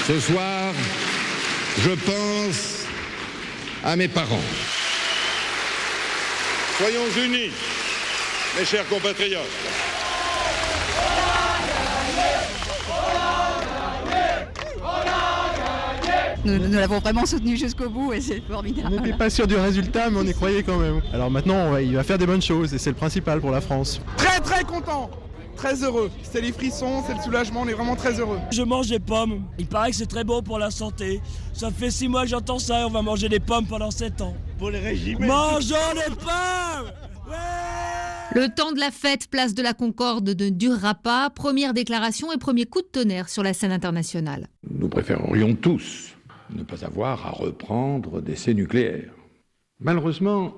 Ce 0.08 0.18
soir, 0.18 0.74
je 1.84 1.90
pense 1.90 2.84
à 3.84 3.94
mes 3.94 4.08
parents. 4.08 4.42
Soyons 6.78 7.06
unis, 7.16 7.52
mes 8.58 8.64
chers 8.64 8.88
compatriotes. 8.88 9.87
Nous, 16.48 16.72
l'avons 16.72 16.98
vraiment 16.98 17.26
soutenu 17.26 17.56
jusqu'au 17.56 17.88
bout 17.88 18.12
et 18.12 18.20
c'est 18.20 18.40
formidable. 18.40 18.88
On 18.90 19.02
n'était 19.02 19.16
pas 19.16 19.30
sûr 19.30 19.46
du 19.46 19.56
résultat, 19.56 20.10
mais 20.10 20.18
on 20.18 20.24
y 20.24 20.32
croyait 20.32 20.62
quand 20.62 20.78
même. 20.78 21.00
Alors 21.12 21.30
maintenant, 21.30 21.76
il 21.76 21.94
va 21.94 22.02
faire 22.02 22.18
des 22.18 22.26
bonnes 22.26 22.42
choses 22.42 22.72
et 22.74 22.78
c'est 22.78 22.90
le 22.90 22.96
principal 22.96 23.40
pour 23.40 23.50
la 23.50 23.60
France. 23.60 24.00
Très 24.16 24.40
très 24.40 24.64
content 24.64 25.10
Très 25.56 25.82
heureux. 25.82 26.08
C'est 26.22 26.40
les 26.40 26.52
frissons, 26.52 27.02
c'est 27.04 27.14
le 27.14 27.20
soulagement, 27.20 27.62
on 27.62 27.68
est 27.68 27.72
vraiment 27.72 27.96
très 27.96 28.20
heureux. 28.20 28.38
Je 28.52 28.62
mange 28.62 28.86
des 28.88 29.00
pommes. 29.00 29.42
Il 29.58 29.66
paraît 29.66 29.90
que 29.90 29.96
c'est 29.96 30.06
très 30.06 30.22
bon 30.22 30.40
pour 30.40 30.60
la 30.60 30.70
santé. 30.70 31.20
Ça 31.52 31.72
fait 31.72 31.90
six 31.90 32.06
mois 32.06 32.22
que 32.22 32.28
j'entends 32.28 32.60
ça 32.60 32.82
et 32.82 32.84
on 32.84 32.90
va 32.90 33.02
manger 33.02 33.28
des 33.28 33.40
pommes 33.40 33.66
pendant 33.66 33.90
sept 33.90 34.20
ans. 34.20 34.36
Pour 34.56 34.70
les 34.70 34.78
régimes. 34.78 35.18
Mangeons 35.26 35.76
des 35.94 36.14
pommes 36.14 36.92
le 38.34 38.48
temps 38.48 38.72
de 38.72 38.78
la 38.78 38.90
fête, 38.90 39.28
place 39.28 39.54
de 39.54 39.62
la 39.62 39.72
Concorde 39.72 40.28
ne 40.28 40.50
durera 40.50 40.94
pas. 40.94 41.30
Première 41.30 41.72
déclaration 41.72 42.30
et 42.30 42.36
premier 42.36 42.66
coup 42.66 42.82
de 42.82 42.86
tonnerre 42.86 43.28
sur 43.30 43.42
la 43.42 43.54
scène 43.54 43.72
internationale. 43.72 44.48
Nous 44.70 44.88
préférerions 44.88 45.54
tous 45.54 46.14
ne 46.50 46.62
pas 46.62 46.84
avoir 46.84 47.26
à 47.26 47.30
reprendre 47.30 48.20
d'essais 48.20 48.54
nucléaires. 48.54 49.12
Malheureusement, 49.80 50.56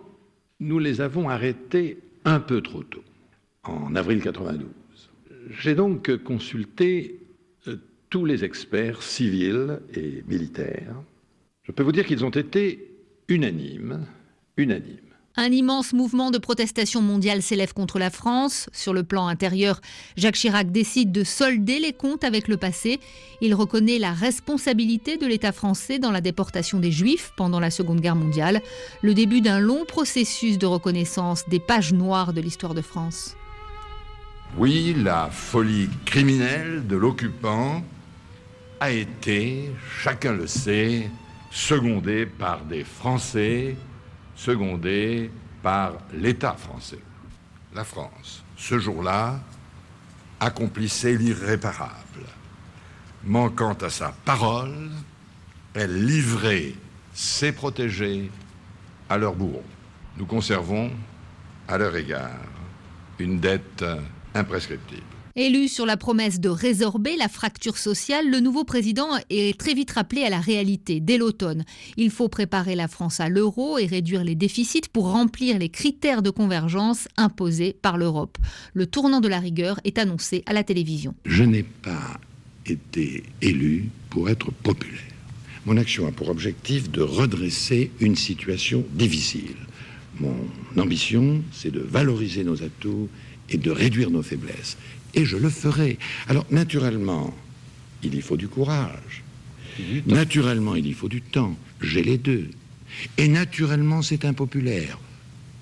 nous 0.61 0.79
les 0.79 1.01
avons 1.01 1.29
arrêtés 1.29 1.99
un 2.25 2.41
peu 2.41 2.61
trop 2.61 2.83
tôt, 2.83 3.05
en 3.65 3.95
avril 3.95 4.23
92. 4.23 4.69
J'ai 5.51 5.75
donc 5.75 6.17
consulté 6.23 7.21
euh, 7.67 7.77
tous 8.09 8.25
les 8.25 8.45
experts 8.45 9.03
civils 9.03 9.81
et 9.95 10.23
militaires. 10.29 10.95
Je 11.63 11.73
peux 11.73 11.83
vous 11.83 11.93
dire 11.93 12.07
qu'ils 12.07 12.25
ont 12.25 12.31
été 12.31 12.91
unanimes, 13.29 14.07
unanimes 14.57 15.10
un 15.37 15.51
immense 15.53 15.93
mouvement 15.93 16.31
de 16.31 16.39
protestation 16.39 17.03
mondiale 17.03 17.43
s'élève 17.43 17.73
contre 17.73 17.99
la 17.99 18.11
France. 18.11 18.69
Sur 18.73 18.93
le 18.93 19.03
plan 19.03 19.27
intérieur, 19.29 19.81
Jacques 20.17 20.35
Chirac 20.35 20.71
décide 20.71 21.13
de 21.13 21.25
solder 21.25 21.79
les 21.79 21.93
comptes 21.93 22.25
avec 22.25 22.49
le 22.49 22.57
passé. 22.57 23.01
Il 23.41 23.55
reconnaît 23.55 23.99
la 23.99 24.13
responsabilité 24.13 25.17
de 25.17 25.27
l'État 25.27 25.53
français 25.53 25.99
dans 25.99 26.11
la 26.11 26.21
déportation 26.21 26.79
des 26.79 26.93
Juifs 26.93 27.33
pendant 27.37 27.61
la 27.61 27.71
Seconde 27.71 28.01
Guerre 28.01 28.17
mondiale, 28.17 28.61
le 29.03 29.15
début 29.15 29.41
d'un 29.41 29.61
long 29.61 29.85
processus 29.85 30.59
de 30.59 30.67
reconnaissance 30.67 31.49
des 31.49 31.61
pages 31.61 31.93
noires 31.93 32.33
de 32.33 32.41
l'histoire 32.41 32.75
de 32.75 32.83
France. 32.83 33.37
Oui, 34.59 34.97
la 34.99 35.31
folie 35.31 35.89
criminelle 36.05 36.87
de 36.87 36.97
l'occupant 36.97 37.85
a 38.81 38.91
été, 38.91 39.71
chacun 40.03 40.33
le 40.33 40.49
sait, 40.49 41.09
secondés 41.53 42.27
par 42.27 42.65
des 42.65 42.83
Français, 42.83 43.77
secondés 44.41 45.31
par 45.63 45.99
l'État 46.15 46.55
français. 46.55 47.01
La 47.75 47.85
France, 47.85 48.43
ce 48.57 48.79
jour-là, 48.79 49.39
accomplissait 50.41 51.17
l'irréparable. 51.17 52.25
Manquant 53.25 53.75
à 53.75 53.91
sa 53.91 54.15
parole, 54.25 54.91
elle 55.75 56.07
livrait 56.07 56.73
ses 57.13 57.53
protégés 57.53 58.31
à 59.11 59.19
leurs 59.19 59.35
bourreaux. 59.35 59.65
Nous 60.17 60.27
conservons, 60.27 60.91
à 61.69 61.77
leur 61.77 61.95
égard, 61.95 62.41
une 63.19 63.39
dette 63.39 63.85
imprescriptible. 64.35 65.03
Élu 65.37 65.69
sur 65.69 65.87
la 65.87 65.97
promesse 65.97 66.41
de 66.41 66.49
résorber 66.49 67.17
la 67.17 67.29
fracture 67.29 67.79
sociale, 67.79 68.29
le 68.29 68.41
nouveau 68.41 68.65
président 68.65 69.11
est 69.31 69.57
très 69.57 69.75
vite 69.75 69.93
rappelé 69.93 70.25
à 70.25 70.29
la 70.29 70.41
réalité 70.41 70.99
dès 70.99 71.19
l'automne. 71.19 71.65
Il 71.97 72.11
faut 72.11 72.29
préparer 72.29 72.75
la 72.75 72.89
France 72.89 73.21
à 73.21 73.29
l'euro 73.29 73.79
et 73.79 73.87
réduire 73.87 74.25
les 74.25 74.35
déficits 74.35 74.89
pour 74.93 75.13
remplir 75.13 75.57
les 75.61 75.69
critères 75.69 76.23
de 76.23 76.31
convergence 76.31 77.07
imposés 77.17 77.77
par 77.81 77.97
l'Europe. 77.97 78.39
Le 78.75 78.87
tournant 78.87 79.21
de 79.21 79.29
la 79.29 79.39
rigueur 79.39 79.79
est 79.85 79.99
annoncé 79.99 80.43
à 80.47 80.53
la 80.53 80.65
télévision. 80.65 81.15
Je 81.25 81.45
n'ai 81.45 81.63
pas 81.63 82.19
été 82.67 83.23
élu 83.41 83.89
pour 84.11 84.29
être 84.31 84.51
populaire. 84.51 84.99
Mon 85.65 85.77
action 85.77 86.09
a 86.09 86.13
pour 86.13 86.29
objectif 86.29 86.91
de 86.91 87.03
redresser 87.03 87.93
une 88.01 88.17
situation 88.17 88.85
difficile. 88.95 89.55
Mon 90.19 90.35
ambition, 90.77 91.41
c'est 91.53 91.71
de 91.71 91.81
valoriser 91.81 92.43
nos 92.43 92.65
atouts 92.65 93.09
et 93.49 93.59
de 93.59 93.71
réduire 93.71 94.11
nos 94.11 94.23
faiblesses 94.23 94.77
et 95.15 95.25
je 95.25 95.37
le 95.37 95.51
ferai. 95.51 95.99
Alors, 96.29 96.47
naturellement, 96.51 97.35
il 98.03 98.15
y 98.15 98.21
faut 98.21 98.37
du 98.37 98.49
courage. 98.49 99.23
Naturellement, 100.07 100.75
il 100.75 100.87
y 100.87 100.93
faut 100.93 101.09
du 101.09 101.23
temps. 101.23 101.57
J'ai 101.81 102.03
les 102.03 102.19
deux. 102.19 102.51
Et 103.17 103.29
naturellement, 103.29 104.03
c'est 104.03 104.25
impopulaire. 104.25 104.99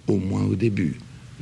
Au 0.07 0.17
moins 0.17 0.45
au 0.45 0.55
début. 0.55 0.97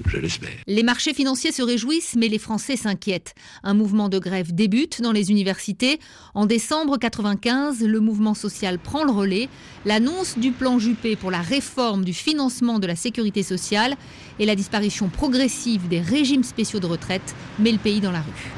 Je 0.05 0.18
l'espère. 0.18 0.51
Les 0.66 0.82
marchés 0.82 1.14
financiers 1.14 1.53
se 1.53 1.62
réjouissent, 1.62 2.16
mais 2.16 2.28
les 2.28 2.38
Français 2.38 2.76
s'inquiètent. 2.76 3.34
Un 3.62 3.74
mouvement 3.74 4.09
de 4.09 4.18
grève 4.18 4.55
débute 4.55 5.01
dans 5.01 5.12
les 5.12 5.30
universités. 5.30 5.99
En 6.34 6.47
décembre 6.47 6.99
95, 6.99 7.82
le 7.82 8.01
mouvement 8.01 8.34
social 8.34 8.78
prend 8.78 9.05
le 9.05 9.12
relais. 9.12 9.49
L'annonce 9.84 10.38
du 10.38 10.53
plan 10.53 10.78
Juppé 10.78 11.16
pour 11.16 11.30
la 11.30 11.40
réforme 11.40 12.05
du 12.05 12.12
financement 12.12 12.78
de 12.78 12.86
la 12.86 12.97
sécurité 12.97 13.42
sociale 13.42 13.97
et 14.38 14.47
la 14.47 14.55
disparition 14.55 15.09
progressive 15.09 15.88
des 15.88 16.01
régimes 16.01 16.44
spéciaux 16.44 16.80
de 16.80 16.86
retraite 16.86 17.34
met 17.59 17.72
le 17.72 17.78
pays 17.78 18.01
dans 18.01 18.12
la 18.12 18.20
rue. 18.20 18.53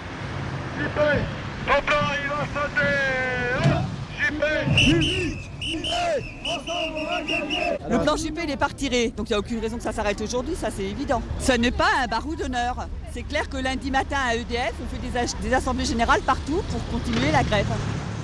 Juppé, 0.78 1.20
ton 1.66 1.82
plan, 1.86 1.96
il 2.22 2.28
va 2.28 2.46
sauter 2.52 3.08
Juppé 4.18 5.38
le 7.90 7.98
plan 8.00 8.16
Juppé, 8.16 8.42
il 8.44 8.48
n'est 8.48 8.56
pas 8.56 8.66
retiré, 8.66 9.12
donc 9.16 9.28
il 9.28 9.32
n'y 9.32 9.36
a 9.36 9.38
aucune 9.38 9.58
raison 9.58 9.76
que 9.76 9.82
ça 9.82 9.92
s'arrête 9.92 10.20
aujourd'hui, 10.20 10.54
ça 10.54 10.68
c'est 10.74 10.84
évident. 10.84 11.22
Ce 11.40 11.52
n'est 11.52 11.70
pas 11.70 11.88
un 12.02 12.06
barou 12.06 12.36
d'honneur. 12.36 12.88
C'est 13.12 13.22
clair 13.22 13.48
que 13.48 13.56
lundi 13.56 13.90
matin 13.90 14.18
à 14.28 14.34
EDF, 14.34 14.72
on 14.82 14.94
fait 14.94 15.00
des, 15.00 15.48
des 15.48 15.54
assemblées 15.54 15.84
générales 15.84 16.20
partout 16.20 16.62
pour 16.70 17.00
continuer 17.00 17.32
la 17.32 17.42
grève. 17.42 17.66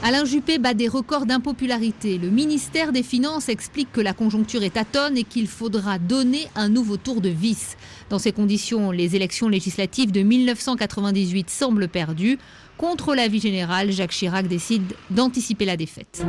Alain 0.07 0.27
Juppé 0.27 0.59
bat 0.59 0.75
des 0.75 0.87
records 0.87 1.25
d'impopularité. 1.25 2.19
Le 2.19 2.29
ministère 2.29 2.93
des 2.93 3.03
Finances 3.03 3.49
explique 3.49 3.91
que 3.91 4.03
la 4.03 4.13
conjoncture 4.13 4.63
est 4.63 4.79
tonne 4.93 5.17
et 5.17 5.25
qu'il 5.25 5.49
faudra 5.49 5.99
donner 5.99 6.47
un 6.57 6.69
nouveau 6.69 6.99
tour 6.99 7.23
de 7.23 7.31
vis. 7.31 7.79
Dans 8.11 8.19
ces 8.19 8.31
conditions, 8.33 8.91
les 8.91 9.17
élections 9.17 9.49
législatives 9.49 10.13
de 10.13 10.21
1998 10.21 11.49
semblent 11.49 11.89
perdues. 11.89 12.39
Contre 12.77 13.15
l'avis 13.15 13.41
général, 13.41 13.93
Jacques 13.93 14.11
Chirac 14.11 14.47
décide 14.47 14.93
d'anticiper 15.11 15.65
la 15.65 15.79
défaite. 15.79 16.23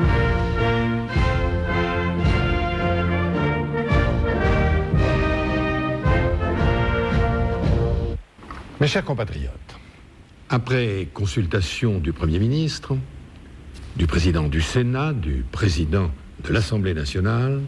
Mes 8.82 8.88
chers 8.88 9.06
compatriotes, 9.06 9.78
après 10.50 11.08
consultation 11.14 12.00
du 12.00 12.12
Premier 12.12 12.40
ministre, 12.40 12.98
du 13.96 14.06
président 14.06 14.50
du 14.50 14.60
Sénat, 14.60 15.14
du 15.14 15.46
président 15.50 16.12
de 16.44 16.52
l'Assemblée 16.52 16.94
nationale, 16.94 17.62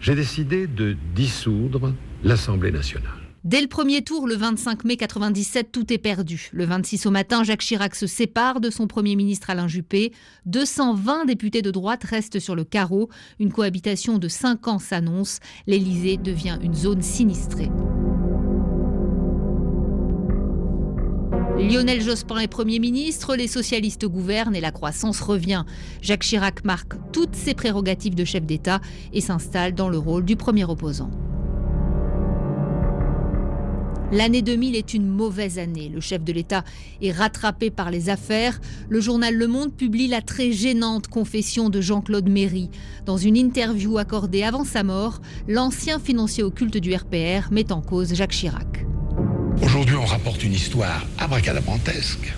j'ai 0.00 0.16
décidé 0.16 0.66
de 0.66 0.96
dissoudre 1.14 1.92
l'Assemblée 2.24 2.72
nationale. 2.72 3.12
Dès 3.44 3.60
le 3.60 3.68
premier 3.68 4.02
tour, 4.02 4.26
le 4.26 4.34
25 4.34 4.84
mai 4.84 4.96
97, 4.96 5.70
tout 5.70 5.92
est 5.92 5.98
perdu. 5.98 6.50
Le 6.52 6.64
26 6.64 7.06
au 7.06 7.12
matin, 7.12 7.44
Jacques 7.44 7.60
Chirac 7.60 7.94
se 7.94 8.08
sépare 8.08 8.60
de 8.60 8.70
son 8.70 8.88
Premier 8.88 9.14
ministre 9.14 9.50
Alain 9.50 9.68
Juppé. 9.68 10.12
220 10.46 11.26
députés 11.26 11.62
de 11.62 11.70
droite 11.70 12.02
restent 12.02 12.40
sur 12.40 12.56
le 12.56 12.64
carreau. 12.64 13.08
Une 13.38 13.52
cohabitation 13.52 14.18
de 14.18 14.26
5 14.26 14.66
ans 14.66 14.78
s'annonce. 14.80 15.38
L'Élysée 15.68 16.16
devient 16.16 16.58
une 16.60 16.74
zone 16.74 17.02
sinistrée. 17.02 17.70
Lionel 21.58 22.00
Jospin 22.00 22.38
est 22.38 22.46
Premier 22.46 22.78
ministre, 22.78 23.34
les 23.34 23.48
socialistes 23.48 24.06
gouvernent 24.06 24.54
et 24.54 24.60
la 24.60 24.70
croissance 24.70 25.20
revient. 25.20 25.64
Jacques 26.00 26.22
Chirac 26.22 26.64
marque 26.64 26.94
toutes 27.12 27.34
ses 27.34 27.54
prérogatives 27.54 28.14
de 28.14 28.24
chef 28.24 28.46
d'État 28.46 28.80
et 29.12 29.20
s'installe 29.20 29.74
dans 29.74 29.88
le 29.88 29.98
rôle 29.98 30.24
du 30.24 30.36
premier 30.36 30.64
opposant. 30.64 31.10
L'année 34.12 34.40
2000 34.40 34.76
est 34.76 34.94
une 34.94 35.08
mauvaise 35.08 35.58
année. 35.58 35.90
Le 35.92 36.00
chef 36.00 36.22
de 36.22 36.32
l'État 36.32 36.62
est 37.02 37.10
rattrapé 37.10 37.70
par 37.70 37.90
les 37.90 38.08
affaires. 38.08 38.60
Le 38.88 39.00
journal 39.00 39.34
Le 39.34 39.48
Monde 39.48 39.74
publie 39.74 40.06
la 40.06 40.22
très 40.22 40.52
gênante 40.52 41.08
confession 41.08 41.70
de 41.70 41.80
Jean-Claude 41.80 42.28
Méry. 42.28 42.70
Dans 43.04 43.18
une 43.18 43.36
interview 43.36 43.98
accordée 43.98 44.44
avant 44.44 44.64
sa 44.64 44.84
mort, 44.84 45.20
l'ancien 45.48 45.98
financier 45.98 46.44
occulte 46.44 46.78
du 46.78 46.94
RPR 46.94 47.50
met 47.50 47.72
en 47.72 47.82
cause 47.82 48.14
Jacques 48.14 48.30
Chirac. 48.30 48.86
Aujourd'hui, 49.62 49.96
on 49.96 50.04
rapporte 50.04 50.42
une 50.44 50.54
histoire 50.54 51.04
abracadabrantesque. 51.18 52.32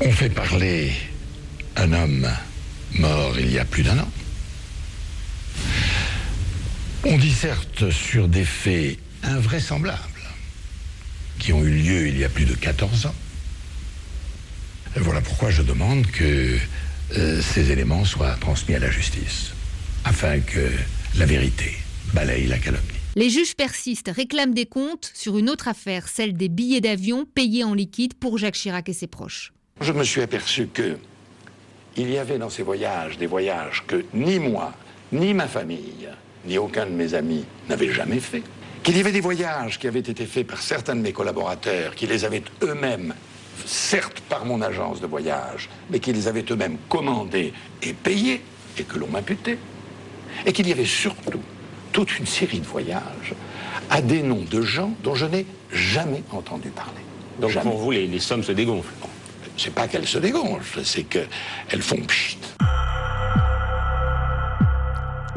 On 0.00 0.12
fait 0.12 0.30
parler 0.30 0.92
un 1.76 1.92
homme 1.92 2.28
mort 2.98 3.38
il 3.38 3.50
y 3.50 3.58
a 3.58 3.64
plus 3.64 3.82
d'un 3.82 3.98
an. 3.98 4.10
On 7.04 7.18
disserte 7.18 7.90
sur 7.90 8.28
des 8.28 8.44
faits 8.44 8.98
invraisemblables 9.22 9.98
qui 11.38 11.52
ont 11.52 11.62
eu 11.62 11.70
lieu 11.70 12.08
il 12.08 12.18
y 12.18 12.24
a 12.24 12.28
plus 12.28 12.46
de 12.46 12.54
14 12.54 13.06
ans. 13.06 13.14
Voilà 14.96 15.20
pourquoi 15.20 15.50
je 15.50 15.62
demande 15.62 16.06
que 16.06 16.56
euh, 17.16 17.42
ces 17.42 17.70
éléments 17.70 18.04
soient 18.04 18.36
transmis 18.40 18.74
à 18.74 18.78
la 18.78 18.90
justice, 18.90 19.52
afin 20.04 20.38
que 20.40 20.70
la 21.16 21.26
vérité 21.26 21.76
balaye 22.12 22.46
la 22.46 22.58
calomnie. 22.58 22.93
Les 23.16 23.30
juges 23.30 23.54
persistent, 23.54 24.10
réclament 24.12 24.54
des 24.54 24.66
comptes 24.66 25.12
sur 25.14 25.38
une 25.38 25.48
autre 25.48 25.68
affaire, 25.68 26.08
celle 26.08 26.32
des 26.32 26.48
billets 26.48 26.80
d'avion 26.80 27.24
payés 27.24 27.62
en 27.62 27.72
liquide 27.72 28.14
pour 28.14 28.38
Jacques 28.38 28.56
Chirac 28.56 28.88
et 28.88 28.92
ses 28.92 29.06
proches. 29.06 29.52
Je 29.80 29.92
me 29.92 30.02
suis 30.02 30.20
aperçu 30.20 30.66
que 30.66 30.96
il 31.96 32.10
y 32.10 32.18
avait 32.18 32.38
dans 32.38 32.50
ces 32.50 32.64
voyages 32.64 33.16
des 33.16 33.26
voyages 33.26 33.84
que 33.86 34.04
ni 34.14 34.40
moi, 34.40 34.72
ni 35.12 35.32
ma 35.32 35.46
famille, 35.46 36.08
ni 36.44 36.58
aucun 36.58 36.86
de 36.86 36.90
mes 36.90 37.14
amis 37.14 37.44
n'avaient 37.68 37.92
jamais 37.92 38.18
fait. 38.18 38.42
Qu'il 38.82 38.96
y 38.96 39.00
avait 39.00 39.12
des 39.12 39.20
voyages 39.20 39.78
qui 39.78 39.86
avaient 39.86 40.00
été 40.00 40.26
faits 40.26 40.48
par 40.48 40.60
certains 40.60 40.96
de 40.96 41.00
mes 41.00 41.12
collaborateurs, 41.12 41.94
qui 41.94 42.08
les 42.08 42.24
avaient 42.24 42.42
eux-mêmes, 42.62 43.14
certes 43.64 44.22
par 44.28 44.44
mon 44.44 44.60
agence 44.60 45.00
de 45.00 45.06
voyage, 45.06 45.70
mais 45.88 46.00
qui 46.00 46.12
les 46.12 46.26
avaient 46.26 46.44
eux-mêmes 46.50 46.78
commandés 46.88 47.52
et 47.80 47.92
payés, 47.92 48.42
et 48.76 48.82
que 48.82 48.98
l'on 48.98 49.06
m'imputait. 49.06 49.58
Et 50.44 50.52
qu'il 50.52 50.66
y 50.66 50.72
avait 50.72 50.84
surtout 50.84 51.40
toute 51.94 52.18
une 52.18 52.26
série 52.26 52.58
de 52.58 52.66
voyages 52.66 53.34
à 53.88 54.02
des 54.02 54.22
noms 54.22 54.44
de 54.50 54.60
gens 54.60 54.92
dont 55.04 55.14
je 55.14 55.26
n'ai 55.26 55.46
jamais 55.72 56.24
entendu 56.32 56.68
parler. 56.68 57.00
Donc 57.40 57.52
pour 57.62 57.78
vous, 57.78 57.92
les, 57.92 58.18
sommes 58.18 58.42
se 58.42 58.52
dégonflent 58.52 58.92
C'est 59.56 59.72
pas 59.72 59.86
qu'elles 59.86 60.08
se 60.08 60.18
dégonflent, 60.18 60.84
c'est 60.84 61.04
qu'elles 61.04 61.82
font 61.82 62.00
pchit. 62.02 62.38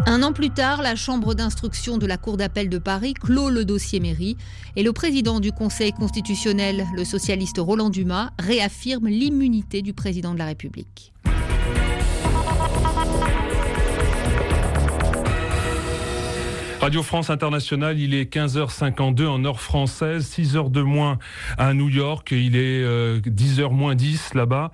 Un 0.07 0.23
an 0.23 0.33
plus 0.33 0.49
tard, 0.49 0.81
la 0.81 0.95
Chambre 0.95 1.35
d'instruction 1.35 1.99
de 1.99 2.07
la 2.07 2.17
Cour 2.17 2.37
d'appel 2.37 2.69
de 2.69 2.79
Paris 2.79 3.13
clôt 3.13 3.49
le 3.49 3.63
dossier 3.63 3.99
mairie 3.99 4.35
et 4.75 4.81
le 4.81 4.93
président 4.93 5.39
du 5.39 5.51
Conseil 5.51 5.91
constitutionnel, 5.91 6.85
le 6.95 7.05
socialiste 7.05 7.59
Roland 7.59 7.91
Dumas, 7.91 8.31
réaffirme 8.39 9.07
l'immunité 9.07 9.83
du 9.83 9.93
président 9.93 10.33
de 10.33 10.39
la 10.39 10.45
République. 10.45 11.13
Radio 16.87 17.03
France 17.03 17.29
Internationale, 17.29 17.99
il 17.99 18.13
est 18.13 18.33
15h52 18.33 19.27
en 19.27 19.43
heure 19.43 19.59
française, 19.59 20.25
6 20.25 20.55
heures 20.55 20.69
de 20.69 20.81
moins 20.81 21.19
à 21.57 21.73
New 21.73 21.89
York, 21.89 22.29
il 22.31 22.55
est 22.55 22.81
10h 22.81 23.59
euh, 23.59 23.69
moins 23.69 23.93
10 23.93 24.35
là-bas. 24.35 24.71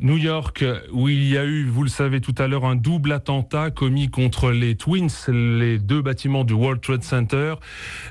New 0.00 0.16
York, 0.16 0.64
où 0.90 1.10
il 1.10 1.22
y 1.28 1.36
a 1.36 1.44
eu, 1.44 1.66
vous 1.66 1.82
le 1.82 1.90
savez 1.90 2.22
tout 2.22 2.34
à 2.38 2.46
l'heure, 2.46 2.64
un 2.64 2.76
double 2.76 3.12
attentat 3.12 3.70
commis 3.70 4.08
contre 4.08 4.52
les 4.52 4.74
Twins, 4.74 5.10
les 5.28 5.78
deux 5.78 6.00
bâtiments 6.00 6.44
du 6.44 6.54
World 6.54 6.80
Trade 6.80 7.02
Center. 7.02 7.56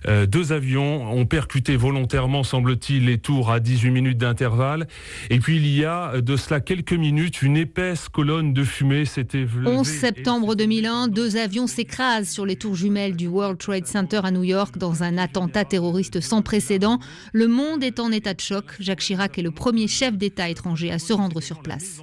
Euh, 0.07 0.27
deux 0.27 0.53
avions 0.53 1.11
ont 1.11 1.25
percuté 1.25 1.75
volontairement, 1.75 2.43
semble-t-il, 2.43 3.05
les 3.05 3.17
tours 3.17 3.49
à 3.49 3.59
18 3.59 3.89
minutes 3.89 4.19
d'intervalle. 4.19 4.87
Et 5.31 5.39
puis 5.39 5.55
il 5.55 5.67
y 5.75 5.85
a 5.85 6.21
de 6.21 6.35
cela 6.35 6.59
quelques 6.59 6.93
minutes, 6.93 7.41
une 7.41 7.57
épaisse 7.57 8.09
colonne 8.09 8.53
de 8.53 8.63
fumée 8.63 9.05
s'était 9.05 9.47
11 9.65 9.87
septembre 9.87 10.53
2001, 10.53 11.07
deux 11.07 11.35
avions 11.35 11.65
s'écrasent 11.65 12.29
sur 12.29 12.45
les 12.45 12.55
tours 12.55 12.75
jumelles 12.75 13.15
du 13.15 13.25
World 13.25 13.38
Trade 13.57 13.85
Center 13.85 14.19
à 14.23 14.31
New 14.31 14.43
York 14.43 14.77
dans 14.77 15.03
un 15.03 15.17
attentat 15.17 15.63
terroriste 15.63 16.19
sans 16.19 16.41
précédent. 16.41 16.99
Le 17.33 17.47
monde 17.47 17.83
est 17.83 17.99
en 17.99 18.11
état 18.11 18.33
de 18.33 18.41
choc. 18.41 18.65
Jacques 18.79 18.99
Chirac 18.99 19.37
est 19.37 19.41
le 19.41 19.51
premier 19.51 19.87
chef 19.87 20.13
d'État 20.17 20.49
étranger 20.49 20.91
à 20.91 20.99
se 20.99 21.13
rendre 21.13 21.39
sur 21.41 21.61
place. 21.61 22.01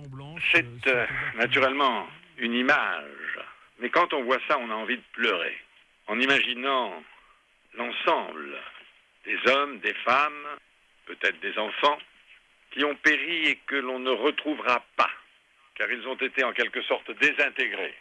C'est 0.52 0.64
euh, 0.86 1.06
naturellement 1.38 2.06
une 2.38 2.54
image, 2.54 3.38
mais 3.80 3.90
quand 3.90 4.12
on 4.14 4.24
voit 4.24 4.38
ça, 4.48 4.58
on 4.58 4.70
a 4.70 4.74
envie 4.74 4.96
de 4.96 5.02
pleurer. 5.12 5.56
En 6.06 6.18
imaginant 6.18 6.92
l'ensemble 7.76 8.56
des 9.24 9.38
hommes, 9.50 9.78
des 9.80 9.94
femmes, 10.04 10.46
peut-être 11.06 11.38
des 11.40 11.58
enfants, 11.58 11.98
qui 12.70 12.84
ont 12.84 12.94
péri 12.96 13.46
et 13.46 13.58
que 13.66 13.76
l'on 13.76 13.98
ne 13.98 14.10
retrouvera 14.10 14.82
pas, 14.96 15.10
car 15.74 15.90
ils 15.90 16.06
ont 16.08 16.16
été 16.16 16.44
en 16.44 16.52
quelque 16.52 16.82
sorte 16.82 17.10
désintégrés. 17.20 17.94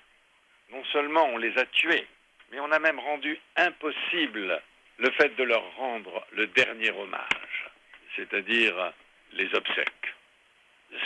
Non 0.71 0.83
seulement 0.93 1.25
on 1.33 1.37
les 1.37 1.57
a 1.57 1.65
tués, 1.65 2.07
mais 2.51 2.59
on 2.59 2.71
a 2.71 2.79
même 2.79 2.99
rendu 2.99 3.39
impossible 3.55 4.61
le 4.97 5.11
fait 5.11 5.35
de 5.35 5.43
leur 5.43 5.75
rendre 5.75 6.25
le 6.33 6.47
dernier 6.47 6.91
hommage, 6.91 7.69
c'est-à-dire 8.15 8.93
les 9.33 9.53
obsèques. 9.53 10.15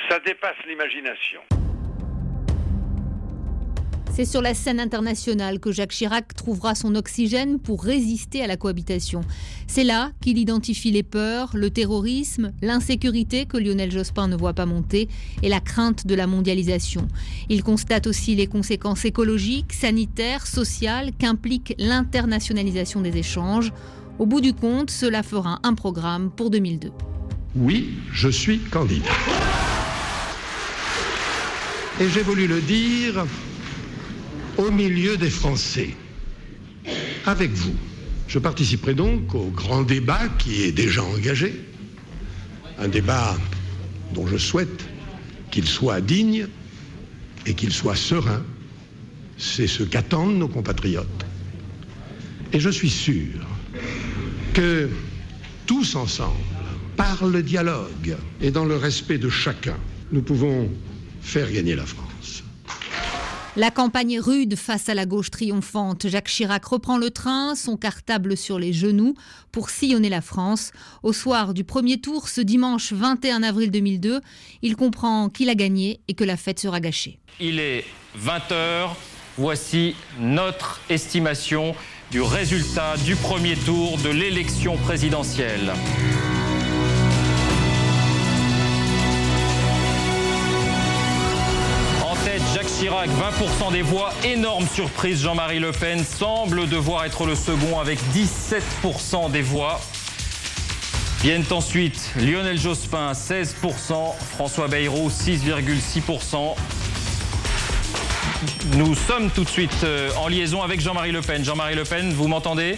Ça 0.09 0.19
dépasse 0.19 0.57
l'imagination. 0.65 1.41
C'est 4.11 4.25
sur 4.25 4.41
la 4.41 4.53
scène 4.53 4.79
internationale 4.79 5.59
que 5.59 5.71
Jacques 5.71 5.91
Chirac 5.91 6.33
trouvera 6.33 6.75
son 6.75 6.95
oxygène 6.95 7.59
pour 7.59 7.83
résister 7.83 8.41
à 8.41 8.47
la 8.47 8.57
cohabitation. 8.57 9.21
C'est 9.67 9.83
là 9.83 10.11
qu'il 10.21 10.37
identifie 10.37 10.91
les 10.91 11.03
peurs, 11.03 11.51
le 11.53 11.69
terrorisme, 11.69 12.51
l'insécurité 12.61 13.45
que 13.45 13.57
Lionel 13.57 13.91
Jospin 13.91 14.27
ne 14.27 14.35
voit 14.35 14.53
pas 14.53 14.65
monter 14.65 15.07
et 15.41 15.47
la 15.47 15.61
crainte 15.61 16.05
de 16.05 16.15
la 16.15 16.27
mondialisation. 16.27 17.07
Il 17.47 17.63
constate 17.63 18.07
aussi 18.07 18.35
les 18.35 18.47
conséquences 18.47 19.05
écologiques, 19.05 19.71
sanitaires, 19.71 20.47
sociales 20.47 21.11
qu'implique 21.17 21.75
l'internationalisation 21.77 23.01
des 23.01 23.15
échanges. 23.17 23.71
Au 24.17 24.25
bout 24.25 24.41
du 24.41 24.53
compte, 24.53 24.89
cela 24.89 25.23
fera 25.23 25.59
un 25.63 25.75
programme 25.75 26.29
pour 26.29 26.49
2002. 26.49 26.91
Oui, 27.55 27.93
je 28.11 28.27
suis 28.27 28.59
candidat. 28.59 29.09
Et 32.01 32.09
j'ai 32.09 32.21
voulu 32.21 32.47
le 32.47 32.61
dire 32.61 33.25
au 34.59 34.71
milieu 34.71 35.15
des 35.15 35.29
Français, 35.29 35.95
avec 37.25 37.51
vous. 37.51 37.75
Je 38.27 38.39
participerai 38.39 38.93
donc 38.93 39.33
au 39.33 39.45
grand 39.45 39.83
débat 39.83 40.27
qui 40.37 40.63
est 40.63 40.73
déjà 40.73 41.01
engagé, 41.01 41.53
un 42.77 42.89
débat 42.89 43.37
dont 44.13 44.27
je 44.27 44.37
souhaite 44.37 44.85
qu'il 45.49 45.65
soit 45.65 46.01
digne 46.01 46.47
et 47.45 47.53
qu'il 47.53 47.71
soit 47.71 47.95
serein. 47.95 48.43
C'est 49.37 49.67
ce 49.67 49.83
qu'attendent 49.83 50.37
nos 50.37 50.49
compatriotes. 50.49 51.25
Et 52.51 52.59
je 52.59 52.69
suis 52.69 52.89
sûr 52.89 53.39
que 54.53 54.89
tous 55.65 55.95
ensemble, 55.95 56.35
par 56.97 57.25
le 57.25 57.41
dialogue 57.41 58.17
et 58.41 58.51
dans 58.51 58.65
le 58.65 58.75
respect 58.75 59.17
de 59.17 59.29
chacun, 59.29 59.77
nous 60.11 60.21
pouvons 60.21 60.69
faire 61.21 61.49
gagner 61.49 61.75
la 61.75 61.85
France. 61.85 62.08
La 63.59 63.71
campagne 63.71 64.21
rude 64.21 64.55
face 64.55 64.87
à 64.87 64.93
la 64.93 65.05
gauche 65.05 65.31
triomphante. 65.31 66.07
Jacques 66.07 66.29
Chirac 66.29 66.63
reprend 66.63 66.97
le 66.97 67.11
train, 67.11 67.55
son 67.55 67.75
cartable 67.75 68.37
sur 68.37 68.57
les 68.57 68.71
genoux, 68.71 69.15
pour 69.51 69.69
sillonner 69.69 70.07
la 70.07 70.21
France. 70.21 70.71
Au 71.03 71.11
soir 71.11 71.53
du 71.53 71.65
premier 71.65 71.99
tour, 71.99 72.29
ce 72.29 72.39
dimanche 72.39 72.93
21 72.93 73.43
avril 73.43 73.69
2002, 73.69 74.21
il 74.61 74.77
comprend 74.77 75.27
qu'il 75.27 75.49
a 75.49 75.55
gagné 75.55 75.99
et 76.07 76.13
que 76.13 76.23
la 76.23 76.37
fête 76.37 76.57
sera 76.57 76.79
gâchée. 76.79 77.19
Il 77.41 77.59
est 77.59 77.83
20h. 78.17 78.91
Voici 79.37 79.93
notre 80.17 80.79
estimation 80.89 81.75
du 82.11 82.21
résultat 82.21 82.95
du 83.03 83.17
premier 83.17 83.57
tour 83.57 83.97
de 83.97 84.09
l'élection 84.09 84.77
présidentielle. 84.77 85.73
Chirac, 92.79 93.09
20% 93.09 93.73
des 93.73 93.81
voix. 93.81 94.13
Énorme 94.23 94.65
surprise, 94.73 95.21
Jean-Marie 95.21 95.59
Le 95.59 95.73
Pen 95.73 96.01
semble 96.05 96.69
devoir 96.69 97.03
être 97.03 97.25
le 97.25 97.35
second 97.35 97.77
avec 97.77 97.99
17% 98.13 99.29
des 99.31 99.41
voix. 99.41 99.81
Viennent 101.21 101.43
ensuite 101.51 101.99
Lionel 102.15 102.57
Jospin, 102.57 103.11
16%, 103.11 104.15
François 104.31 104.69
Bayrou, 104.69 105.09
6,6%. 105.09 106.55
Nous 108.77 108.95
sommes 108.95 109.29
tout 109.29 109.43
de 109.43 109.49
suite 109.49 109.75
euh, 109.83 110.09
en 110.15 110.29
liaison 110.29 110.63
avec 110.63 110.79
Jean-Marie 110.79 111.11
Le 111.11 111.19
Pen. 111.19 111.43
Jean-Marie 111.43 111.75
Le 111.75 111.83
Pen, 111.83 112.13
vous 112.13 112.29
m'entendez? 112.29 112.77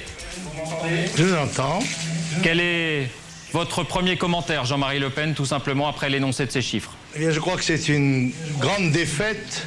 Je 1.16 1.24
vous 1.26 1.36
entends. 1.36 1.78
Quel 2.42 2.60
est 2.60 3.08
votre 3.54 3.84
premier 3.84 4.18
commentaire, 4.18 4.66
Jean-Marie 4.66 4.98
Le 4.98 5.12
Pen, 5.12 5.36
tout 5.36 5.46
simplement 5.46 5.88
après 5.88 6.10
l'énoncé 6.10 6.48
de 6.48 6.52
ces 6.52 6.64
chiffres? 6.64 6.94
Eh 7.16 7.32
Je 7.32 7.40
crois 7.40 7.58
que 7.58 7.64
c'est 7.64 7.90
une 7.90 8.32
grande 8.60 8.92
défaite 8.92 9.66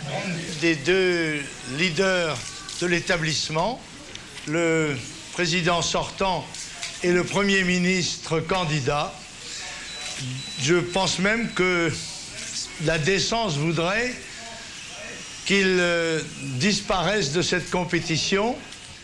des 0.60 0.76
deux 0.76 1.40
leaders 1.78 2.36
de 2.80 2.86
l'établissement, 2.86 3.80
le 4.48 4.94
président 5.32 5.82
sortant 5.82 6.46
et 7.02 7.12
le 7.12 7.24
Premier 7.24 7.64
ministre 7.64 8.40
candidat. 8.40 9.14
Je 10.60 10.76
pense 10.76 11.18
même 11.18 11.50
que 11.54 11.92
la 12.84 12.98
décence 12.98 13.56
voudrait 13.56 14.12
qu'ils 15.44 15.78
euh, 15.80 16.20
disparaissent 16.58 17.32
de 17.32 17.42
cette 17.42 17.70
compétition 17.70 18.56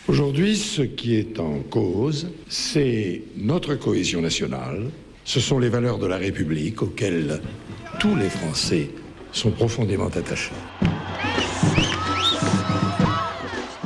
Aujourd'hui, 0.09 0.57
ce 0.57 0.82
qui 0.82 1.14
est 1.16 1.38
en 1.38 1.61
cause, 1.61 2.30
c'est 2.49 3.22
notre 3.36 3.76
cohésion 3.76 4.20
nationale, 4.20 4.91
ce 5.24 5.38
sont 5.38 5.61
les 5.61 5.68
valeurs 5.68 5.99
de 5.99 6.07
la 6.07 6.16
République 6.16 6.82
auxquelles 6.82 7.41
tous 8.01 8.16
les 8.16 8.30
Français 8.30 8.90
sont 9.30 9.51
profondément 9.51 10.07
attachés. 10.07 10.55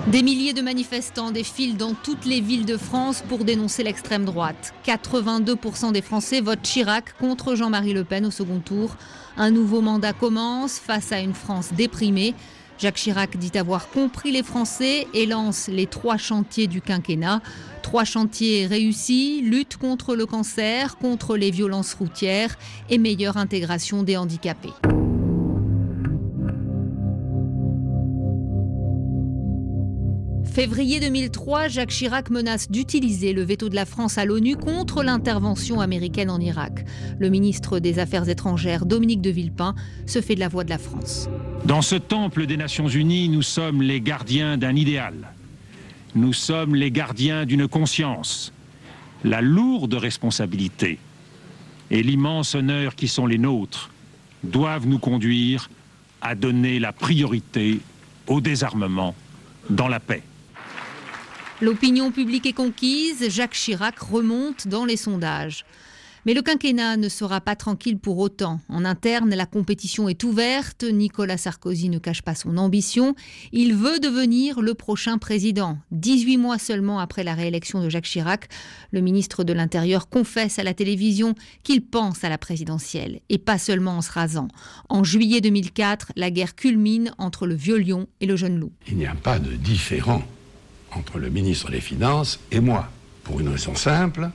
Des 0.07 0.23
milliers 0.23 0.53
de 0.53 0.63
manifestants 0.63 1.33
défilent 1.33 1.77
dans 1.77 1.95
toutes 1.95 2.25
les 2.25 2.41
villes 2.41 2.65
de 2.65 2.77
France 2.77 3.25
pour 3.29 3.45
dénoncer 3.45 3.83
l'extrême 3.83 4.25
droite. 4.25 4.73
82% 4.87 5.91
des 5.91 6.01
Français 6.01 6.41
votent 6.41 6.63
Chirac 6.63 7.19
contre 7.19 7.57
Jean-Marie 7.57 7.93
Le 7.93 8.05
Pen 8.05 8.25
au 8.25 8.31
second 8.31 8.61
tour. 8.61 8.97
Un 9.37 9.51
nouveau 9.51 9.81
mandat 9.81 10.13
commence 10.13 10.79
face 10.79 11.11
à 11.11 11.19
une 11.19 11.35
France 11.35 11.73
déprimée. 11.73 12.35
Jacques 12.79 12.97
Chirac 12.97 13.37
dit 13.37 13.57
avoir 13.57 13.89
compris 13.89 14.33
les 14.33 14.43
Français 14.43 15.07
et 15.15 15.27
lance 15.27 15.69
les 15.69 15.87
trois 15.87 16.17
chantiers 16.17 16.67
du 16.67 16.81
quinquennat. 16.81 17.41
Trois 17.83 18.05
chantiers 18.05 18.67
réussis, 18.67 19.41
lutte 19.43 19.77
contre 19.77 20.17
le 20.17 20.27
cancer, 20.27 20.97
contre 20.99 21.37
les 21.37 21.51
violences 21.51 21.95
routières 21.95 22.57
et 22.91 22.99
meilleure 22.99 23.37
intégration 23.37 24.03
des 24.03 24.17
handicapés. 24.17 24.73
Février 30.55 31.01
2003, 31.01 31.67
Jacques 31.67 31.91
Chirac 31.91 32.31
menace 32.31 32.71
d'utiliser 32.71 33.33
le 33.33 33.43
veto 33.43 33.69
de 33.69 33.75
la 33.75 33.85
France 33.85 34.19
à 34.19 34.25
l'ONU 34.25 34.55
contre 34.55 35.03
l'intervention 35.03 35.81
américaine 35.81 36.31
en 36.31 36.39
Irak. 36.39 36.85
Le 37.19 37.29
ministre 37.29 37.81
des 37.81 37.99
Affaires 37.99 38.29
étrangères, 38.29 38.87
Dominique 38.87 39.21
de 39.21 39.31
Villepin, 39.31 39.75
se 40.07 40.21
fait 40.21 40.37
de 40.37 40.41
la 40.41 40.47
voix 40.47 40.63
de 40.63 40.71
la 40.71 40.79
France. 40.79 41.29
Dans 41.65 41.83
ce 41.83 41.97
temple 41.97 42.47
des 42.47 42.57
Nations 42.57 42.87
Unies, 42.87 43.29
nous 43.29 43.43
sommes 43.43 43.83
les 43.83 44.01
gardiens 44.01 44.57
d'un 44.57 44.77
idéal. 44.77 45.15
Nous 46.15 46.33
sommes 46.33 46.77
les 46.77 46.93
gardiens 46.93 47.47
d'une 47.47 47.67
conscience. 47.67 48.53
La 49.25 49.41
lourde 49.41 49.95
responsabilité 49.95 51.01
et 51.91 52.05
l'immense 52.05 52.55
honneur 52.55 52.95
qui 52.95 53.09
sont 53.09 53.27
les 53.27 53.39
nôtres 53.39 53.91
doivent 54.45 54.87
nous 54.87 55.01
conduire 55.01 55.69
à 56.23 56.37
donner 56.37 56.79
la 56.79 56.93
priorité 56.93 57.81
au 58.29 58.41
désarmement 58.41 59.17
dans 59.69 59.89
la 59.89 59.99
paix. 59.99 60.23
L'opinion 61.61 62.11
publique 62.11 62.47
est 62.47 62.53
conquise, 62.53 63.31
Jacques 63.31 63.55
Chirac 63.55 63.99
remonte 64.01 64.67
dans 64.67 64.85
les 64.85 64.97
sondages. 64.97 65.65
Mais 66.27 66.35
le 66.35 66.43
quinquennat 66.43 66.97
ne 66.97 67.09
sera 67.09 67.41
pas 67.41 67.55
tranquille 67.55 67.99
pour 67.99 68.19
autant. 68.19 68.59
En 68.69 68.85
interne, 68.85 69.35
la 69.35 69.47
compétition 69.47 70.09
est 70.09 70.25
ouverte. 70.25 70.83
Nicolas 70.83 71.37
Sarkozy 71.37 71.91
ne 71.91 71.99
cache 71.99 72.23
pas 72.23 72.35
son 72.35 72.57
ambition. 72.57 73.15
Il 73.53 73.75
veut 73.75 74.01
devenir 74.01 74.63
le 74.63 74.75
prochain 74.75 75.19
président. 75.19 75.79
18 75.93 76.39
mois 76.39 76.59
seulement 76.59 76.99
après 76.99 77.23
la 77.25 77.35
réélection 77.35 77.83
de 77.83 77.89
Jacques 77.89 78.07
Chirac, 78.07 78.49
le 78.91 79.01
ministre 79.01 79.45
de 79.45 79.53
l'Intérieur 79.53 80.09
confesse 80.09 80.59
à 80.59 80.65
la 80.65 80.75
télévision 80.75 81.35
qu'il 81.63 81.85
pense 81.85 82.25
à 82.25 82.31
la 82.31 82.39
présidentielle. 82.39 83.21
Et 83.29 83.39
pas 83.39 83.59
seulement 83.59 83.99
en 83.99 84.03
se 84.03 84.11
rasant. 84.11 84.49
En 84.89 85.05
juillet 85.05 85.41
2004, 85.41 86.13
la 86.17 86.31
guerre 86.31 86.57
culmine 86.57 87.13
entre 87.19 87.47
le 87.47 87.55
vieux 87.55 87.79
lion 87.79 88.09
et 88.21 88.27
le 88.27 88.35
jeune 88.35 88.59
loup. 88.59 88.73
Il 88.89 88.97
n'y 88.97 89.07
a 89.07 89.15
pas 89.15 89.39
de 89.39 89.53
différent 89.53 90.23
entre 90.97 91.19
le 91.19 91.31
ministre 91.31 91.71
des 91.71 91.81
Finances 91.81 92.41
et 92.51 92.61
moi. 92.61 92.89
Pour 93.23 93.41
une 93.41 93.49
raison 93.49 93.75
simple, 93.75 94.31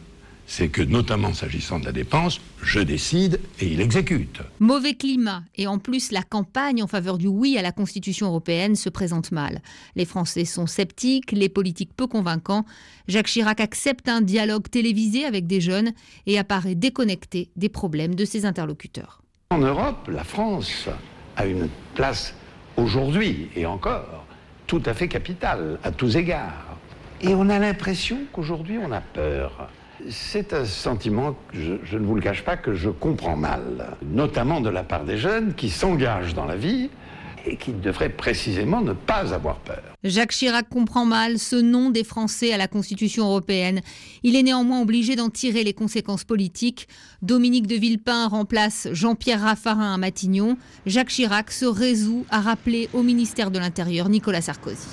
c'est 0.49 0.69
que, 0.69 0.81
notamment 0.81 1.33
s'agissant 1.33 1.79
de 1.79 1.85
la 1.85 1.91
dépense, 1.91 2.41
je 2.63 2.79
décide 2.79 3.39
et 3.59 3.67
il 3.67 3.81
exécute. 3.81 4.41
Mauvais 4.59 4.95
climat 4.95 5.43
et 5.55 5.67
en 5.67 5.77
plus 5.77 6.11
la 6.11 6.23
campagne 6.23 6.81
en 6.81 6.87
faveur 6.87 7.19
du 7.19 7.27
oui 7.27 7.55
à 7.57 7.61
la 7.61 7.71
Constitution 7.71 8.27
européenne 8.27 8.75
se 8.75 8.89
présente 8.89 9.31
mal. 9.31 9.61
Les 9.95 10.05
Français 10.05 10.45
sont 10.45 10.65
sceptiques, 10.65 11.31
les 11.31 11.49
politiques 11.49 11.93
peu 11.95 12.07
convaincants. 12.07 12.65
Jacques 13.07 13.27
Chirac 13.27 13.59
accepte 13.61 14.09
un 14.09 14.21
dialogue 14.21 14.67
télévisé 14.69 15.23
avec 15.23 15.45
des 15.45 15.61
jeunes 15.61 15.91
et 16.25 16.39
apparaît 16.39 16.75
déconnecté 16.75 17.51
des 17.55 17.69
problèmes 17.69 18.15
de 18.15 18.25
ses 18.25 18.45
interlocuteurs. 18.45 19.21
En 19.51 19.59
Europe, 19.59 20.09
la 20.11 20.23
France 20.23 20.89
a 21.37 21.45
une 21.45 21.69
place 21.93 22.33
aujourd'hui 22.75 23.49
et 23.55 23.67
encore 23.67 24.18
tout 24.69 24.83
à 24.85 24.93
fait 24.93 25.07
capitale 25.07 25.79
à 25.83 25.91
tous 25.91 26.15
égards. 26.15 26.77
Et 27.21 27.33
on 27.33 27.49
a 27.49 27.57
l'impression 27.57 28.19
qu'aujourd'hui 28.31 28.77
on 28.77 28.91
a 28.91 29.01
peur. 29.01 29.67
C'est 30.09 30.53
un 30.53 30.63
sentiment, 30.63 31.35
je, 31.51 31.73
je, 31.83 31.97
ne 31.97 32.05
vous 32.05 32.13
le 32.13 32.21
cache 32.21 32.43
pas, 32.43 32.55
que 32.55 32.73
je 32.75 32.89
comprends 32.89 33.35
mal, 33.35 33.97
notamment 34.03 34.61
de 34.61 34.69
la 34.69 34.83
part 34.83 35.05
des 35.05 35.17
jeunes 35.17 35.55
qui 35.55 35.71
s'engagent 35.71 36.35
dans 36.35 36.45
la 36.45 36.55
vie 36.55 36.91
et 37.49 37.57
qui 37.57 37.71
devraient 37.71 38.09
précisément 38.09 38.81
ne 38.81 38.93
pas 38.93 39.33
avoir 39.33 39.57
peur. 39.59 39.81
Jacques 40.03 40.31
Chirac 40.31 40.69
comprend 40.69 41.05
mal 41.05 41.39
ce 41.39 41.55
nom 41.55 41.89
des 41.89 42.03
Français 42.03 42.53
à 42.53 42.57
la 42.57 42.67
Constitution 42.67 43.25
européenne. 43.25 43.81
Il 44.23 44.35
est 44.35 44.43
néanmoins 44.43 44.81
obligé 44.81 45.15
d'en 45.15 45.29
tirer 45.29 45.63
les 45.63 45.73
conséquences 45.73 46.23
politiques. 46.23 46.87
Dominique 47.21 47.67
de 47.67 47.75
Villepin 47.75 48.27
remplace 48.27 48.87
Jean-Pierre 48.91 49.41
Raffarin 49.41 49.93
à 49.93 49.97
Matignon. 49.97 50.57
Jacques 50.85 51.09
Chirac 51.09 51.51
se 51.51 51.65
résout 51.65 52.25
à 52.29 52.39
rappeler 52.39 52.89
au 52.93 53.03
ministère 53.03 53.51
de 53.51 53.59
l'Intérieur 53.59 54.09
Nicolas 54.09 54.41
Sarkozy. 54.41 54.87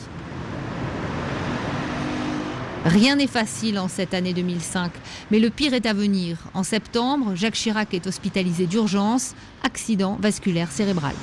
Rien 2.85 3.17
n'est 3.17 3.27
facile 3.27 3.81
en 3.81 3.89
cette 3.89 4.15
année 4.15 4.33
2005, 4.33 4.93
mais 5.33 5.41
le 5.41 5.51
pire 5.51 5.75
est 5.75 5.87
à 5.87 5.93
venir. 5.93 6.39
En 6.55 6.63
septembre, 6.63 7.35
Jacques 7.35 7.55
Chirac 7.55 7.93
est 7.93 8.07
hospitalisé 8.07 8.67
d'urgence, 8.67 9.35
accident 9.65 10.17
vasculaire 10.23 10.71
cérébral. 10.71 11.15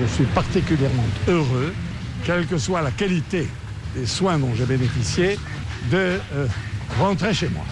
Je 0.00 0.06
suis 0.06 0.24
particulièrement 0.24 1.04
heureux, 1.28 1.74
quelle 2.24 2.46
que 2.46 2.56
soit 2.56 2.82
la 2.82 2.90
qualité 2.90 3.46
des 3.94 4.06
soins 4.06 4.38
dont 4.38 4.54
j'ai 4.54 4.64
bénéficié, 4.64 5.38
de 5.90 6.18
euh, 6.34 6.46
rentrer 6.98 7.34
chez 7.34 7.48
moi. 7.48 7.64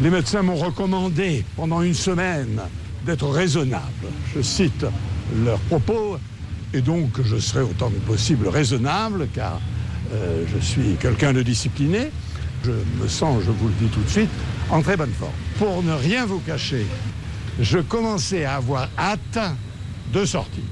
Les 0.00 0.10
médecins 0.10 0.42
m'ont 0.42 0.56
recommandé 0.56 1.44
pendant 1.56 1.82
une 1.82 1.94
semaine 1.94 2.60
d'être 3.06 3.28
raisonnable. 3.28 4.08
Je 4.34 4.42
cite 4.42 4.84
leurs 5.44 5.60
propos, 5.60 6.18
et 6.72 6.80
donc 6.80 7.20
je 7.22 7.36
serai 7.36 7.62
autant 7.62 7.90
que 7.90 8.00
possible 8.00 8.48
raisonnable, 8.48 9.28
car 9.32 9.60
euh, 10.12 10.44
je 10.52 10.58
suis 10.58 10.96
quelqu'un 11.00 11.32
de 11.32 11.42
discipliné. 11.42 12.10
Je 12.64 12.72
me 13.00 13.08
sens, 13.08 13.44
je 13.44 13.50
vous 13.50 13.68
le 13.68 13.74
dis 13.74 13.88
tout 13.92 14.00
de 14.00 14.08
suite, 14.08 14.30
en 14.70 14.82
très 14.82 14.96
bonne 14.96 15.12
forme. 15.12 15.32
Pour 15.58 15.82
ne 15.84 15.92
rien 15.92 16.26
vous 16.26 16.40
cacher, 16.40 16.86
je 17.60 17.78
commençais 17.78 18.44
à 18.44 18.56
avoir 18.56 18.88
hâte 18.98 19.38
de 20.12 20.24
sortir. 20.24 20.64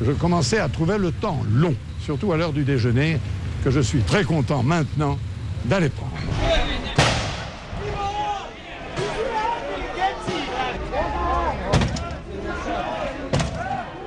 Je 0.00 0.12
commençais 0.12 0.58
à 0.58 0.68
trouver 0.68 0.98
le 0.98 1.10
temps 1.10 1.40
long, 1.50 1.74
surtout 2.00 2.32
à 2.32 2.36
l'heure 2.36 2.52
du 2.52 2.64
déjeuner, 2.64 3.18
que 3.64 3.70
je 3.70 3.80
suis 3.80 4.02
très 4.02 4.24
content 4.24 4.62
maintenant 4.62 5.18
d'aller 5.64 5.88
prendre. 5.88 6.12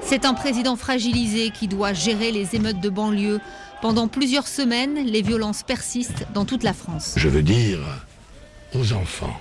C'est 0.02 0.26
un 0.26 0.34
président 0.34 0.76
fragilisé 0.76 1.52
qui 1.52 1.70
doit 1.70 1.94
gérer 1.94 2.32
les 2.32 2.56
émeutes 2.56 2.82
de 2.82 2.90
banlieue. 2.90 3.40
Pendant 3.82 4.10
plusieurs 4.10 4.48
semaines, 4.48 5.06
les 5.06 5.22
violences 5.22 5.64
persistent 5.64 6.28
dans 6.34 6.44
toute 6.44 6.64
la 6.64 6.74
France. 6.74 7.14
Je 7.16 7.30
veux 7.30 7.44
dire 7.44 7.80
aux 8.76 8.92
enfants 8.94 9.40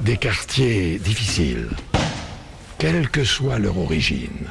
des 0.00 0.16
quartiers 0.16 0.98
difficiles, 0.98 1.68
quelle 2.78 3.08
que 3.08 3.24
soit 3.24 3.58
leur 3.58 3.78
origine, 3.78 4.46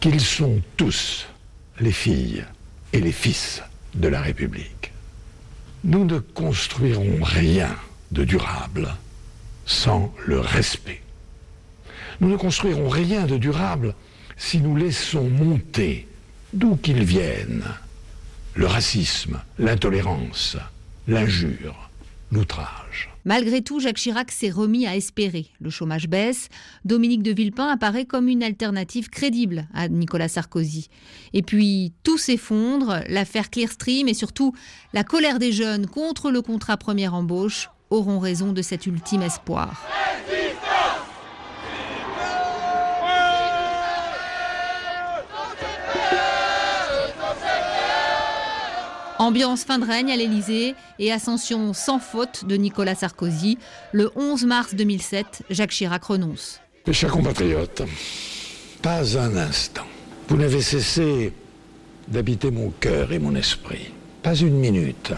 qu'ils 0.00 0.20
sont 0.20 0.60
tous 0.76 1.26
les 1.80 1.92
filles 1.92 2.44
et 2.92 3.00
les 3.00 3.12
fils 3.12 3.62
de 3.94 4.08
la 4.08 4.20
République. 4.20 4.92
Nous 5.84 6.04
ne 6.04 6.18
construirons 6.18 7.22
rien 7.22 7.74
de 8.10 8.24
durable 8.24 8.94
sans 9.66 10.12
le 10.26 10.40
respect. 10.40 11.02
Nous 12.20 12.30
ne 12.30 12.36
construirons 12.36 12.88
rien 12.88 13.26
de 13.26 13.36
durable 13.36 13.94
si 14.36 14.58
nous 14.58 14.76
laissons 14.76 15.28
monter, 15.28 16.08
d'où 16.52 16.76
qu'ils 16.76 17.04
viennent, 17.04 17.64
le 18.54 18.66
racisme, 18.66 19.40
l'intolérance, 19.58 20.56
l'injure, 21.06 21.90
l'outrage. 22.32 23.10
Malgré 23.28 23.60
tout, 23.60 23.78
Jacques 23.78 23.98
Chirac 23.98 24.30
s'est 24.30 24.48
remis 24.48 24.86
à 24.86 24.96
espérer. 24.96 25.48
Le 25.60 25.68
chômage 25.68 26.08
baisse. 26.08 26.48
Dominique 26.86 27.22
de 27.22 27.30
Villepin 27.30 27.68
apparaît 27.68 28.06
comme 28.06 28.26
une 28.26 28.42
alternative 28.42 29.10
crédible 29.10 29.68
à 29.74 29.88
Nicolas 29.88 30.28
Sarkozy. 30.28 30.88
Et 31.34 31.42
puis, 31.42 31.92
tout 32.04 32.16
s'effondre. 32.16 33.02
L'affaire 33.06 33.50
Clearstream 33.50 34.08
et 34.08 34.14
surtout 34.14 34.54
la 34.94 35.04
colère 35.04 35.38
des 35.38 35.52
jeunes 35.52 35.86
contre 35.86 36.30
le 36.30 36.40
contrat 36.40 36.78
première 36.78 37.12
embauche 37.12 37.68
auront 37.90 38.18
raison 38.18 38.54
de 38.54 38.62
cet 38.62 38.86
ultime 38.86 39.20
espoir. 39.20 39.86
Ambiance 49.18 49.64
fin 49.64 49.80
de 49.80 49.84
règne 49.84 50.12
à 50.12 50.16
l'Élysée 50.16 50.76
et 51.00 51.10
ascension 51.10 51.72
sans 51.72 51.98
faute 51.98 52.44
de 52.44 52.54
Nicolas 52.54 52.94
Sarkozy. 52.94 53.58
Le 53.92 54.12
11 54.14 54.44
mars 54.44 54.74
2007, 54.76 55.42
Jacques 55.50 55.72
Chirac 55.72 56.04
renonce. 56.04 56.60
Mes 56.86 56.92
chers 56.92 57.10
compatriotes, 57.10 57.82
pas 58.80 59.18
un 59.18 59.36
instant. 59.36 59.86
Vous 60.28 60.36
n'avez 60.36 60.62
cessé 60.62 61.32
d'habiter 62.06 62.52
mon 62.52 62.70
cœur 62.70 63.12
et 63.12 63.18
mon 63.18 63.34
esprit. 63.34 63.90
Pas 64.22 64.36
une 64.36 64.54
minute. 64.54 65.12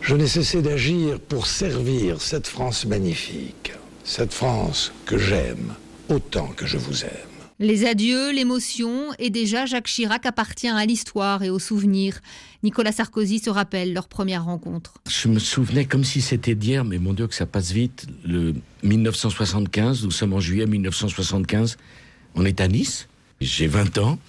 Je 0.00 0.14
n'ai 0.14 0.26
cessé 0.26 0.62
d'agir 0.62 1.20
pour 1.20 1.46
servir 1.46 2.22
cette 2.22 2.46
France 2.46 2.86
magnifique, 2.86 3.72
cette 4.04 4.32
France 4.32 4.90
que 5.04 5.18
j'aime 5.18 5.74
autant 6.08 6.48
que 6.56 6.66
je 6.66 6.78
vous 6.78 7.04
aime. 7.04 7.37
Les 7.60 7.86
adieux, 7.86 8.30
l'émotion, 8.30 9.12
et 9.18 9.30
déjà 9.30 9.66
Jacques 9.66 9.88
Chirac 9.88 10.24
appartient 10.26 10.68
à 10.68 10.86
l'histoire 10.86 11.42
et 11.42 11.50
aux 11.50 11.58
souvenirs. 11.58 12.20
Nicolas 12.62 12.92
Sarkozy 12.92 13.40
se 13.40 13.50
rappelle 13.50 13.92
leur 13.92 14.06
première 14.06 14.44
rencontre. 14.44 14.94
Je 15.08 15.26
me 15.26 15.40
souvenais 15.40 15.84
comme 15.84 16.04
si 16.04 16.20
c'était 16.20 16.54
d'hier, 16.54 16.84
mais 16.84 16.98
mon 16.98 17.14
Dieu 17.14 17.26
que 17.26 17.34
ça 17.34 17.46
passe 17.46 17.72
vite. 17.72 18.06
Le 18.24 18.54
1975, 18.84 20.04
nous 20.04 20.12
sommes 20.12 20.34
en 20.34 20.40
juillet 20.40 20.66
1975, 20.66 21.78
on 22.36 22.44
est 22.44 22.60
à 22.60 22.68
Nice, 22.68 23.08
j'ai 23.40 23.66
20 23.66 23.98
ans. 23.98 24.20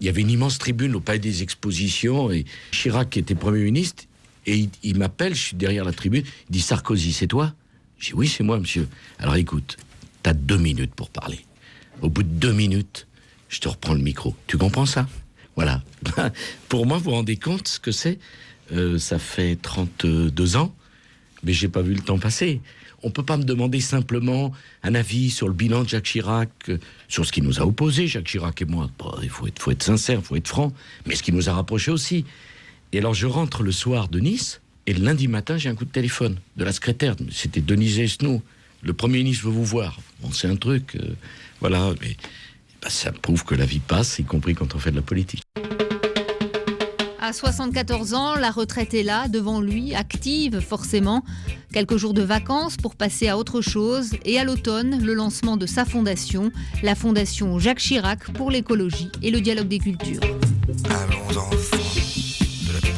Il 0.00 0.06
y 0.06 0.10
avait 0.10 0.20
une 0.20 0.30
immense 0.30 0.58
tribune 0.58 0.94
au 0.94 1.00
Palais 1.00 1.18
des 1.18 1.42
Expositions, 1.42 2.30
et 2.30 2.44
Chirac 2.70 3.08
qui 3.08 3.18
était 3.18 3.34
Premier 3.34 3.64
ministre, 3.64 4.04
et 4.44 4.58
il, 4.58 4.68
il 4.82 4.98
m'appelle, 4.98 5.34
je 5.34 5.40
suis 5.40 5.56
derrière 5.56 5.86
la 5.86 5.92
tribune, 5.92 6.24
il 6.26 6.52
dit 6.52 6.60
Sarkozy, 6.60 7.14
c'est 7.14 7.28
toi? 7.28 7.54
Dis 7.98 8.12
oui, 8.12 8.28
c'est 8.28 8.44
moi, 8.44 8.58
monsieur. 8.58 8.86
Alors 9.18 9.36
écoute, 9.36 9.78
t'as 10.22 10.34
deux 10.34 10.58
minutes 10.58 10.94
pour 10.94 11.08
parler. 11.08 11.46
Au 12.02 12.08
bout 12.08 12.22
de 12.22 12.28
deux 12.28 12.52
minutes, 12.52 13.06
je 13.48 13.60
te 13.60 13.68
reprends 13.68 13.94
le 13.94 14.00
micro. 14.00 14.34
Tu 14.46 14.58
comprends 14.58 14.86
ça? 14.86 15.08
Voilà. 15.56 15.82
Pour 16.68 16.86
moi, 16.86 16.98
vous 16.98 17.04
vous 17.04 17.10
rendez 17.12 17.36
compte 17.36 17.68
ce 17.68 17.80
que 17.80 17.92
c'est? 17.92 18.18
Euh, 18.72 18.98
Ça 18.98 19.18
fait 19.18 19.56
32 19.60 20.56
ans, 20.56 20.74
mais 21.42 21.52
j'ai 21.52 21.68
pas 21.68 21.82
vu 21.82 21.94
le 21.94 22.00
temps 22.00 22.18
passer. 22.18 22.60
On 23.02 23.10
peut 23.10 23.22
pas 23.22 23.36
me 23.36 23.44
demander 23.44 23.80
simplement 23.80 24.52
un 24.82 24.94
avis 24.94 25.30
sur 25.30 25.46
le 25.46 25.52
bilan 25.54 25.84
de 25.84 25.88
Jacques 25.88 26.04
Chirac, 26.04 26.48
euh, 26.70 26.78
sur 27.08 27.26
ce 27.26 27.32
qui 27.32 27.42
nous 27.42 27.60
a 27.60 27.66
opposé, 27.66 28.06
Jacques 28.06 28.24
Chirac 28.26 28.60
et 28.62 28.64
moi. 28.64 28.90
Bon, 28.98 29.12
il 29.22 29.28
faut 29.28 29.46
être, 29.46 29.60
faut 29.60 29.70
être 29.70 29.82
sincère, 29.82 30.20
il 30.20 30.24
faut 30.24 30.36
être 30.36 30.48
franc, 30.48 30.72
mais 31.06 31.14
ce 31.14 31.22
qui 31.22 31.32
nous 31.32 31.48
a 31.48 31.52
rapprochés 31.52 31.90
aussi. 31.90 32.24
Et 32.92 32.98
alors, 32.98 33.12
je 33.14 33.26
rentre 33.26 33.62
le 33.62 33.72
soir 33.72 34.08
de 34.08 34.20
Nice, 34.20 34.60
et 34.86 34.94
le 34.94 35.04
lundi 35.04 35.28
matin, 35.28 35.58
j'ai 35.58 35.68
un 35.68 35.74
coup 35.74 35.84
de 35.84 35.90
téléphone 35.90 36.38
de 36.56 36.64
la 36.64 36.72
secrétaire. 36.72 37.14
C'était 37.30 37.60
Denise 37.60 37.98
Esnou. 37.98 38.42
Le 38.82 38.92
Premier 38.94 39.18
ministre 39.18 39.44
veut 39.46 39.52
vous 39.52 39.64
voir. 39.64 39.98
Bon, 40.22 40.30
c'est 40.32 40.48
un 40.48 40.56
truc. 40.56 40.96
euh, 40.96 41.14
voilà, 41.60 41.92
mais 42.00 42.16
bah, 42.82 42.90
ça 42.90 43.12
prouve 43.12 43.44
que 43.44 43.54
la 43.54 43.66
vie 43.66 43.80
passe, 43.80 44.18
y 44.18 44.24
compris 44.24 44.54
quand 44.54 44.74
on 44.74 44.78
fait 44.78 44.90
de 44.90 44.96
la 44.96 45.02
politique. 45.02 45.42
À 47.26 47.32
74 47.32 48.12
ans, 48.12 48.34
la 48.34 48.50
retraite 48.50 48.92
est 48.92 49.02
là, 49.02 49.28
devant 49.28 49.62
lui, 49.62 49.94
active 49.94 50.60
forcément. 50.60 51.24
Quelques 51.72 51.96
jours 51.96 52.12
de 52.12 52.20
vacances 52.20 52.76
pour 52.76 52.96
passer 52.96 53.28
à 53.28 53.38
autre 53.38 53.62
chose. 53.62 54.10
Et 54.26 54.38
à 54.38 54.44
l'automne, 54.44 55.02
le 55.02 55.14
lancement 55.14 55.56
de 55.56 55.64
sa 55.64 55.86
fondation, 55.86 56.52
la 56.82 56.94
fondation 56.94 57.58
Jacques 57.58 57.78
Chirac 57.78 58.30
pour 58.32 58.50
l'écologie 58.50 59.10
et 59.22 59.30
le 59.30 59.40
dialogue 59.40 59.68
des 59.68 59.78
cultures. 59.78 60.20
Allons 60.90 61.38
enfants. 61.38 62.13